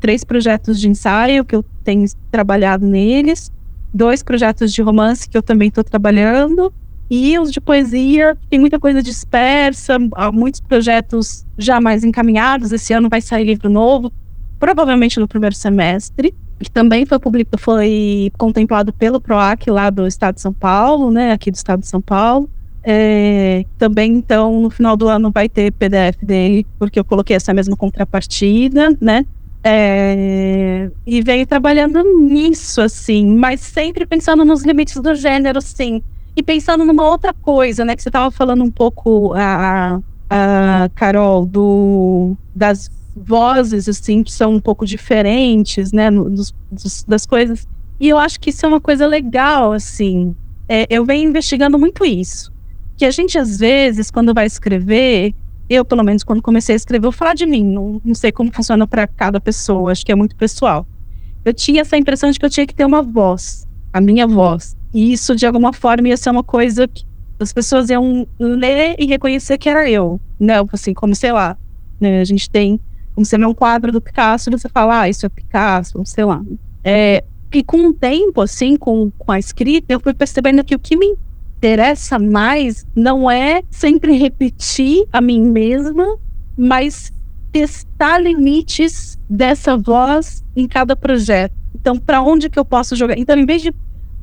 três 0.00 0.22
projetos 0.22 0.78
de 0.78 0.86
ensaio 0.86 1.46
que 1.46 1.56
eu 1.56 1.64
tenho 1.82 2.04
trabalhado 2.30 2.86
neles, 2.86 3.50
dois 3.92 4.22
projetos 4.22 4.70
de 4.70 4.82
romance 4.82 5.26
que 5.26 5.34
eu 5.34 5.42
também 5.42 5.68
estou 5.68 5.82
trabalhando, 5.82 6.70
e 7.08 7.38
os 7.38 7.50
de 7.50 7.58
poesia, 7.58 8.36
tem 8.50 8.60
muita 8.60 8.78
coisa 8.78 9.02
dispersa, 9.02 9.96
muitos 10.30 10.60
projetos 10.60 11.46
já 11.56 11.80
mais 11.80 12.04
encaminhados. 12.04 12.70
Esse 12.70 12.92
ano 12.92 13.08
vai 13.08 13.22
sair 13.22 13.44
livro 13.44 13.70
novo, 13.70 14.12
provavelmente 14.58 15.18
no 15.18 15.26
primeiro 15.26 15.56
semestre, 15.56 16.34
que 16.58 16.70
também 16.70 17.06
foi 17.06 17.18
publicado, 17.18 17.56
foi 17.56 18.30
contemplado 18.36 18.92
pelo 18.92 19.22
PROAC 19.22 19.70
lá 19.70 19.88
do 19.88 20.06
estado 20.06 20.34
de 20.34 20.42
São 20.42 20.52
Paulo, 20.52 21.10
né, 21.10 21.32
aqui 21.32 21.50
do 21.50 21.54
estado 21.54 21.80
de 21.80 21.86
São 21.86 22.02
Paulo. 22.02 22.46
É, 22.82 23.64
também, 23.76 24.12
então, 24.12 24.60
no 24.60 24.70
final 24.70 24.96
do 24.96 25.08
ano 25.08 25.30
vai 25.30 25.48
ter 25.48 25.72
PDF 25.72 26.16
dele, 26.22 26.66
porque 26.78 26.98
eu 26.98 27.04
coloquei 27.04 27.36
essa 27.36 27.52
mesma 27.52 27.76
contrapartida, 27.76 28.96
né? 29.00 29.26
É, 29.62 30.90
e 31.06 31.20
veio 31.20 31.46
trabalhando 31.46 32.02
nisso, 32.18 32.80
assim, 32.80 33.26
mas 33.36 33.60
sempre 33.60 34.06
pensando 34.06 34.44
nos 34.44 34.64
limites 34.64 34.96
do 34.96 35.14
gênero, 35.14 35.60
sim. 35.60 36.02
E 36.34 36.42
pensando 36.42 36.84
numa 36.84 37.06
outra 37.06 37.34
coisa, 37.34 37.84
né? 37.84 37.94
Que 37.94 38.02
você 38.02 38.08
estava 38.08 38.30
falando 38.30 38.64
um 38.64 38.70
pouco, 38.70 39.34
a, 39.34 40.00
a 40.30 40.88
Carol, 40.94 41.44
do, 41.44 42.34
das 42.54 42.90
vozes, 43.14 43.88
assim, 43.88 44.22
que 44.22 44.32
são 44.32 44.54
um 44.54 44.60
pouco 44.60 44.86
diferentes, 44.86 45.92
né? 45.92 46.10
Dos, 46.10 46.54
dos, 46.70 47.04
das 47.04 47.26
coisas. 47.26 47.68
E 47.98 48.08
eu 48.08 48.16
acho 48.16 48.40
que 48.40 48.48
isso 48.48 48.64
é 48.64 48.68
uma 48.68 48.80
coisa 48.80 49.06
legal, 49.06 49.72
assim. 49.72 50.34
É, 50.66 50.86
eu 50.88 51.04
venho 51.04 51.28
investigando 51.28 51.78
muito 51.78 52.02
isso. 52.04 52.50
Que 53.00 53.06
a 53.06 53.10
gente, 53.10 53.38
às 53.38 53.56
vezes, 53.58 54.10
quando 54.10 54.34
vai 54.34 54.44
escrever, 54.44 55.34
eu, 55.70 55.86
pelo 55.86 56.04
menos, 56.04 56.22
quando 56.22 56.42
comecei 56.42 56.74
a 56.74 56.76
escrever, 56.76 57.04
vou 57.04 57.10
falar 57.10 57.32
de 57.32 57.46
mim, 57.46 57.64
não, 57.64 57.98
não 58.04 58.14
sei 58.14 58.30
como 58.30 58.52
funciona 58.52 58.86
para 58.86 59.06
cada 59.06 59.40
pessoa, 59.40 59.90
acho 59.90 60.04
que 60.04 60.12
é 60.12 60.14
muito 60.14 60.36
pessoal. 60.36 60.86
Eu 61.42 61.54
tinha 61.54 61.80
essa 61.80 61.96
impressão 61.96 62.30
de 62.30 62.38
que 62.38 62.44
eu 62.44 62.50
tinha 62.50 62.66
que 62.66 62.74
ter 62.74 62.84
uma 62.84 63.00
voz, 63.00 63.66
a 63.90 64.02
minha 64.02 64.26
voz. 64.26 64.76
E 64.92 65.14
isso, 65.14 65.34
de 65.34 65.46
alguma 65.46 65.72
forma, 65.72 66.08
ia 66.08 66.16
ser 66.18 66.28
uma 66.28 66.44
coisa 66.44 66.86
que 66.86 67.06
as 67.38 67.54
pessoas 67.54 67.88
iam 67.88 68.28
ler 68.38 68.96
e 68.98 69.06
reconhecer 69.06 69.56
que 69.56 69.70
era 69.70 69.88
eu. 69.88 70.20
Não, 70.38 70.68
assim, 70.70 70.92
como 70.92 71.14
sei 71.14 71.32
lá, 71.32 71.56
né? 71.98 72.20
A 72.20 72.24
gente 72.24 72.50
tem, 72.50 72.78
como 73.14 73.24
você 73.24 73.38
vê 73.38 73.46
um 73.46 73.54
quadro 73.54 73.90
do 73.90 74.02
Picasso, 74.02 74.50
você 74.50 74.68
fala, 74.68 75.00
ah, 75.00 75.08
isso 75.08 75.24
é 75.24 75.28
Picasso, 75.30 76.02
sei 76.04 76.26
lá. 76.26 76.42
É, 76.84 77.24
e 77.50 77.64
com 77.64 77.86
o 77.86 77.94
tempo, 77.94 78.42
assim, 78.42 78.76
com, 78.76 79.10
com 79.16 79.32
a 79.32 79.38
escrita, 79.38 79.90
eu 79.90 80.00
fui 80.00 80.12
percebendo 80.12 80.62
que 80.62 80.74
o 80.74 80.78
que 80.78 80.98
me 80.98 81.16
interessa 81.60 82.18
mais 82.18 82.86
não 82.96 83.30
é 83.30 83.62
sempre 83.70 84.16
repetir 84.16 85.06
a 85.12 85.20
mim 85.20 85.42
mesma, 85.42 86.16
mas 86.56 87.12
testar 87.52 88.18
limites 88.18 89.18
dessa 89.28 89.76
voz 89.76 90.42
em 90.56 90.66
cada 90.66 90.96
projeto. 90.96 91.52
Então, 91.74 91.98
para 91.98 92.22
onde 92.22 92.48
que 92.48 92.58
eu 92.58 92.64
posso 92.64 92.96
jogar? 92.96 93.18
Então, 93.18 93.36
em 93.36 93.44
vez 93.44 93.60
de 93.60 93.74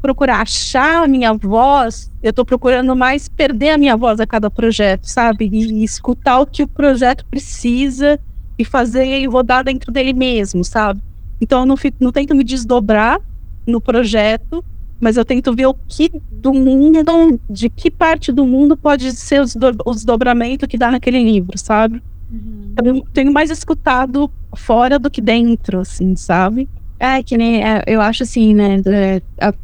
procurar 0.02 0.42
achar 0.42 1.04
a 1.04 1.08
minha 1.08 1.32
voz, 1.34 2.12
eu 2.24 2.32
estou 2.32 2.44
procurando 2.44 2.96
mais 2.96 3.30
perder 3.30 3.70
a 3.70 3.78
minha 3.78 3.96
voz 3.96 4.20
a 4.20 4.26
cada 4.26 4.50
projeto, 4.50 5.06
sabe? 5.06 5.48
E, 5.52 5.84
escutar 5.84 6.40
o 6.40 6.46
que 6.46 6.64
o 6.64 6.68
projeto 6.68 7.24
precisa 7.26 8.20
e 8.58 8.66
fazer 8.66 9.06
e 9.06 9.28
rodar 9.28 9.64
dentro 9.64 9.92
dele 9.92 10.14
mesmo, 10.14 10.64
sabe? 10.64 11.00
Então, 11.40 11.60
eu 11.60 11.66
não, 11.68 11.78
fico, 11.78 11.98
não 12.00 12.12
tento 12.12 12.34
me 12.34 12.44
desdobrar 12.44 13.22
no 13.66 13.80
projeto, 13.80 14.66
mas 15.00 15.18
eu 15.18 15.26
tento 15.26 15.54
ver 15.54 15.68
o 15.68 15.76
que 15.88 16.12
do 16.32 16.54
mundo, 16.54 17.00
de 17.50 17.70
que 17.70 17.92
parte 17.92 18.32
do 18.32 18.46
mundo 18.46 18.76
pode 18.76 19.12
ser 19.12 19.42
o 19.42 19.94
desdobramento 19.94 20.68
que 20.68 20.78
dá 20.78 20.92
naquele 20.92 21.24
livro, 21.24 21.58
sabe? 21.58 22.02
Uhum. 22.32 22.74
Eu 22.84 23.02
tenho 23.14 23.32
mais 23.32 23.50
escutado 23.50 24.30
fora 24.56 25.00
do 25.00 25.10
que 25.10 25.22
dentro, 25.22 25.80
assim, 25.80 26.16
sabe? 26.16 26.68
É, 27.00 27.22
que 27.22 27.38
nem 27.38 27.64
é, 27.64 27.84
eu 27.86 28.02
acho 28.02 28.24
assim, 28.24 28.56
né? 28.56 28.82
É, 28.88 29.22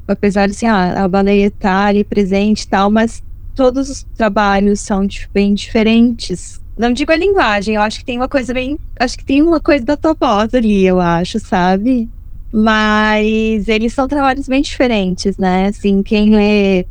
apesar 0.07 0.47
de 0.47 0.51
assim, 0.51 0.67
ah, 0.67 1.03
a 1.03 1.07
baleia 1.07 1.49
tá 1.49 1.85
ali 1.85 2.03
presente 2.03 2.61
e 2.61 2.67
tal, 2.67 2.91
mas 2.91 3.23
todos 3.55 3.89
os 3.89 4.03
trabalhos 4.15 4.79
são 4.79 5.07
bem 5.33 5.53
diferentes. 5.53 6.61
Não 6.77 6.91
digo 6.91 7.11
a 7.11 7.15
linguagem, 7.15 7.75
eu 7.75 7.81
acho 7.81 7.99
que 7.99 8.05
tem 8.05 8.17
uma 8.17 8.27
coisa 8.27 8.53
bem. 8.53 8.79
Acho 8.99 9.17
que 9.17 9.25
tem 9.25 9.41
uma 9.41 9.59
coisa 9.59 9.85
da 9.85 9.97
tua 9.97 10.13
voz 10.13 10.53
ali, 10.53 10.85
eu 10.85 10.99
acho, 10.99 11.39
sabe? 11.39 12.09
Mas 12.55 13.67
eles 13.67 13.93
são 13.93 14.07
trabalhos 14.07 14.47
bem 14.47 14.61
diferentes, 14.61 15.37
né? 15.37 15.67
Assim, 15.67 16.03
quem 16.03 16.29
lê 16.29 16.85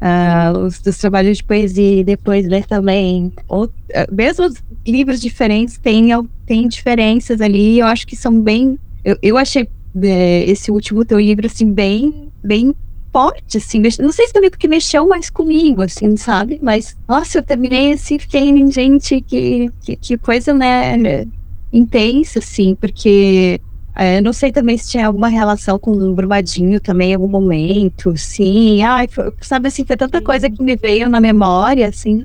uh, 0.00 0.58
os, 0.60 0.80
os, 0.86 0.96
trabalhos 0.96 1.38
de 1.38 1.44
poesia 1.44 2.00
e 2.00 2.04
depois 2.04 2.46
lê 2.46 2.62
também. 2.62 3.32
Ou, 3.48 3.64
uh, 3.64 3.70
mesmo 4.12 4.48
livros 4.86 5.20
diferentes 5.20 5.76
têm, 5.76 6.10
têm 6.46 6.68
diferenças 6.68 7.40
ali, 7.40 7.80
eu 7.80 7.86
acho 7.86 8.06
que 8.06 8.14
são 8.14 8.40
bem. 8.40 8.78
Eu, 9.04 9.18
eu 9.20 9.36
achei 9.36 9.68
é, 10.00 10.44
esse 10.44 10.70
último 10.70 11.04
teu 11.04 11.18
livro, 11.18 11.46
assim, 11.46 11.72
bem, 11.72 12.30
bem 12.44 12.72
forte, 13.12 13.58
assim. 13.58 13.82
Não 13.98 14.12
sei 14.12 14.28
se 14.28 14.32
também 14.32 14.50
porque 14.50 14.68
mexeu 14.68 15.08
mais 15.08 15.30
comigo, 15.30 15.82
assim, 15.82 16.16
sabe? 16.16 16.60
Mas, 16.62 16.96
nossa, 17.08 17.38
eu 17.38 17.42
terminei 17.42 17.92
assim, 17.92 18.20
fiquei, 18.20 18.52
gente, 18.70 19.20
que, 19.22 19.68
que, 19.80 19.96
que 19.96 20.18
coisa, 20.18 20.54
né, 20.54 21.26
intensa, 21.72 22.38
assim, 22.38 22.74
porque 22.74 23.60
é, 23.98 24.20
não 24.20 24.32
sei 24.32 24.52
também 24.52 24.78
se 24.78 24.90
tinha 24.90 25.08
alguma 25.08 25.26
relação 25.26 25.76
com 25.76 25.90
o 25.90 26.14
Brumadinho 26.14 26.80
também 26.80 27.10
em 27.10 27.14
algum 27.14 27.26
momento, 27.26 28.16
sim. 28.16 28.80
Ai, 28.80 29.08
foi, 29.08 29.32
sabe 29.40 29.66
assim, 29.66 29.84
foi 29.84 29.96
tanta 29.96 30.22
coisa 30.22 30.48
que 30.48 30.62
me 30.62 30.76
veio 30.76 31.08
na 31.08 31.20
memória, 31.20 31.88
assim, 31.88 32.24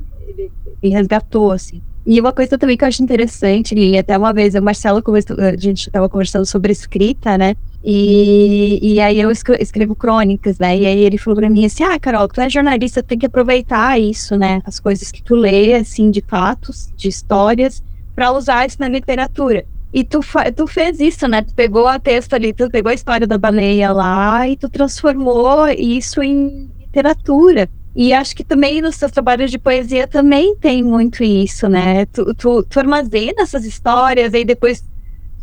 e 0.83 0.89
resgatou, 0.89 1.51
assim. 1.51 1.81
E 2.05 2.19
uma 2.19 2.31
coisa 2.31 2.59
também 2.59 2.77
que 2.77 2.83
eu 2.83 2.87
acho 2.87 3.01
interessante, 3.01 3.73
e 3.73 3.97
até 3.97 4.15
uma 4.15 4.31
vez 4.31 4.53
o 4.53 4.61
Marcelo 4.61 5.01
conversou, 5.01 5.35
a 5.39 5.55
gente 5.57 5.87
estava 5.87 6.07
conversando 6.07 6.45
sobre 6.45 6.71
escrita, 6.71 7.39
né? 7.39 7.55
E, 7.83 8.77
e 8.93 8.99
aí 8.99 9.19
eu 9.19 9.31
escrevo 9.31 9.95
crônicas, 9.95 10.59
né? 10.59 10.77
E 10.77 10.85
aí 10.85 10.99
ele 10.99 11.17
falou 11.17 11.39
pra 11.39 11.49
mim 11.49 11.65
assim, 11.65 11.83
ah, 11.83 11.97
Carol, 11.99 12.27
tu 12.27 12.39
é 12.39 12.47
jornalista, 12.51 13.01
tem 13.01 13.17
que 13.17 13.25
aproveitar 13.25 13.99
isso, 13.99 14.37
né? 14.37 14.61
As 14.63 14.79
coisas 14.79 15.11
que 15.11 15.23
tu 15.23 15.33
lê, 15.33 15.73
assim, 15.73 16.11
de 16.11 16.21
fatos, 16.21 16.93
de 16.95 17.07
histórias, 17.07 17.81
para 18.13 18.31
usar 18.31 18.67
isso 18.67 18.77
na 18.79 18.87
literatura. 18.87 19.65
E 19.93 20.03
tu, 20.03 20.21
tu 20.55 20.65
fez 20.65 20.99
isso, 20.99 21.27
né? 21.27 21.43
Tu 21.43 21.53
pegou 21.53 21.87
a 21.87 21.99
texto 21.99 22.33
ali, 22.33 22.51
tu 22.51 22.67
pegou 22.69 22.89
a 22.89 22.95
história 22.95 23.27
da 23.27 23.37
baleia 23.37 23.91
lá 23.91 24.47
e 24.49 24.57
tu 24.57 24.67
transformou 24.67 25.67
isso 25.69 26.23
em 26.23 26.71
literatura. 26.79 27.69
E 27.95 28.11
acho 28.11 28.35
que 28.35 28.43
também 28.43 28.81
nos 28.81 28.95
seus 28.95 29.11
trabalhos 29.11 29.51
de 29.51 29.59
poesia 29.59 30.07
também 30.07 30.55
tem 30.55 30.81
muito 30.81 31.23
isso, 31.23 31.69
né? 31.69 32.07
Tu, 32.07 32.33
tu, 32.33 32.63
tu 32.63 32.79
armazena 32.79 33.43
essas 33.43 33.65
histórias 33.65 34.33
e 34.33 34.43
depois 34.43 34.83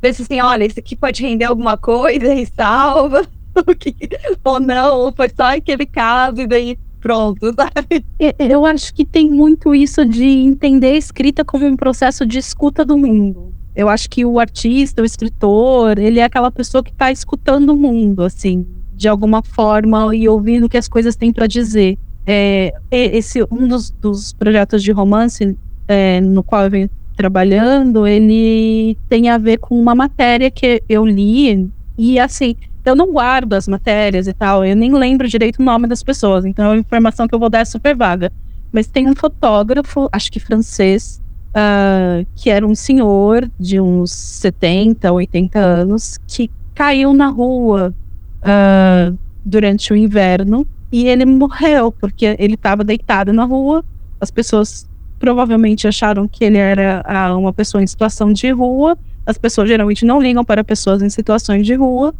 pensa 0.00 0.22
assim, 0.24 0.40
olha, 0.40 0.64
isso 0.64 0.80
aqui 0.80 0.96
pode 0.96 1.22
render 1.22 1.44
alguma 1.44 1.76
coisa 1.76 2.34
e 2.34 2.44
salva, 2.46 3.24
ou 4.42 4.58
não, 4.58 4.98
ou 4.98 5.12
foi 5.12 5.28
só 5.28 5.56
aquele 5.56 5.86
caso 5.86 6.40
e 6.40 6.46
daí 6.48 6.76
pronto, 7.00 7.46
sabe? 7.54 8.04
Eu 8.36 8.66
acho 8.66 8.92
que 8.92 9.04
tem 9.04 9.30
muito 9.30 9.72
isso 9.72 10.04
de 10.04 10.26
entender 10.26 10.94
a 10.94 10.96
escrita 10.96 11.44
como 11.44 11.66
um 11.66 11.76
processo 11.76 12.26
de 12.26 12.38
escuta 12.38 12.84
do 12.84 12.98
mundo. 12.98 13.59
Eu 13.80 13.88
acho 13.88 14.10
que 14.10 14.26
o 14.26 14.38
artista, 14.38 15.00
o 15.00 15.06
escritor, 15.06 15.98
ele 15.98 16.20
é 16.20 16.24
aquela 16.24 16.50
pessoa 16.50 16.84
que 16.84 16.90
está 16.90 17.10
escutando 17.10 17.70
o 17.70 17.76
mundo, 17.78 18.22
assim, 18.22 18.66
de 18.94 19.08
alguma 19.08 19.42
forma 19.42 20.14
e 20.14 20.28
ouvindo 20.28 20.66
o 20.66 20.68
que 20.68 20.76
as 20.76 20.86
coisas 20.86 21.16
têm 21.16 21.32
para 21.32 21.46
dizer. 21.46 21.96
É, 22.26 22.74
esse 22.90 23.42
um 23.50 23.66
dos, 23.66 23.90
dos 23.90 24.34
projetos 24.34 24.82
de 24.82 24.92
romance 24.92 25.56
é, 25.88 26.20
no 26.20 26.42
qual 26.42 26.64
eu 26.64 26.70
venho 26.70 26.90
trabalhando, 27.16 28.06
ele 28.06 28.98
tem 29.08 29.30
a 29.30 29.38
ver 29.38 29.56
com 29.56 29.80
uma 29.80 29.94
matéria 29.94 30.50
que 30.50 30.82
eu 30.86 31.06
li 31.06 31.70
e 31.96 32.18
assim, 32.18 32.56
eu 32.84 32.94
não 32.94 33.10
guardo 33.10 33.54
as 33.54 33.66
matérias 33.66 34.26
e 34.26 34.34
tal, 34.34 34.62
eu 34.62 34.76
nem 34.76 34.92
lembro 34.92 35.26
direito 35.26 35.60
o 35.60 35.64
nome 35.64 35.86
das 35.86 36.02
pessoas, 36.02 36.44
então 36.44 36.72
a 36.72 36.76
informação 36.76 37.26
que 37.26 37.34
eu 37.34 37.38
vou 37.38 37.48
dar 37.48 37.60
é 37.60 37.64
super 37.64 37.96
vaga. 37.96 38.30
Mas 38.70 38.86
tem 38.86 39.08
um 39.08 39.16
fotógrafo, 39.16 40.06
acho 40.12 40.30
que 40.30 40.38
francês, 40.38 41.19
uh, 41.50 42.26
que 42.34 42.50
era 42.50 42.66
um 42.66 42.74
senhor 42.74 43.50
de 43.58 43.80
uns 43.80 44.12
70, 44.12 45.10
80 45.12 45.58
anos, 45.58 46.18
que 46.26 46.50
caiu 46.74 47.12
na 47.12 47.28
rua 47.28 47.94
uh, 48.42 49.18
durante 49.44 49.92
o 49.92 49.96
inverno 49.96 50.66
e 50.92 51.06
ele 51.06 51.24
morreu, 51.24 51.92
porque 51.92 52.36
ele 52.38 52.54
estava 52.54 52.82
deitado 52.82 53.32
na 53.32 53.44
rua, 53.44 53.84
as 54.20 54.30
pessoas 54.30 54.88
provavelmente 55.18 55.86
acharam 55.86 56.26
que 56.26 56.44
ele 56.44 56.58
era 56.58 57.02
ah, 57.04 57.36
uma 57.36 57.52
pessoa 57.52 57.82
em 57.82 57.86
situação 57.86 58.32
de 58.32 58.50
rua, 58.50 58.98
as 59.24 59.36
pessoas 59.38 59.68
geralmente 59.68 60.04
não 60.04 60.20
ligam 60.20 60.44
para 60.44 60.64
pessoas 60.64 61.02
em 61.02 61.10
situações 61.10 61.64
de 61.64 61.74
rua, 61.74 62.14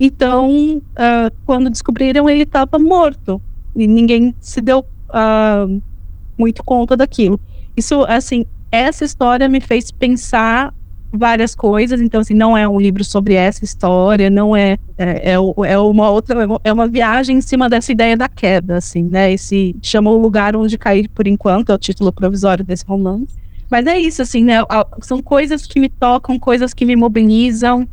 então, 0.00 0.78
uh, 0.78 1.36
quando 1.44 1.68
descobriram, 1.68 2.28
ele 2.28 2.44
estava 2.44 2.78
morto, 2.78 3.40
e 3.76 3.86
ninguém 3.86 4.34
se 4.40 4.62
deu 4.62 4.80
uh, 4.80 5.82
muito 6.38 6.64
conta 6.64 6.96
daquilo. 6.96 7.38
Isso, 7.76 8.02
assim, 8.08 8.46
essa 8.70 9.04
história 9.04 9.48
me 9.48 9.60
fez 9.60 9.90
pensar 9.90 10.74
várias 11.12 11.54
coisas, 11.54 12.00
então 12.00 12.20
assim, 12.20 12.34
não 12.34 12.56
é 12.56 12.68
um 12.68 12.80
livro 12.80 13.02
sobre 13.02 13.34
essa 13.34 13.64
história, 13.64 14.30
não 14.30 14.54
é 14.54 14.78
é, 14.96 15.32
é, 15.32 15.72
é 15.72 15.78
uma 15.78 16.10
outra 16.10 16.46
é 16.62 16.72
uma 16.72 16.86
viagem 16.86 17.38
em 17.38 17.40
cima 17.40 17.68
dessa 17.68 17.90
ideia 17.90 18.16
da 18.16 18.28
queda, 18.28 18.76
assim, 18.76 19.02
né? 19.02 19.32
Esse 19.32 19.74
chama 19.82 20.10
o 20.10 20.18
lugar 20.18 20.54
onde 20.54 20.78
cair 20.78 21.08
por 21.08 21.26
enquanto 21.26 21.72
é 21.72 21.74
o 21.74 21.78
título 21.78 22.12
provisório 22.12 22.64
desse 22.64 22.84
romance. 22.84 23.34
Mas 23.70 23.86
é 23.86 23.98
isso, 23.98 24.20
assim, 24.20 24.44
né? 24.44 24.56
São 25.00 25.22
coisas 25.22 25.64
que 25.64 25.78
me 25.78 25.88
tocam, 25.88 26.38
coisas 26.38 26.74
que 26.74 26.84
me 26.84 26.96
mobilizam 26.96 27.88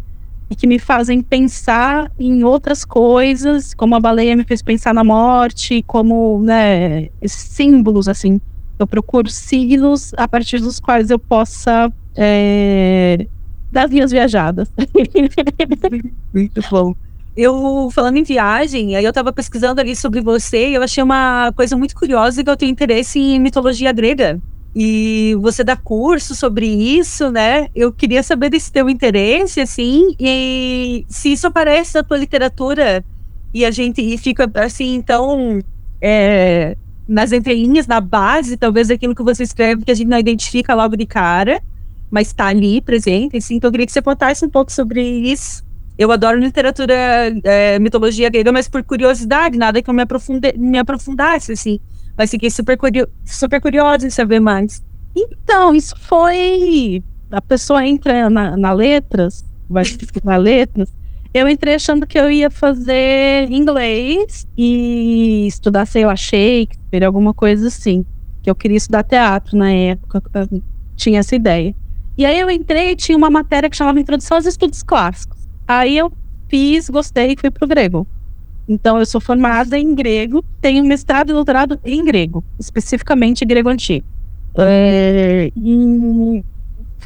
e 0.49 0.55
que 0.55 0.65
me 0.65 0.79
fazem 0.79 1.21
pensar 1.21 2.11
em 2.19 2.43
outras 2.43 2.83
coisas, 2.83 3.73
como 3.73 3.95
a 3.95 3.99
baleia 3.99 4.35
me 4.35 4.43
fez 4.43 4.61
pensar 4.61 4.93
na 4.93 5.03
morte, 5.03 5.83
como, 5.85 6.41
né, 6.41 7.09
símbolos, 7.25 8.07
assim. 8.07 8.41
Eu 8.79 8.85
procuro 8.85 9.29
signos 9.29 10.13
a 10.15 10.27
partir 10.27 10.59
dos 10.59 10.79
quais 10.79 11.09
eu 11.09 11.17
possa 11.17 11.91
é, 12.15 13.27
das 13.71 13.89
minhas 13.89 14.11
viajadas. 14.11 14.71
Muito 16.33 16.61
bom. 16.69 16.95
Eu, 17.35 17.89
falando 17.91 18.17
em 18.17 18.23
viagem, 18.23 18.95
aí 18.95 19.03
eu 19.03 19.09
estava 19.09 19.31
pesquisando 19.31 19.79
ali 19.79 19.95
sobre 19.95 20.21
você 20.21 20.69
e 20.69 20.73
eu 20.73 20.81
achei 20.81 21.03
uma 21.03 21.51
coisa 21.55 21.77
muito 21.77 21.95
curiosa 21.95 22.43
que 22.43 22.49
eu 22.49 22.57
tenho 22.57 22.71
interesse 22.71 23.19
em 23.19 23.39
mitologia 23.39 23.91
grega. 23.91 24.41
E 24.75 25.35
você 25.39 25.63
dá 25.63 25.75
curso 25.75 26.33
sobre 26.33 26.65
isso, 26.65 27.31
né? 27.31 27.67
Eu 27.75 27.91
queria 27.91 28.23
saber 28.23 28.49
desse 28.49 28.71
teu 28.71 28.89
interesse, 28.89 29.61
assim, 29.61 30.15
e 30.19 31.05
se 31.07 31.31
isso 31.31 31.45
aparece 31.45 31.95
na 31.95 32.03
tua 32.03 32.17
literatura 32.17 33.05
e 33.53 33.65
a 33.65 33.71
gente 33.71 34.01
e 34.01 34.17
fica 34.17 34.49
assim, 34.55 34.95
então, 34.95 35.59
é, 36.01 36.75
nas 37.07 37.31
entrelinhas, 37.31 37.87
na 37.87 38.01
base, 38.01 38.57
talvez 38.57 38.89
aquilo 38.91 39.15
que 39.15 39.23
você 39.23 39.43
escreve 39.43 39.85
que 39.85 39.91
a 39.91 39.95
gente 39.95 40.07
não 40.07 40.19
identifica 40.19 40.73
logo 40.75 40.95
de 40.95 41.05
cara 41.05 41.61
mas 42.09 42.27
está 42.27 42.47
ali 42.47 42.81
presente. 42.81 43.37
Assim, 43.37 43.55
então, 43.55 43.67
eu 43.67 43.71
queria 43.71 43.85
que 43.85 43.91
você 43.91 44.01
contasse 44.01 44.45
um 44.45 44.49
pouco 44.49 44.71
sobre 44.71 45.01
isso. 45.01 45.63
Eu 45.97 46.11
adoro 46.11 46.39
literatura, 46.39 46.93
é, 47.43 47.79
mitologia 47.79 48.29
grega, 48.29 48.51
mas 48.51 48.67
por 48.67 48.83
curiosidade, 48.83 49.57
nada 49.57 49.81
que 49.81 49.89
eu 49.89 49.93
me, 49.93 50.03
aprofunde, 50.03 50.53
me 50.57 50.77
aprofundasse, 50.77 51.51
assim. 51.51 51.79
Mas 52.15 52.29
fiquei 52.29 52.49
super, 52.49 52.77
curio, 52.77 53.07
super 53.25 53.59
curiosa 53.59 54.05
em 54.05 54.09
saber 54.09 54.39
mais. 54.39 54.83
Então, 55.15 55.73
isso 55.73 55.95
foi. 55.99 57.03
A 57.31 57.41
pessoa 57.41 57.85
entra 57.85 58.29
na, 58.29 58.55
na 58.55 58.71
letras, 58.71 59.43
vai 59.69 59.83
na 60.23 60.37
letras. 60.37 60.93
Eu 61.37 61.47
entrei 61.47 61.75
achando 61.75 62.07
que 62.07 62.17
eu 62.17 62.31
ia 62.31 62.49
fazer 62.49 63.51
inglês 63.51 64.47
e 64.57 65.45
estudar, 65.45 65.85
sei 65.85 66.03
lá, 66.03 66.15
Shakespeare, 66.15 67.03
alguma 67.03 67.31
coisa 67.31 67.67
assim. 67.67 68.03
Que 68.41 68.49
eu 68.49 68.55
queria 68.55 68.77
estudar 68.77 69.03
teatro 69.03 69.55
na 69.55 69.71
época, 69.71 70.19
tinha 70.95 71.19
essa 71.19 71.35
ideia. 71.35 71.75
E 72.17 72.25
aí 72.25 72.39
eu 72.39 72.49
entrei 72.49 72.89
e 72.89 72.95
tinha 72.95 73.15
uma 73.15 73.29
matéria 73.29 73.69
que 73.69 73.77
chamava 73.77 73.99
Introdução 73.99 74.37
aos 74.37 74.47
Estudos 74.47 74.81
Clássicos. 74.81 75.37
Aí 75.67 75.95
eu 75.95 76.11
fiz, 76.49 76.89
gostei 76.89 77.33
e 77.33 77.37
fui 77.39 77.51
pro 77.51 77.67
grego. 77.67 78.07
Então, 78.67 78.97
eu 78.97 79.05
sou 79.05 79.21
formada 79.21 79.77
em 79.77 79.93
grego, 79.93 80.43
tenho 80.59 80.83
mestrado 80.83 81.29
e 81.29 81.33
doutorado 81.33 81.79
em 81.85 82.03
grego, 82.03 82.43
especificamente 82.59 83.45
grego 83.45 83.69
antigo. 83.69 84.07
É, 84.57 85.51
e 85.55 86.43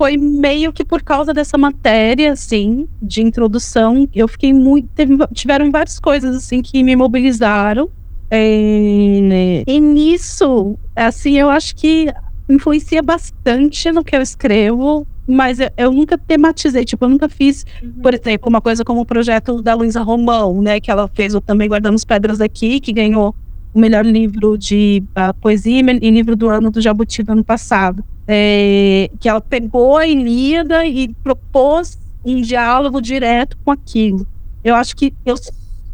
foi 0.01 0.17
meio 0.17 0.73
que 0.73 0.83
por 0.83 1.03
causa 1.03 1.31
dessa 1.31 1.59
matéria, 1.59 2.31
assim, 2.31 2.87
de 2.99 3.21
introdução, 3.21 4.09
eu 4.15 4.27
fiquei 4.27 4.51
muito. 4.51 4.89
Teve, 4.95 5.15
tiveram 5.31 5.69
várias 5.69 5.99
coisas, 5.99 6.35
assim, 6.35 6.63
que 6.63 6.81
me 6.81 6.95
mobilizaram. 6.95 7.87
É, 8.31 9.63
e 9.67 9.79
nisso, 9.79 10.75
assim, 10.95 11.37
eu 11.37 11.51
acho 11.51 11.75
que 11.75 12.11
influencia 12.49 13.03
bastante 13.03 13.91
no 13.91 14.03
que 14.03 14.15
eu 14.15 14.23
escrevo, 14.23 15.05
mas 15.27 15.59
eu, 15.59 15.69
eu, 15.77 15.91
nunca 15.91 16.17
tematizei, 16.17 16.83
tipo, 16.83 17.05
eu 17.05 17.09
nunca 17.09 17.29
fiz, 17.29 17.63
uhum. 17.83 18.01
por 18.01 18.15
exemplo, 18.15 18.49
uma 18.49 18.59
coisa 18.59 18.83
como 18.83 19.01
o 19.01 19.05
projeto 19.05 19.61
da 19.61 19.75
Luísa 19.75 20.01
Romão, 20.01 20.63
né, 20.63 20.79
que 20.79 20.89
ela 20.89 21.07
fez 21.13 21.35
o 21.35 21.41
Também 21.41 21.69
Guardamos 21.69 22.03
Pedras 22.03 22.41
Aqui, 22.41 22.79
que 22.79 22.91
ganhou 22.91 23.35
o 23.71 23.79
melhor 23.79 24.03
livro 24.03 24.57
de 24.57 25.03
uh, 25.09 25.31
poesia 25.39 25.79
e 25.79 26.09
livro 26.09 26.35
do 26.35 26.49
ano 26.49 26.71
do 26.71 26.81
Jabuti 26.81 27.21
do 27.21 27.33
ano 27.33 27.43
passado. 27.43 28.03
É, 28.27 29.09
que 29.19 29.27
ela 29.27 29.41
pegou 29.41 29.97
a 29.97 30.07
Ilíada 30.07 30.85
e 30.85 31.09
propôs 31.23 31.97
um 32.23 32.41
diálogo 32.41 33.01
direto 33.01 33.57
com 33.63 33.71
aquilo. 33.71 34.25
Eu 34.63 34.75
acho 34.75 34.95
que 34.95 35.13
eu, 35.25 35.35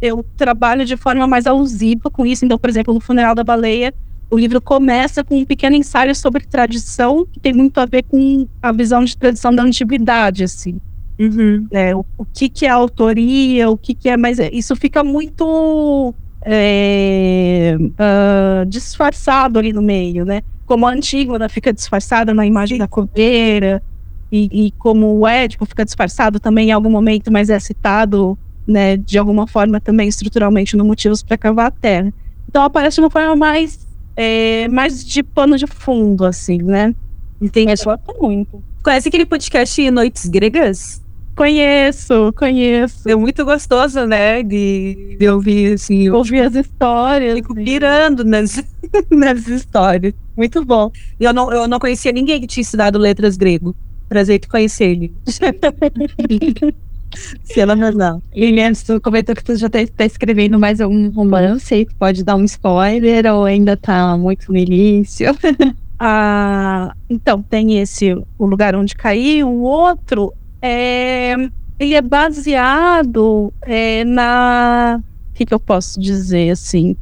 eu 0.01 0.25
trabalho 0.35 0.85
de 0.85 0.97
forma 0.97 1.25
mais 1.25 1.47
alusiva 1.47 2.09
com 2.11 2.25
isso. 2.25 2.45
Então, 2.45 2.57
por 2.57 2.69
exemplo, 2.69 2.93
no 2.93 2.99
Funeral 2.99 3.33
da 3.33 3.43
Baleia, 3.43 3.93
o 4.29 4.37
livro 4.37 4.61
começa 4.61 5.23
com 5.23 5.37
um 5.37 5.45
pequeno 5.45 5.75
ensaio 5.75 6.13
sobre 6.13 6.45
tradição, 6.45 7.25
que 7.25 7.39
tem 7.39 7.53
muito 7.53 7.79
a 7.79 7.85
ver 7.85 8.03
com 8.03 8.45
a 8.61 8.71
visão 8.71 9.03
de 9.03 9.15
tradição 9.15 9.55
da 9.55 9.63
antiguidade, 9.63 10.43
assim. 10.43 10.79
Uhum. 11.17 11.65
É, 11.71 11.95
o, 11.95 12.05
o, 12.17 12.25
que, 12.25 12.49
que 12.49 12.65
é 12.65 12.69
autoria, 12.69 13.69
o 13.69 13.77
que, 13.77 13.93
que 13.93 14.09
é. 14.09 14.17
Mas 14.17 14.37
isso 14.51 14.75
fica 14.75 15.03
muito 15.03 16.13
é, 16.41 17.75
uh, 17.79 18.65
disfarçado 18.65 19.59
ali 19.59 19.73
no 19.73 19.81
meio, 19.81 20.25
né? 20.25 20.41
Como 20.65 20.85
a 20.85 20.91
Antígona 20.91 21.49
fica 21.49 21.71
disfarçada 21.73 22.33
na 22.33 22.45
imagem 22.45 22.77
da 22.77 22.87
coveira, 22.87 23.81
e, 24.31 24.67
e, 24.67 24.71
como 24.71 25.19
o 25.19 25.27
Édipo 25.27 25.65
fica 25.65 25.85
disfarçado 25.85 26.39
também 26.39 26.69
em 26.69 26.71
algum 26.71 26.89
momento, 26.89 27.31
mas 27.31 27.49
é 27.49 27.59
citado, 27.59 28.37
né, 28.67 28.97
de 28.97 29.17
alguma 29.17 29.47
forma 29.47 29.79
também 29.79 30.07
estruturalmente 30.09 30.75
no 30.75 30.83
Motivos 30.83 31.23
para 31.23 31.37
Cavar 31.37 31.67
a 31.67 31.71
Terra. 31.71 32.13
Então 32.47 32.63
aparece 32.63 32.95
de 32.95 33.01
uma 33.01 33.09
forma 33.09 33.35
mais 33.35 33.87
é, 34.15 34.67
mais 34.67 35.05
de 35.05 35.21
pano 35.21 35.57
de 35.57 35.67
fundo, 35.67 36.25
assim, 36.25 36.57
né? 36.57 36.93
Entendi. 37.39 37.67
Mas 37.67 37.85
muito. 38.19 38.63
Conhece 38.83 39.07
aquele 39.07 39.25
podcast 39.25 39.91
Noites 39.91 40.27
Gregas? 40.27 41.01
Conheço, 41.37 42.33
conheço. 42.35 43.07
É 43.07 43.15
muito 43.15 43.45
gostoso, 43.45 44.07
né? 44.07 44.41
De, 44.41 45.17
de 45.19 45.29
ouvir, 45.29 45.75
assim. 45.75 46.09
Ouvir 46.09 46.41
as 46.41 46.55
histórias. 46.55 47.35
Fico 47.35 47.53
pirando 47.53 48.25
nas, 48.25 48.63
nas 49.11 49.47
histórias. 49.47 50.15
Muito 50.35 50.65
bom. 50.65 50.91
Eu 51.19 51.31
não, 51.31 51.53
eu 51.53 51.67
não 51.67 51.77
conhecia 51.77 52.11
ninguém 52.11 52.41
que 52.41 52.47
tinha 52.47 52.63
estudado 52.63 52.97
letras 52.97 53.37
grego. 53.37 53.75
Prazer 54.09 54.39
te 54.39 54.47
conhecer 54.47 54.85
ele. 54.85 55.13
Fenomenal. 57.45 58.19
Liliane, 58.35 58.75
tu 58.75 58.99
comentou 58.99 59.35
que 59.35 59.43
tu 59.43 59.55
já 59.57 59.67
está 59.67 59.79
tá 59.95 60.05
escrevendo 60.05 60.57
mais 60.57 60.79
um 60.79 61.09
romance, 61.11 61.87
pode 61.99 62.23
dar 62.23 62.35
um 62.35 62.45
spoiler 62.45 63.31
ou 63.31 63.45
ainda 63.45 63.73
está 63.73 64.17
muito 64.17 64.51
no 64.51 64.57
início? 64.57 65.27
ah, 65.99 66.95
então, 67.07 67.43
tem 67.43 67.79
esse 67.79 68.15
O 68.39 68.45
Lugar 68.47 68.75
Onde 68.75 68.95
Caí, 68.95 69.43
o 69.43 69.61
outro 69.61 70.33
é, 70.67 71.49
ele 71.79 71.93
é 71.93 72.01
baseado 72.01 73.53
é, 73.61 74.03
na... 74.03 75.01
O 75.31 75.33
que, 75.33 75.45
que 75.45 75.53
eu 75.53 75.59
posso 75.59 75.99
dizer, 75.99 76.49
assim? 76.49 76.95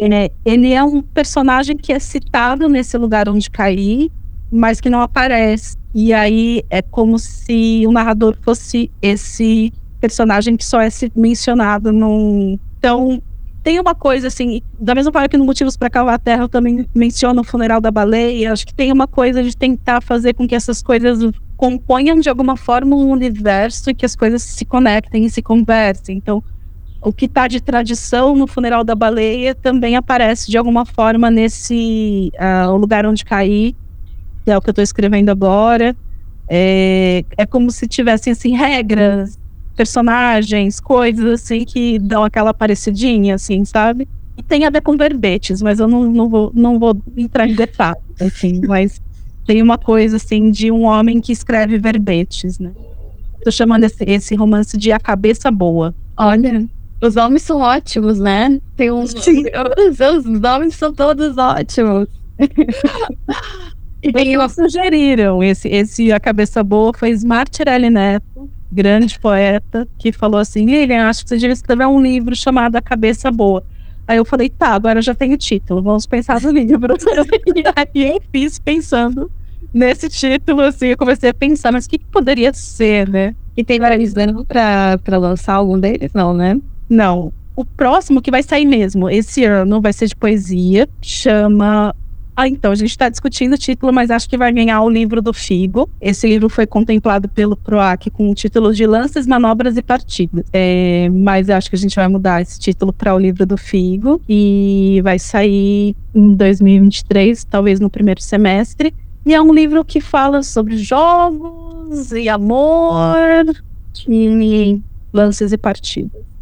É, 0.00 0.30
ele 0.44 0.72
é 0.72 0.84
um 0.84 1.00
personagem 1.00 1.76
que 1.76 1.92
é 1.92 1.98
citado 1.98 2.68
nesse 2.68 2.98
lugar 2.98 3.28
onde 3.28 3.50
caí, 3.50 4.10
mas 4.50 4.80
que 4.80 4.90
não 4.90 5.00
aparece. 5.00 5.76
E 5.94 6.12
aí 6.12 6.62
é 6.68 6.82
como 6.82 7.18
se 7.18 7.84
o 7.86 7.92
narrador 7.92 8.36
fosse 8.42 8.90
esse 9.00 9.72
personagem 10.00 10.56
que 10.56 10.64
só 10.64 10.80
é 10.80 10.88
mencionado 11.14 11.90
num. 11.90 12.58
Então, 12.78 13.22
tem 13.62 13.80
uma 13.80 13.94
coisa 13.94 14.28
assim, 14.28 14.62
da 14.78 14.94
mesma 14.94 15.10
forma 15.10 15.28
que 15.28 15.36
no 15.36 15.44
Motivos 15.44 15.76
para 15.76 15.90
Cavar 15.90 16.14
a 16.14 16.18
Terra 16.18 16.44
eu 16.44 16.48
também 16.48 16.86
menciono 16.94 17.40
o 17.40 17.44
funeral 17.44 17.80
da 17.80 17.90
baleia, 17.90 18.52
acho 18.52 18.64
que 18.64 18.72
tem 18.74 18.92
uma 18.92 19.08
coisa 19.08 19.42
de 19.42 19.56
tentar 19.56 20.00
fazer 20.00 20.34
com 20.34 20.46
que 20.46 20.54
essas 20.54 20.82
coisas 20.82 21.18
componham 21.56 22.20
de 22.20 22.28
alguma 22.28 22.56
forma 22.56 22.94
um 22.94 23.10
universo 23.10 23.94
que 23.94 24.04
as 24.04 24.14
coisas 24.14 24.42
se 24.42 24.64
conectem 24.64 25.24
e 25.24 25.30
se 25.30 25.40
conversem. 25.40 26.16
Então, 26.16 26.42
o 27.00 27.12
que 27.12 27.26
está 27.26 27.48
de 27.48 27.60
tradição 27.60 28.34
no 28.34 28.46
funeral 28.46 28.84
da 28.84 28.94
baleia 28.94 29.54
também 29.54 29.96
aparece 29.96 30.50
de 30.50 30.58
alguma 30.58 30.84
forma 30.84 31.30
nesse 31.30 32.30
uh, 32.34 32.70
o 32.70 32.76
lugar 32.76 33.06
onde 33.06 33.24
caí 33.24 33.74
que 34.46 34.50
é 34.52 34.56
o 34.56 34.60
que 34.60 34.68
eu 34.68 34.72
estou 34.72 34.84
escrevendo 34.84 35.28
agora. 35.28 35.96
É, 36.48 37.24
é 37.36 37.44
como 37.44 37.72
se 37.72 37.88
tivessem 37.88 38.32
assim 38.32 38.54
regras, 38.54 39.36
personagens, 39.74 40.78
coisas 40.78 41.42
assim 41.42 41.64
que 41.64 41.98
dão 41.98 42.22
aquela 42.22 42.54
parecidinha, 42.54 43.34
assim, 43.34 43.64
sabe? 43.64 44.06
E 44.38 44.42
tem 44.44 44.64
a 44.64 44.70
ver 44.70 44.82
com 44.82 44.96
verbetes, 44.96 45.60
mas 45.60 45.80
eu 45.80 45.88
não, 45.88 46.04
não, 46.04 46.28
vou, 46.28 46.52
não 46.54 46.78
vou 46.78 46.96
entrar 47.16 47.48
em 47.48 47.56
detalhes, 47.56 48.00
assim, 48.20 48.60
mas 48.64 49.02
tem 49.46 49.62
uma 49.62 49.78
coisa 49.78 50.16
assim 50.16 50.50
de 50.50 50.70
um 50.70 50.82
homem 50.82 51.20
que 51.20 51.32
escreve 51.32 51.78
verbetes, 51.78 52.58
né? 52.58 52.72
Tô 53.44 53.50
chamando 53.50 53.84
esse, 53.84 54.04
esse 54.04 54.34
romance 54.34 54.76
de 54.76 54.90
A 54.90 54.98
Cabeça 54.98 55.50
Boa. 55.50 55.94
Olha, 56.16 56.66
os 57.00 57.14
nomes 57.14 57.42
são 57.42 57.60
ótimos, 57.60 58.18
né? 58.18 58.60
Tem 58.76 58.90
uns. 58.90 59.14
Os, 59.14 60.00
os 60.00 60.40
nomes 60.40 60.74
são 60.74 60.92
todos 60.92 61.38
ótimos. 61.38 62.08
E 64.02 64.12
bem, 64.12 64.36
sugeriram 64.48 65.42
esse, 65.42 65.68
esse 65.68 66.12
A 66.12 66.20
Cabeça 66.20 66.62
Boa 66.62 66.92
foi 66.96 67.10
Smartirelli 67.10 67.90
Neto, 67.90 68.48
grande 68.70 69.18
poeta, 69.18 69.88
que 69.98 70.12
falou 70.12 70.38
assim: 70.38 70.64
Lilian, 70.64 71.08
acho 71.08 71.24
que 71.24 71.30
você 71.30 71.38
devia 71.38 71.52
escrever 71.52 71.86
um 71.86 72.00
livro 72.00 72.36
chamado 72.36 72.76
A 72.76 72.82
Cabeça 72.82 73.32
Boa. 73.32 73.64
Aí 74.06 74.18
eu 74.18 74.24
falei, 74.24 74.48
tá, 74.48 74.68
agora 74.68 75.02
já 75.02 75.14
tenho 75.14 75.36
título, 75.36 75.82
vamos 75.82 76.06
pensar 76.06 76.40
no 76.40 76.50
livro. 76.50 76.94
e 77.94 78.04
aí 78.04 78.16
eu 78.16 78.22
fiz 78.30 78.58
pensando 78.58 79.30
nesse 79.74 80.08
título, 80.08 80.62
assim, 80.62 80.86
eu 80.88 80.96
comecei 80.96 81.30
a 81.30 81.34
pensar, 81.34 81.72
mas 81.72 81.86
o 81.86 81.90
que, 81.90 81.98
que 81.98 82.06
poderia 82.06 82.52
ser, 82.54 83.08
né? 83.08 83.34
E 83.56 83.64
tem 83.64 83.78
varalizando 83.80 84.44
pra, 84.44 84.98
pra 85.02 85.18
lançar 85.18 85.54
algum 85.54 85.78
deles, 85.78 86.12
não, 86.14 86.32
né? 86.32 86.60
Não. 86.88 87.32
O 87.54 87.64
próximo 87.64 88.20
que 88.20 88.30
vai 88.30 88.42
sair 88.42 88.66
mesmo 88.66 89.08
esse 89.08 89.44
ano 89.44 89.80
vai 89.80 89.92
ser 89.92 90.06
de 90.06 90.14
poesia, 90.14 90.88
chama 91.00 91.94
ah, 92.36 92.46
então, 92.46 92.70
a 92.70 92.74
gente 92.74 92.90
está 92.90 93.08
discutindo 93.08 93.54
o 93.54 93.58
título, 93.58 93.90
mas 93.94 94.10
acho 94.10 94.28
que 94.28 94.36
vai 94.36 94.52
ganhar 94.52 94.82
o 94.82 94.90
livro 94.90 95.22
do 95.22 95.32
Figo. 95.32 95.88
Esse 95.98 96.28
livro 96.28 96.50
foi 96.50 96.66
contemplado 96.66 97.30
pelo 97.30 97.56
PROAC 97.56 98.10
com 98.10 98.30
o 98.30 98.34
título 98.34 98.74
de 98.74 98.86
Lances, 98.86 99.26
Manobras 99.26 99.78
e 99.78 99.82
Partidas. 99.82 100.44
É, 100.52 101.08
mas 101.10 101.48
acho 101.48 101.70
que 101.70 101.76
a 101.76 101.78
gente 101.78 101.96
vai 101.96 102.06
mudar 102.08 102.42
esse 102.42 102.60
título 102.60 102.92
para 102.92 103.14
o 103.14 103.18
livro 103.18 103.46
do 103.46 103.56
Figo 103.56 104.20
e 104.28 105.00
vai 105.02 105.18
sair 105.18 105.96
em 106.14 106.34
2023, 106.34 107.42
talvez 107.44 107.80
no 107.80 107.88
primeiro 107.88 108.20
semestre. 108.20 108.92
E 109.24 109.32
é 109.32 109.40
um 109.40 109.52
livro 109.52 109.82
que 109.82 110.02
fala 110.02 110.42
sobre 110.42 110.76
jogos 110.76 112.12
e 112.12 112.28
amor 112.28 113.16
e 114.06 114.82
lances 115.10 115.52
e 115.52 115.56
partidas. 115.56 116.35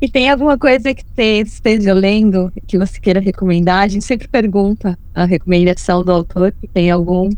E 0.00 0.08
tem 0.08 0.30
alguma 0.30 0.56
coisa 0.56 0.94
que 0.94 1.04
você 1.04 1.42
esteja 1.42 1.92
lendo 1.92 2.50
que 2.66 2.78
você 2.78 2.98
queira 2.98 3.20
recomendar? 3.20 3.82
A 3.82 3.88
gente 3.88 4.04
sempre 4.04 4.26
pergunta 4.28 4.98
a 5.14 5.26
recomendação 5.26 6.02
do 6.02 6.10
autor. 6.10 6.54
Tem 6.72 6.90
algum 6.90 7.28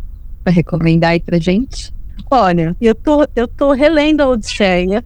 para 0.45 0.53
recomendar 0.53 1.11
aí 1.11 1.21
pra 1.21 1.39
gente? 1.39 1.93
Olha, 2.31 2.77
eu 2.81 2.95
tô, 2.95 3.27
eu 3.35 3.49
tô 3.49 3.73
relendo 3.73 4.21
a 4.21 4.29
Odisseia, 4.29 5.05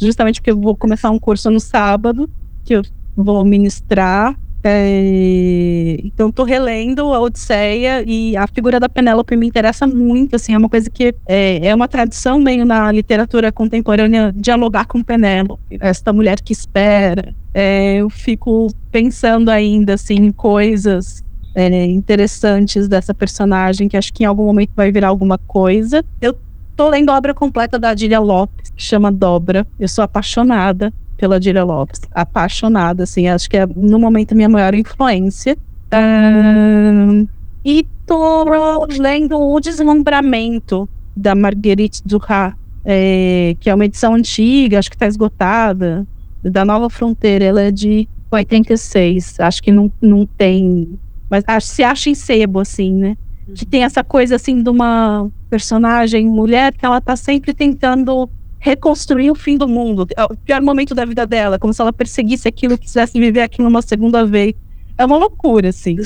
justamente 0.00 0.40
porque 0.40 0.50
eu 0.50 0.60
vou 0.60 0.74
começar 0.74 1.10
um 1.10 1.18
curso 1.18 1.50
no 1.50 1.60
sábado, 1.60 2.30
que 2.64 2.74
eu 2.74 2.82
vou 3.14 3.44
ministrar. 3.44 4.34
É, 4.68 6.00
então, 6.02 6.28
estou 6.28 6.44
relendo 6.44 7.14
a 7.14 7.20
Odisseia 7.20 8.02
e 8.04 8.36
a 8.36 8.48
figura 8.48 8.80
da 8.80 8.88
Penélope 8.88 9.36
me 9.36 9.46
interessa 9.46 9.86
muito. 9.86 10.34
Assim, 10.34 10.54
é 10.54 10.58
uma 10.58 10.68
coisa 10.68 10.90
que 10.90 11.14
é, 11.24 11.68
é 11.68 11.72
uma 11.72 11.86
tradição 11.86 12.40
meio 12.40 12.64
na 12.64 12.90
literatura 12.90 13.52
contemporânea 13.52 14.32
dialogar 14.34 14.86
com 14.86 15.04
Penélope, 15.04 15.78
esta 15.80 16.12
mulher 16.12 16.40
que 16.40 16.52
espera. 16.52 17.32
É, 17.54 17.98
eu 17.98 18.10
fico 18.10 18.66
pensando 18.90 19.50
ainda 19.50 19.94
assim, 19.94 20.14
em 20.14 20.32
coisas 20.32 21.22
é, 21.54 21.84
interessantes 21.84 22.88
dessa 22.88 23.14
personagem 23.14 23.88
que 23.88 23.96
acho 23.96 24.12
que 24.12 24.24
em 24.24 24.26
algum 24.26 24.46
momento 24.46 24.72
vai 24.74 24.90
virar 24.90 25.08
alguma 25.08 25.38
coisa. 25.38 26.04
Eu 26.20 26.36
estou 26.72 26.90
lendo 26.90 27.10
a 27.10 27.16
obra 27.16 27.32
completa 27.32 27.78
da 27.78 27.90
Adília 27.90 28.18
Lopes, 28.18 28.70
que 28.70 28.82
chama 28.82 29.12
Dobra. 29.12 29.64
Eu 29.78 29.86
sou 29.86 30.02
apaixonada 30.02 30.92
pela 31.16 31.40
Dira 31.40 31.64
Lopes. 31.64 32.00
Apaixonada, 32.12 33.04
assim, 33.04 33.28
acho 33.28 33.48
que 33.48 33.56
é 33.56 33.66
no 33.66 33.98
momento 33.98 34.32
a 34.32 34.34
minha 34.34 34.48
maior 34.48 34.74
influência. 34.74 35.56
Um, 35.92 37.26
e 37.64 37.86
tô 38.04 38.86
lendo 38.86 39.38
O 39.38 39.58
Deslumbramento, 39.60 40.88
da 41.16 41.34
Marguerite 41.34 42.02
Duras. 42.04 42.54
é, 42.84 43.56
que 43.58 43.68
é 43.68 43.74
uma 43.74 43.84
edição 43.84 44.14
antiga, 44.14 44.78
acho 44.78 44.90
que 44.90 44.96
está 44.96 45.06
esgotada, 45.06 46.06
da 46.42 46.64
Nova 46.64 46.88
Fronteira, 46.88 47.44
ela 47.44 47.62
é 47.62 47.70
de 47.72 48.08
86, 48.30 49.40
acho 49.40 49.62
que 49.62 49.72
não, 49.72 49.90
não 50.00 50.26
tem, 50.26 50.98
mas 51.28 51.42
acho, 51.46 51.66
se 51.66 51.82
acha 51.82 52.10
em 52.10 52.14
sebo, 52.14 52.60
assim, 52.60 52.92
né? 52.92 53.16
Que 53.54 53.64
tem 53.64 53.84
essa 53.84 54.02
coisa, 54.02 54.36
assim, 54.36 54.60
de 54.62 54.68
uma 54.68 55.28
personagem 55.48 56.26
mulher 56.26 56.72
que 56.72 56.84
ela 56.84 57.00
tá 57.00 57.14
sempre 57.16 57.54
tentando 57.54 58.28
reconstruir 58.66 59.30
o 59.30 59.34
fim 59.36 59.56
do 59.56 59.68
mundo, 59.68 60.08
é 60.16 60.24
o 60.24 60.36
pior 60.36 60.60
momento 60.60 60.92
da 60.92 61.04
vida 61.04 61.24
dela, 61.24 61.56
como 61.56 61.72
se 61.72 61.80
ela 61.80 61.92
perseguisse 61.92 62.48
aquilo, 62.48 62.76
quisesse 62.76 63.16
viver 63.16 63.42
aquilo 63.42 63.68
uma 63.68 63.80
segunda 63.80 64.26
vez. 64.26 64.54
É 64.98 65.04
uma 65.04 65.16
loucura, 65.16 65.68
assim. 65.68 65.96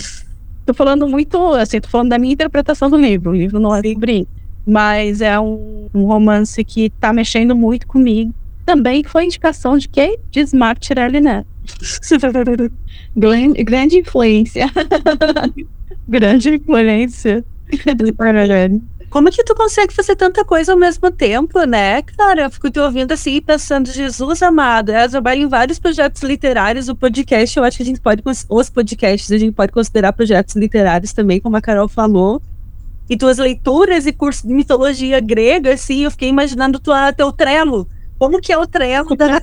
Tô 0.67 0.75
falando 0.75 1.09
muito, 1.09 1.39
assim, 1.55 1.81
tô 1.81 1.89
falando 1.89 2.11
da 2.11 2.19
minha 2.19 2.35
interpretação 2.35 2.91
do 2.91 2.99
livro. 2.99 3.31
O 3.31 3.35
livro 3.35 3.59
não 3.59 3.75
é 3.75 3.83
sobre 3.83 4.29
mas 4.67 5.23
é 5.23 5.41
um, 5.41 5.89
um, 5.95 6.05
romance 6.05 6.63
que 6.63 6.91
tá 7.01 7.15
mexendo 7.15 7.57
muito 7.57 7.87
comigo. 7.87 8.35
Também 8.67 9.03
foi 9.05 9.25
indicação 9.25 9.79
de 9.79 9.89
quem? 9.89 10.19
De 10.31 10.41
Smart 10.41 10.79
Tirelli 10.87 11.21
Neto. 11.21 11.49
grande, 13.17 13.65
grande 13.65 13.99
influência. 14.01 14.71
grande 16.07 16.57
influência. 16.57 17.43
Como 19.11 19.29
é 19.29 19.33
que 19.33 19.43
tu 19.43 19.57
consegue 19.57 19.93
fazer 19.93 20.15
tanta 20.15 20.45
coisa 20.45 20.73
ao 20.73 20.79
mesmo 20.79 21.11
tempo, 21.11 21.61
né, 21.65 22.01
cara? 22.01 22.43
Eu 22.43 22.51
fico 22.51 22.71
te 22.71 22.79
ouvindo 22.79 23.11
assim, 23.11 23.43
pensando, 23.43 23.91
Jesus 23.91 24.41
amado, 24.41 24.93
eu 24.93 25.11
trabalho 25.11 25.43
em 25.43 25.49
vários 25.49 25.81
projetos 25.81 26.23
literários, 26.23 26.89
o 26.89 26.95
podcast, 26.95 27.59
eu 27.59 27.65
acho 27.65 27.77
que 27.77 27.83
a 27.83 27.87
gente 27.87 28.01
pode, 28.01 28.23
os 28.49 28.71
podcasts, 28.71 29.33
a 29.33 29.39
gente 29.39 29.53
pode 29.53 29.73
considerar 29.73 30.13
projetos 30.13 30.55
literários 30.55 31.13
também, 31.13 31.41
como 31.41 31.57
a 31.57 31.61
Carol 31.61 31.89
falou. 31.89 32.41
E 33.09 33.17
tuas 33.17 33.39
leituras 33.39 34.07
e 34.07 34.13
curso 34.13 34.47
de 34.47 34.55
mitologia 34.55 35.19
grega, 35.19 35.75
assim, 35.75 36.05
eu 36.05 36.13
fiquei 36.13 36.29
imaginando 36.29 36.79
tua, 36.79 37.13
teu 37.13 37.33
trelo. 37.33 37.89
Como 38.17 38.41
que 38.41 38.53
é 38.53 38.59
o 38.59 38.67
trelo 38.67 39.17
da 39.17 39.43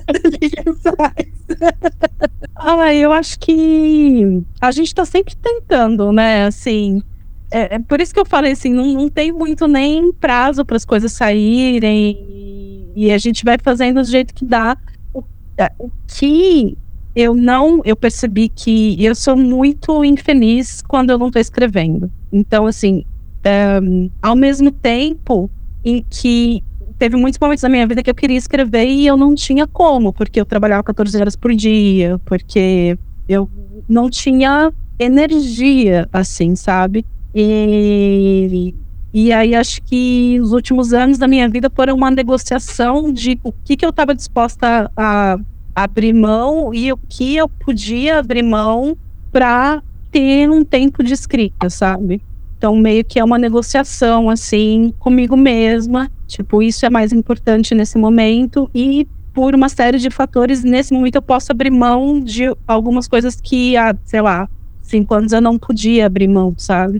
Ah, 2.56 2.94
eu 2.94 3.12
acho 3.12 3.38
que 3.38 4.42
a 4.60 4.70
gente 4.70 4.86
está 4.86 5.04
sempre 5.04 5.36
tentando, 5.36 6.10
né? 6.10 6.46
Assim, 6.46 7.02
é, 7.50 7.76
é, 7.76 7.78
por 7.78 8.00
isso 8.00 8.12
que 8.12 8.20
eu 8.20 8.26
falei 8.26 8.52
assim, 8.52 8.72
não, 8.72 8.86
não 8.92 9.08
tem 9.08 9.32
muito 9.32 9.66
nem 9.66 10.12
prazo 10.12 10.64
para 10.64 10.76
as 10.76 10.84
coisas 10.84 11.12
saírem 11.12 12.18
e, 12.28 12.92
e, 12.94 13.12
a 13.12 13.18
gente 13.18 13.44
vai 13.44 13.56
fazendo 13.62 14.02
do 14.02 14.06
jeito 14.06 14.34
que 14.34 14.44
dá. 14.44 14.76
O, 15.14 15.22
é, 15.56 15.70
o, 15.78 15.90
que 16.06 16.76
eu 17.16 17.34
não, 17.34 17.80
eu 17.84 17.96
percebi 17.96 18.48
que 18.48 19.02
eu 19.02 19.14
sou 19.14 19.36
muito 19.36 20.04
infeliz 20.04 20.82
quando 20.82 21.10
eu 21.10 21.18
não 21.18 21.28
estou 21.28 21.40
escrevendo. 21.40 22.10
Então, 22.30 22.66
assim, 22.66 23.04
é, 23.42 23.80
ao 24.20 24.36
mesmo 24.36 24.70
tempo 24.70 25.50
em 25.84 26.04
que 26.08 26.62
teve 26.98 27.16
muitos 27.16 27.38
momentos 27.38 27.62
da 27.62 27.68
minha 27.68 27.86
vida 27.86 28.02
que 28.02 28.10
eu 28.10 28.14
queria 28.14 28.36
escrever 28.36 28.86
e 28.86 29.06
eu 29.06 29.16
não 29.16 29.34
tinha 29.34 29.66
como, 29.66 30.12
porque 30.12 30.40
eu 30.40 30.44
trabalhava 30.44 30.82
14 30.82 31.16
horas 31.18 31.36
por 31.36 31.54
dia, 31.54 32.20
porque 32.26 32.98
eu 33.28 33.48
não 33.88 34.10
tinha 34.10 34.72
energia, 34.98 36.08
assim, 36.12 36.56
sabe? 36.56 37.06
E, 37.34 38.74
e 39.12 39.32
aí 39.32 39.54
acho 39.54 39.82
que 39.82 40.38
os 40.40 40.52
últimos 40.52 40.92
anos 40.92 41.18
da 41.18 41.28
minha 41.28 41.48
vida 41.48 41.70
foram 41.74 41.94
uma 41.94 42.10
negociação 42.10 43.12
de 43.12 43.38
o 43.42 43.52
que, 43.52 43.76
que 43.76 43.84
eu 43.84 43.90
estava 43.90 44.14
disposta 44.14 44.90
a, 44.96 45.38
abrir 45.74 46.12
mão 46.12 46.74
e 46.74 46.92
o 46.92 46.96
que 46.96 47.36
eu 47.36 47.48
podia 47.48 48.18
abrir 48.18 48.42
mão 48.42 48.96
para 49.30 49.82
ter 50.10 50.50
um 50.50 50.64
tempo 50.64 51.04
de 51.04 51.12
escrita, 51.12 51.70
sabe? 51.70 52.20
Então, 52.56 52.74
meio 52.74 53.04
que 53.04 53.20
é 53.20 53.24
uma 53.24 53.38
negociação, 53.38 54.28
assim, 54.28 54.92
comigo 54.98 55.36
mesma. 55.36 56.10
Tipo, 56.26 56.60
isso 56.60 56.84
é 56.84 56.90
mais 56.90 57.12
importante 57.12 57.74
nesse 57.74 57.96
momento. 57.96 58.68
E 58.74 59.06
por 59.32 59.54
uma 59.54 59.68
série 59.68 59.98
de 59.98 60.10
fatores, 60.10 60.64
nesse 60.64 60.92
momento 60.92 61.14
eu 61.14 61.22
posso 61.22 61.52
abrir 61.52 61.70
mão 61.70 62.18
de 62.18 62.52
algumas 62.66 63.06
coisas 63.06 63.40
que 63.40 63.76
há, 63.76 63.96
sei 64.04 64.20
lá, 64.20 64.48
cinco 64.82 65.14
anos 65.14 65.32
eu 65.32 65.40
não 65.40 65.56
podia 65.56 66.06
abrir 66.06 66.26
mão, 66.26 66.52
sabe? 66.56 66.98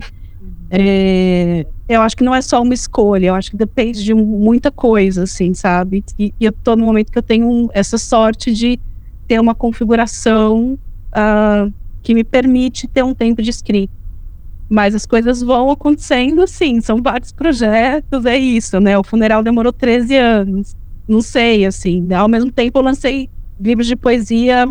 É, 0.71 1.65
eu 1.87 2.01
acho 2.01 2.15
que 2.15 2.23
não 2.23 2.35
é 2.35 2.41
só 2.41 2.61
uma 2.61 2.73
escolha, 2.73 3.27
eu 3.27 3.35
acho 3.35 3.49
que 3.49 3.57
depende 3.57 4.03
de 4.03 4.13
muita 4.13 4.71
coisa, 4.71 5.23
assim, 5.23 5.53
sabe? 5.53 6.03
E, 6.17 6.33
e 6.39 6.45
eu 6.45 6.51
tô 6.51 6.75
no 6.75 6.85
momento 6.85 7.11
que 7.11 7.17
eu 7.17 7.23
tenho 7.23 7.69
essa 7.73 7.97
sorte 7.97 8.53
de 8.53 8.79
ter 9.27 9.39
uma 9.39 9.55
configuração 9.55 10.77
uh, 11.09 11.73
que 12.03 12.13
me 12.13 12.23
permite 12.23 12.87
ter 12.87 13.03
um 13.03 13.13
tempo 13.13 13.41
de 13.41 13.49
escrita. 13.49 13.93
Mas 14.69 14.93
as 14.93 15.05
coisas 15.05 15.41
vão 15.41 15.71
acontecendo 15.71 16.43
assim, 16.43 16.79
são 16.79 17.01
vários 17.01 17.31
projetos, 17.31 18.25
é 18.25 18.37
isso, 18.37 18.79
né? 18.79 18.95
O 18.97 19.03
funeral 19.03 19.41
demorou 19.41 19.73
13 19.73 20.15
anos. 20.15 20.75
Não 21.07 21.21
sei, 21.21 21.65
assim. 21.65 22.01
Né? 22.01 22.15
Ao 22.15 22.27
mesmo 22.27 22.51
tempo, 22.51 22.77
eu 22.77 22.83
lancei 22.83 23.29
livros 23.59 23.87
de 23.87 23.95
poesia 23.95 24.69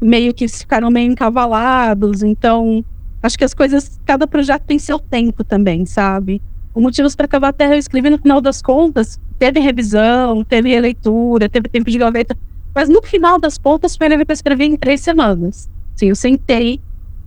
meio 0.00 0.34
que 0.34 0.46
ficaram 0.46 0.90
meio 0.90 1.10
encavalados, 1.10 2.22
então 2.22 2.84
Acho 3.22 3.36
que 3.36 3.44
as 3.44 3.54
coisas, 3.54 3.98
cada 4.04 4.26
projeto 4.26 4.64
tem 4.64 4.78
seu 4.78 4.98
tempo 4.98 5.42
também, 5.44 5.84
sabe? 5.84 6.40
O 6.74 6.80
Motivos 6.80 7.16
para 7.16 7.26
Cavar 7.26 7.52
Terra 7.52 7.74
eu 7.74 7.78
escrevi 7.78 8.10
no 8.10 8.18
final 8.18 8.40
das 8.40 8.62
contas, 8.62 9.18
teve 9.38 9.58
revisão, 9.58 10.44
teve 10.44 10.68
releitura, 10.68 11.48
teve 11.48 11.68
tempo 11.68 11.90
de 11.90 11.98
gaveta, 11.98 12.36
mas 12.74 12.88
no 12.88 13.02
final 13.02 13.40
das 13.40 13.58
contas 13.58 13.96
foi 13.96 14.08
para 14.24 14.32
escrever 14.32 14.64
em 14.64 14.76
três 14.76 15.00
semanas. 15.00 15.68
Sim, 15.96 16.06
eu 16.06 16.14
sentei 16.16 16.80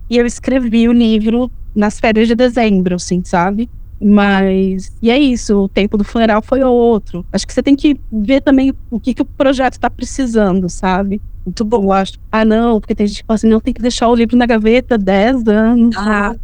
e 0.08 0.16
eu 0.16 0.24
escrevi 0.24 0.88
o 0.88 0.92
livro 0.92 1.50
nas 1.74 2.00
férias 2.00 2.28
de 2.28 2.34
dezembro, 2.34 2.94
assim, 2.94 3.22
sabe? 3.24 3.68
Mas, 4.02 4.90
e 5.00 5.10
é 5.10 5.18
isso, 5.18 5.56
o 5.56 5.68
tempo 5.68 5.96
do 5.96 6.04
funeral 6.04 6.42
foi 6.42 6.62
outro. 6.62 7.24
Acho 7.32 7.46
que 7.46 7.52
você 7.52 7.62
tem 7.62 7.76
que 7.76 8.00
ver 8.10 8.40
também 8.40 8.74
o 8.90 8.98
que, 8.98 9.14
que 9.14 9.22
o 9.22 9.24
projeto 9.24 9.74
está 9.74 9.88
precisando, 9.88 10.68
sabe? 10.68 11.20
muito 11.44 11.64
bom, 11.64 11.84
eu 11.84 11.92
acho. 11.92 12.12
Ah, 12.30 12.44
não, 12.44 12.80
porque 12.80 12.94
tem 12.94 13.06
gente 13.06 13.20
que 13.20 13.26
fala 13.26 13.34
assim, 13.34 13.48
não, 13.48 13.60
tem 13.60 13.74
que 13.74 13.82
deixar 13.82 14.08
o 14.08 14.14
livro 14.14 14.36
na 14.36 14.46
gaveta 14.46 14.96
10 14.96 15.46
anos. 15.48 15.96
Ah, 15.96 16.34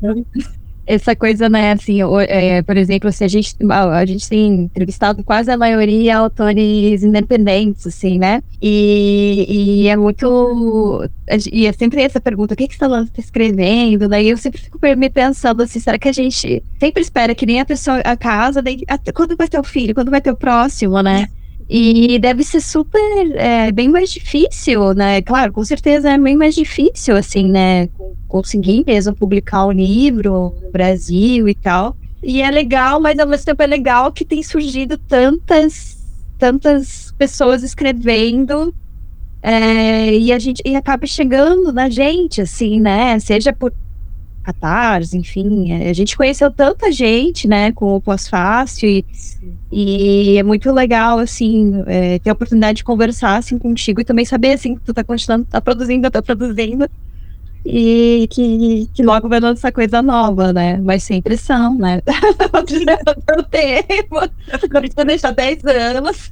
essa 0.89 1.15
coisa, 1.15 1.51
né, 1.51 1.73
assim, 1.73 1.99
é, 2.29 2.63
por 2.63 2.75
exemplo, 2.79 3.11
assim, 3.11 3.25
a 3.25 3.29
gente, 3.29 3.55
a 3.71 4.07
gente 4.07 4.27
tem 4.27 4.55
entrevistado 4.63 5.23
quase 5.23 5.51
a 5.51 5.57
maioria 5.57 6.17
autores 6.17 7.03
independentes, 7.03 7.87
assim, 7.87 8.19
né, 8.19 8.43
e, 8.61 9.83
e 9.85 9.89
é 9.89 9.97
muito, 9.97 11.07
e 11.53 11.67
é 11.67 11.73
sempre 11.73 12.01
essa 12.01 12.19
pergunta, 12.19 12.55
o 12.55 12.57
que, 12.57 12.67
que 12.67 12.75
você 12.75 12.87
está 12.87 13.07
escrevendo, 13.19 14.09
daí 14.09 14.31
eu 14.31 14.39
sempre 14.39 14.63
fico 14.63 14.79
me 14.97 15.11
pensando, 15.11 15.63
assim, 15.63 15.79
será 15.79 15.99
que 15.99 16.09
a 16.09 16.13
gente 16.13 16.63
sempre 16.81 17.03
espera 17.03 17.35
que 17.35 17.45
nem 17.45 17.61
a 17.61 17.67
pessoa, 17.67 17.99
a 17.99 18.17
casa, 18.17 18.63
daí, 18.63 18.83
até 18.89 19.13
quando 19.13 19.37
vai 19.37 19.47
ter 19.47 19.61
o 19.61 19.65
filho, 19.65 19.95
quando 19.95 20.11
vai 20.11 20.23
ter 20.23 20.31
o 20.31 20.37
próximo, 20.37 21.03
né, 21.03 21.29
e 21.69 22.19
deve 22.19 22.43
ser 22.43 22.61
super, 22.61 23.01
é, 23.35 23.71
bem 23.71 23.89
mais 23.89 24.11
difícil, 24.11 24.95
né? 24.95 25.21
Claro, 25.21 25.53
com 25.53 25.63
certeza 25.63 26.11
é 26.11 26.19
bem 26.19 26.37
mais 26.37 26.55
difícil, 26.55 27.15
assim, 27.15 27.47
né? 27.49 27.89
Conseguir 28.27 28.85
mesmo 28.87 29.15
publicar 29.15 29.67
um 29.67 29.73
livro 29.73 30.55
no 30.63 30.71
Brasil 30.73 31.47
e 31.47 31.55
tal. 31.55 31.95
E 32.23 32.41
é 32.41 32.51
legal, 32.51 33.01
mas 33.01 33.19
ao 33.19 33.27
mesmo 33.27 33.45
tempo 33.45 33.63
é 33.63 33.67
legal 33.67 34.11
que 34.11 34.25
tem 34.25 34.43
surgido 34.43 34.97
tantas, 34.97 35.99
tantas 36.39 37.13
pessoas 37.19 37.63
escrevendo 37.63 38.75
é, 39.43 40.13
e 40.15 40.33
a 40.33 40.39
gente 40.39 40.63
e 40.65 40.75
acaba 40.75 41.07
chegando 41.07 41.73
na 41.73 41.89
gente, 41.89 42.41
assim, 42.41 42.81
né? 42.81 43.19
Seja 43.19 43.53
por 43.53 43.73
Catarse, 44.49 45.17
enfim. 45.17 45.73
É, 45.73 45.91
a 45.91 45.93
gente 45.93 46.17
conheceu 46.17 46.51
tanta 46.51 46.91
gente, 46.91 47.47
né, 47.47 47.71
com 47.73 47.97
o 47.97 48.01
Pós-Fácil 48.01 48.89
e, 48.89 49.05
e, 49.71 50.39
é 50.39 50.43
muito 50.43 50.73
legal, 50.73 51.19
assim, 51.19 51.83
é, 51.87 52.19
ter 52.19 52.31
a 52.31 52.33
oportunidade 52.33 52.79
de 52.79 52.85
conversar, 52.85 53.37
assim, 53.37 53.59
contigo 53.59 54.01
e 54.01 54.05
também 54.05 54.25
saber, 54.25 54.53
assim, 54.53 54.75
que 54.75 54.81
tu 54.81 54.95
tá 54.95 55.05
continuando, 55.05 55.45
tá 55.45 55.61
produzindo, 55.61 56.11
tá 56.11 56.23
produzindo 56.23 56.89
e 57.67 58.27
que, 58.31 58.89
que 58.95 59.03
logo 59.03 59.29
vai 59.29 59.41
lançar 59.41 59.71
coisa 59.71 60.01
nova, 60.01 60.53
né? 60.53 60.81
Vai 60.81 60.99
ser 60.99 61.17
impressão, 61.17 61.77
né? 61.77 62.01
o 63.39 63.43
tempo, 63.43 64.21
não 64.73 64.81
precisa 64.81 65.05
deixar 65.05 65.33
10 65.33 65.65
anos. 65.65 66.31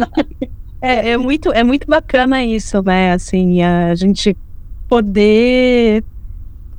é, 0.80 1.10
é, 1.10 1.16
muito, 1.18 1.52
é 1.52 1.62
muito 1.62 1.86
bacana 1.86 2.42
isso, 2.42 2.82
né? 2.82 3.12
Assim, 3.12 3.62
a 3.62 3.94
gente 3.94 4.34
poder 4.88 6.02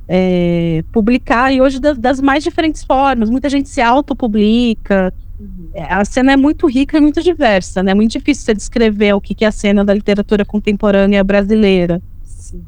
é, 0.08 0.84
publicar, 0.92 1.52
e 1.52 1.60
hoje 1.60 1.80
das, 1.80 1.98
das, 1.98 2.20
mais 2.20 2.44
diferentes 2.44 2.84
formas. 2.84 3.28
Muita 3.28 3.48
gente 3.48 3.68
se 3.68 3.80
autopublica. 3.80 5.12
Uhum. 5.38 5.68
É, 5.74 5.92
a 5.92 6.04
cena 6.04 6.32
é 6.32 6.36
muito 6.36 6.66
rica 6.66 6.96
e 6.96 7.00
muito 7.00 7.22
diversa, 7.22 7.82
né? 7.82 7.92
É 7.92 7.94
muito 7.94 8.12
difícil 8.12 8.44
você 8.44 8.54
descrever 8.54 9.12
o 9.14 9.20
que, 9.20 9.34
que 9.34 9.44
é 9.44 9.48
a 9.48 9.52
cena 9.52 9.84
da 9.84 9.92
literatura 9.92 10.44
contemporânea 10.44 11.22
brasileira. 11.22 12.00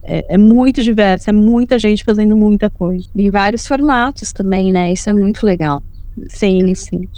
É, 0.03 0.35
é, 0.35 0.39
muito 0.39 0.83
diversa, 0.83 1.31
é 1.31 1.33
muita 1.33 1.79
gente 1.79 2.03
fazendo 2.03 2.37
muita 2.37 2.69
coisa. 2.69 3.09
Em 3.15 3.31
vários 3.31 3.67
formatos 3.67 4.33
também, 4.33 4.73
né? 4.73 4.93
Isso 4.93 5.09
é 5.09 5.13
muito 5.13 5.47
legal. 5.47 5.83
Sim, 6.29 6.75
sim. 6.75 7.09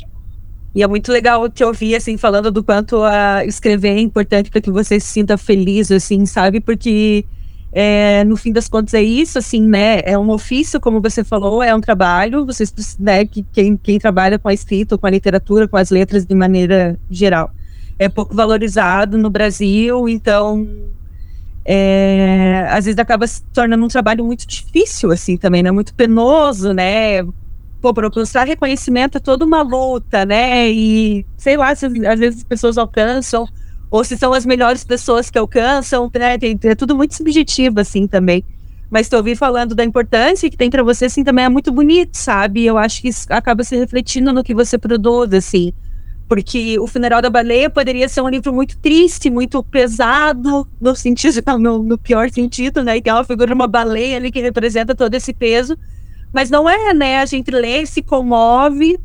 E 0.75 0.83
é 0.83 0.87
muito 0.87 1.11
legal 1.11 1.49
te 1.49 1.65
ouvir, 1.65 1.97
assim, 1.97 2.17
falando 2.17 2.51
do 2.51 2.63
quanto 2.63 3.03
a 3.03 3.45
escrever 3.45 3.97
é 3.97 4.01
importante 4.01 4.51
para 4.51 4.61
que 4.61 4.71
você 4.71 5.01
se 5.01 5.09
sinta 5.09 5.37
feliz, 5.37 5.91
assim, 5.91 6.25
sabe? 6.27 6.61
Porque 6.61 7.25
é, 7.73 8.25
no 8.25 8.37
fim 8.37 8.53
das 8.53 8.69
contas 8.69 8.95
é 8.95 9.03
isso, 9.03 9.39
assim, 9.39 9.63
né? 9.63 10.01
É 10.05 10.19
um 10.19 10.31
ofício, 10.31 10.81
como 10.81 11.01
você 11.01 11.23
falou, 11.23 11.63
é 11.63 11.75
um 11.75 11.81
trabalho. 11.81 12.45
Vocês, 12.45 12.73
né, 12.99 13.25
que 13.25 13.45
quem, 13.53 13.77
quem 13.77 13.99
trabalha 13.99 14.39
com 14.39 14.49
a 14.49 14.55
escrita, 14.55 14.99
com 14.99 15.07
a 15.07 15.11
literatura, 15.11 15.69
com 15.69 15.77
as 15.77 15.91
letras 15.91 16.27
de 16.27 16.35
maneira 16.35 16.99
geral, 17.09 17.51
é 17.99 18.09
pouco 18.09 18.35
valorizado 18.35 19.17
no 19.17 19.31
Brasil, 19.31 20.09
então 20.09 20.67
é, 21.65 22.67
às 22.71 22.87
vezes 22.87 22.99
acaba 22.99 23.27
se 23.27 23.43
tornando 23.53 23.85
um 23.85 23.89
trabalho 23.89 24.25
muito 24.25 24.47
difícil, 24.47 25.13
assim, 25.13 25.37
também, 25.37 25.63
né? 25.63 25.71
Muito 25.71 25.95
penoso, 25.95 26.73
né? 26.73 27.23
Pô, 27.81 27.95
alcançar 28.03 28.47
reconhecimento 28.47 29.19
é 29.19 29.21
toda 29.21 29.45
uma 29.45 29.63
luta, 29.63 30.25
né? 30.27 30.71
E 30.71 31.25
sei 31.37 31.57
lá 31.57 31.75
se 31.75 31.87
às 31.87 32.19
vezes 32.19 32.39
as 32.39 32.45
pessoas 32.45 32.77
alcançam, 32.77 33.47
ou 33.91 34.05
se 34.05 34.17
são 34.17 34.33
as 34.33 34.47
melhores 34.47 34.85
pessoas 34.85 35.31
que 35.31 35.39
alcançam, 35.39 36.11
né? 36.15 36.39
Tem, 36.39 36.59
é 36.65 36.75
tudo 36.75 36.95
muito 36.95 37.15
subjetivo, 37.15 37.81
assim, 37.81 38.07
também. 38.07 38.45
Mas 38.91 39.07
estou 39.07 39.19
ouvindo 39.19 39.37
falando 39.37 39.75
da 39.75 39.85
importância 39.85 40.51
que 40.51 40.57
tem 40.57 40.71
para 40.71 40.83
você, 40.83 41.07
assim, 41.07 41.25
também 41.25 41.45
é 41.45 41.49
muito 41.49 41.73
bonito, 41.73 42.17
sabe? 42.17 42.65
Eu 42.65 42.79
acho 42.79 43.03
que 43.03 43.09
isso 43.09 43.27
acaba 43.31 43.65
se 43.65 43.77
refletindo 43.77 44.33
no 44.33 44.43
que 44.45 44.55
você 44.55 44.79
produz, 44.79 45.33
assim 45.33 45.73
porque 46.31 46.79
o 46.79 46.87
funeral 46.87 47.21
da 47.21 47.29
baleia 47.29 47.69
poderia 47.69 48.09
ser 48.09 48.21
um 48.21 48.29
livro 48.29 48.53
muito 48.53 48.79
triste, 48.79 49.29
muito 49.29 49.65
pesado, 49.65 50.65
no 50.81 50.95
sentido, 50.95 51.43
no, 51.59 51.83
no 51.83 51.99
pior 51.99 52.31
sentido, 52.31 52.85
né? 52.85 52.99
E 52.99 53.03
tem 53.03 53.13
uma 53.13 53.25
figura 53.25 53.49
de 53.49 53.53
uma 53.53 53.67
baleia 53.67 54.17
ali 54.17 54.31
que 54.31 54.41
representa 54.41 54.95
todo 54.95 55.13
esse 55.13 55.35
peso, 55.35 55.77
mas 56.33 56.49
não 56.49 56.71
é, 56.71 56.95
né? 56.95 57.19
A 57.19 57.27
gente 57.27 57.51
lê, 57.51 57.85
se 57.85 58.01
comove, 58.01 58.97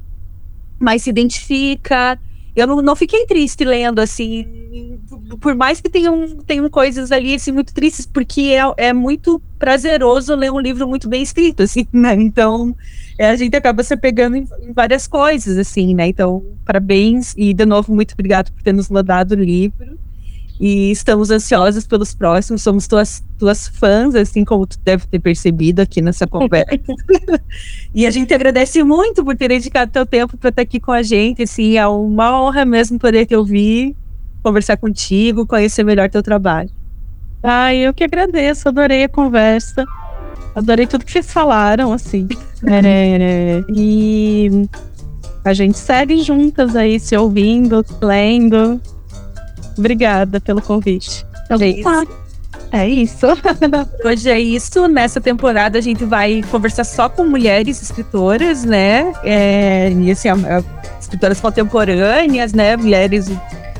mas 0.79 1.01
se 1.01 1.09
identifica. 1.09 2.19
Eu 2.55 2.67
não, 2.67 2.81
não 2.81 2.95
fiquei 2.95 3.25
triste 3.25 3.65
lendo, 3.65 3.99
assim, 3.99 4.99
por 5.41 5.53
mais 5.55 5.81
que 5.81 5.89
tenham, 5.89 6.37
tenham 6.45 6.69
coisas 6.69 7.11
ali, 7.11 7.35
assim, 7.35 7.51
muito 7.51 7.73
tristes, 7.73 8.05
porque 8.05 8.55
é, 8.77 8.87
é 8.87 8.93
muito 8.93 9.41
prazeroso 9.59 10.33
ler 10.35 10.51
um 10.51 10.59
livro 10.59 10.87
muito 10.87 11.09
bem 11.09 11.21
escrito, 11.21 11.63
assim, 11.63 11.85
né? 11.91 12.13
Então, 12.13 12.75
é, 13.17 13.29
a 13.29 13.35
gente 13.35 13.55
acaba 13.55 13.83
se 13.83 13.95
pegando 13.97 14.37
em, 14.37 14.47
em, 14.61 14.71
várias 14.73 15.05
coisas, 15.05 15.57
assim, 15.57 15.93
né? 15.93 16.07
Então, 16.07 16.45
parabéns 16.63 17.33
e, 17.35 17.53
de 17.53 17.65
novo, 17.65 17.93
muito 17.93 18.13
obrigado 18.13 18.51
por 18.51 18.61
ter 18.63 18.73
nos 18.73 18.89
mandado 18.89 19.33
o 19.33 19.35
livro. 19.35 19.99
E 20.59 20.89
estamos 20.89 21.31
ansiosos 21.31 21.85
pelos 21.85 22.13
próximos, 22.13 22.61
somos 22.61 22.87
tuas, 22.87 23.21
tuas 23.37 23.67
fãs, 23.67 24.15
assim 24.15 24.45
como 24.45 24.65
tu 24.65 24.79
deve 24.85 25.05
ter 25.05 25.19
percebido 25.19 25.81
aqui 25.81 26.01
nessa 26.01 26.25
conversa. 26.25 26.79
e 27.93 28.05
a 28.05 28.11
gente 28.11 28.33
agradece 28.33 28.81
muito 28.83 29.23
por 29.23 29.35
ter 29.35 29.49
dedicado 29.49 29.91
teu 29.91 30.05
tempo 30.05 30.37
para 30.37 30.49
estar 30.49 30.61
aqui 30.61 30.79
com 30.79 30.93
a 30.93 31.03
gente, 31.03 31.43
assim, 31.43 31.77
é 31.77 31.85
uma 31.85 32.41
honra 32.41 32.63
mesmo 32.63 32.97
poder 32.97 33.25
te 33.25 33.35
ouvir, 33.35 33.95
conversar 34.41 34.77
contigo, 34.77 35.45
conhecer 35.45 35.83
melhor 35.83 36.09
teu 36.09 36.23
trabalho. 36.23 36.69
Ai, 37.43 37.77
eu 37.77 37.93
que 37.93 38.03
agradeço, 38.03 38.69
adorei 38.69 39.03
a 39.03 39.09
conversa. 39.09 39.85
Adorei 40.55 40.87
tudo 40.87 41.03
que 41.03 41.11
vocês 41.11 41.31
falaram, 41.31 41.91
assim. 41.91 42.27
É, 42.67 43.63
e 43.69 44.67
a 45.43 45.53
gente 45.53 45.77
segue 45.77 46.23
juntas 46.23 46.75
aí, 46.75 46.99
se 46.99 47.15
ouvindo, 47.15 47.85
lendo. 48.01 48.81
Obrigada 49.77 50.39
pelo 50.39 50.61
convite. 50.61 51.25
Então, 51.45 51.57
é 51.61 51.67
isso. 51.67 52.25
É 52.71 52.87
isso. 52.87 53.27
Hoje 54.03 54.29
é 54.29 54.39
isso. 54.39 54.87
Nessa 54.87 55.21
temporada 55.21 55.77
a 55.77 55.81
gente 55.81 56.03
vai 56.03 56.43
conversar 56.51 56.83
só 56.83 57.07
com 57.07 57.25
mulheres 57.25 57.81
escritoras, 57.81 58.63
né? 58.63 59.13
É, 59.23 59.91
e 59.91 60.11
assim, 60.11 60.29
escritoras 60.99 61.39
contemporâneas, 61.39 62.53
né? 62.53 62.75
Mulheres 62.75 63.27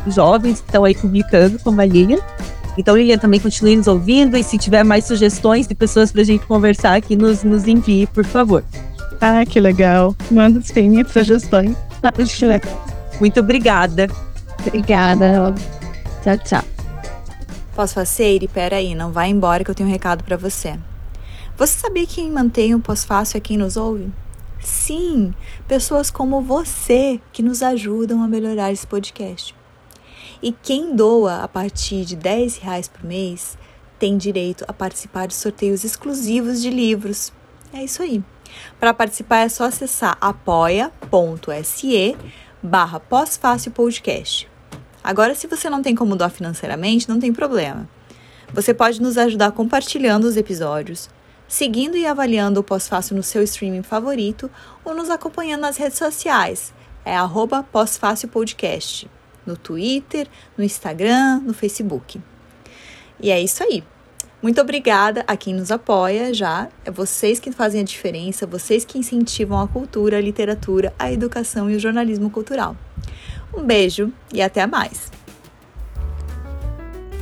jovens 0.07 0.59
que 0.61 0.67
estão 0.67 0.83
aí 0.83 0.95
publicando, 0.95 1.59
como 1.59 1.81
a 1.81 1.85
Lilian. 1.85 2.19
Então, 2.77 2.95
Lilian, 2.95 3.17
também 3.17 3.39
continue 3.39 3.75
nos 3.75 3.87
ouvindo 3.87 4.37
e 4.37 4.43
se 4.43 4.57
tiver 4.57 4.83
mais 4.83 5.05
sugestões 5.05 5.67
de 5.67 5.73
pessoas 5.73 6.11
para 6.11 6.21
a 6.21 6.25
gente 6.25 6.45
conversar 6.45 6.95
aqui, 6.95 7.15
nos, 7.15 7.43
nos 7.43 7.67
envie, 7.67 8.05
por 8.07 8.25
favor. 8.25 8.63
Ah, 9.21 9.45
que 9.45 9.59
legal. 9.59 10.15
Manda 10.29 10.61
sim 10.61 11.03
sugestões. 11.05 11.75
Muito 13.19 13.39
obrigada. 13.39 14.07
Obrigada. 14.65 15.55
Tchau, 16.25 16.39
tchau. 16.39 16.63
Pós-faceire, 17.75 18.47
peraí, 18.47 18.95
não 18.95 19.11
vai 19.11 19.29
embora 19.29 19.63
que 19.63 19.69
eu 19.69 19.75
tenho 19.75 19.87
um 19.87 19.91
recado 19.91 20.23
para 20.23 20.35
você. 20.35 20.75
Você 21.55 21.77
sabia 21.77 22.07
que 22.07 22.15
quem 22.15 22.31
mantém 22.31 22.73
o 22.73 22.79
pós-fácil 22.79 23.37
é 23.37 23.39
quem 23.39 23.57
nos 23.59 23.77
ouve? 23.77 24.11
Sim, 24.59 25.35
pessoas 25.67 26.09
como 26.09 26.41
você 26.41 27.21
que 27.31 27.43
nos 27.43 27.61
ajudam 27.61 28.23
a 28.23 28.27
melhorar 28.27 28.71
esse 28.71 28.87
podcast. 28.87 29.55
E 30.41 30.51
quem 30.51 30.95
doa 30.95 31.43
a 31.43 31.47
partir 31.47 32.05
de 32.05 32.15
10 32.15 32.57
reais 32.57 32.87
por 32.87 33.03
mês 33.03 33.55
tem 33.99 34.17
direito 34.17 34.65
a 34.67 34.73
participar 34.73 35.27
de 35.27 35.35
sorteios 35.35 35.83
exclusivos 35.83 36.59
de 36.59 36.71
livros. 36.71 37.31
É 37.71 37.83
isso 37.83 38.01
aí. 38.01 38.23
Para 38.79 38.95
participar 38.95 39.41
é 39.41 39.49
só 39.49 39.65
acessar 39.65 40.17
apoia.se 40.19 42.17
barra 42.63 42.99
pós-fácil 42.99 43.71
podcast. 43.73 44.54
Agora, 45.05 45.35
se 45.35 45.45
você 45.45 45.69
não 45.69 45.83
tem 45.83 45.93
como 45.93 46.15
doar 46.15 46.31
financeiramente, 46.31 47.07
não 47.07 47.19
tem 47.19 47.31
problema. 47.31 47.87
Você 48.51 48.73
pode 48.73 48.99
nos 48.99 49.19
ajudar 49.19 49.51
compartilhando 49.51 50.23
os 50.23 50.35
episódios, 50.35 51.11
seguindo 51.47 51.95
e 51.95 52.07
avaliando 52.07 52.59
o 52.59 52.63
pós-fácil 52.63 53.15
no 53.15 53.21
seu 53.21 53.43
streaming 53.43 53.83
favorito 53.83 54.49
ou 54.83 54.95
nos 54.95 55.11
acompanhando 55.11 55.61
nas 55.61 55.77
redes 55.77 55.99
sociais. 55.99 56.73
É 57.05 57.15
arroba 57.15 57.61
pós-fácil 57.61 58.29
podcast 58.29 59.07
no 59.45 59.55
Twitter, 59.55 60.27
no 60.57 60.63
Instagram, 60.63 61.39
no 61.41 61.53
Facebook. 61.53 62.19
E 63.21 63.29
é 63.29 63.39
isso 63.39 63.63
aí. 63.63 63.83
Muito 64.41 64.59
obrigada 64.59 65.23
a 65.27 65.37
quem 65.37 65.53
nos 65.53 65.69
apoia 65.69 66.33
já. 66.33 66.67
É 66.83 66.89
vocês 66.89 67.39
que 67.39 67.51
fazem 67.51 67.81
a 67.81 67.83
diferença, 67.83 68.47
vocês 68.47 68.83
que 68.83 68.97
incentivam 68.97 69.61
a 69.61 69.67
cultura, 69.67 70.17
a 70.17 70.21
literatura, 70.21 70.91
a 70.97 71.11
educação 71.11 71.69
e 71.69 71.75
o 71.75 71.79
jornalismo 71.79 72.31
cultural. 72.31 72.75
Um 73.55 73.63
beijo 73.65 74.11
e 74.33 74.41
até 74.41 74.67
mais. 74.67 75.11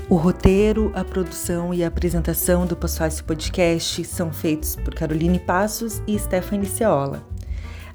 O 0.09 0.15
roteiro, 0.15 0.91
a 0.93 1.03
produção 1.03 1.73
e 1.73 1.84
a 1.84 1.88
apresentação 1.88 2.65
do 2.65 2.75
Pós-Fácil 2.75 3.23
Podcast 3.23 4.03
são 4.03 4.34
feitos 4.34 4.75
por 4.75 4.93
Caroline 4.93 5.39
Passos 5.39 6.01
e 6.05 6.17
Stephanie 6.19 6.67
Ceola. 6.67 7.23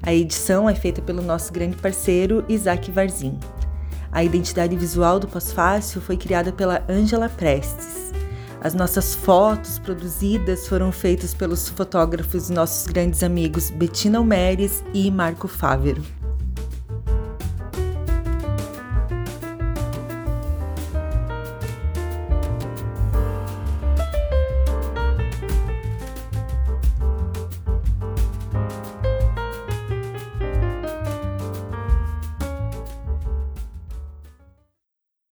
A 0.01 0.13
edição 0.13 0.69
é 0.69 0.73
feita 0.73 1.01
pelo 1.01 1.21
nosso 1.21 1.53
grande 1.53 1.77
parceiro 1.77 2.43
Isaac 2.49 2.89
Varzim. 2.91 3.37
A 4.11 4.23
identidade 4.23 4.75
visual 4.75 5.19
do 5.19 5.27
Pós-Fácil 5.27 6.01
foi 6.01 6.17
criada 6.17 6.51
pela 6.51 6.83
Angela 6.89 7.29
Prestes. 7.29 8.11
As 8.61 8.73
nossas 8.73 9.13
fotos 9.13 9.77
produzidas 9.77 10.67
foram 10.67 10.91
feitas 10.91 11.33
pelos 11.33 11.69
fotógrafos 11.69 12.49
nossos 12.49 12.87
grandes 12.87 13.23
amigos 13.23 13.69
Bettina 13.69 14.17
Almeres 14.17 14.83
e 14.93 15.11
Marco 15.11 15.47
Fávero. 15.47 16.18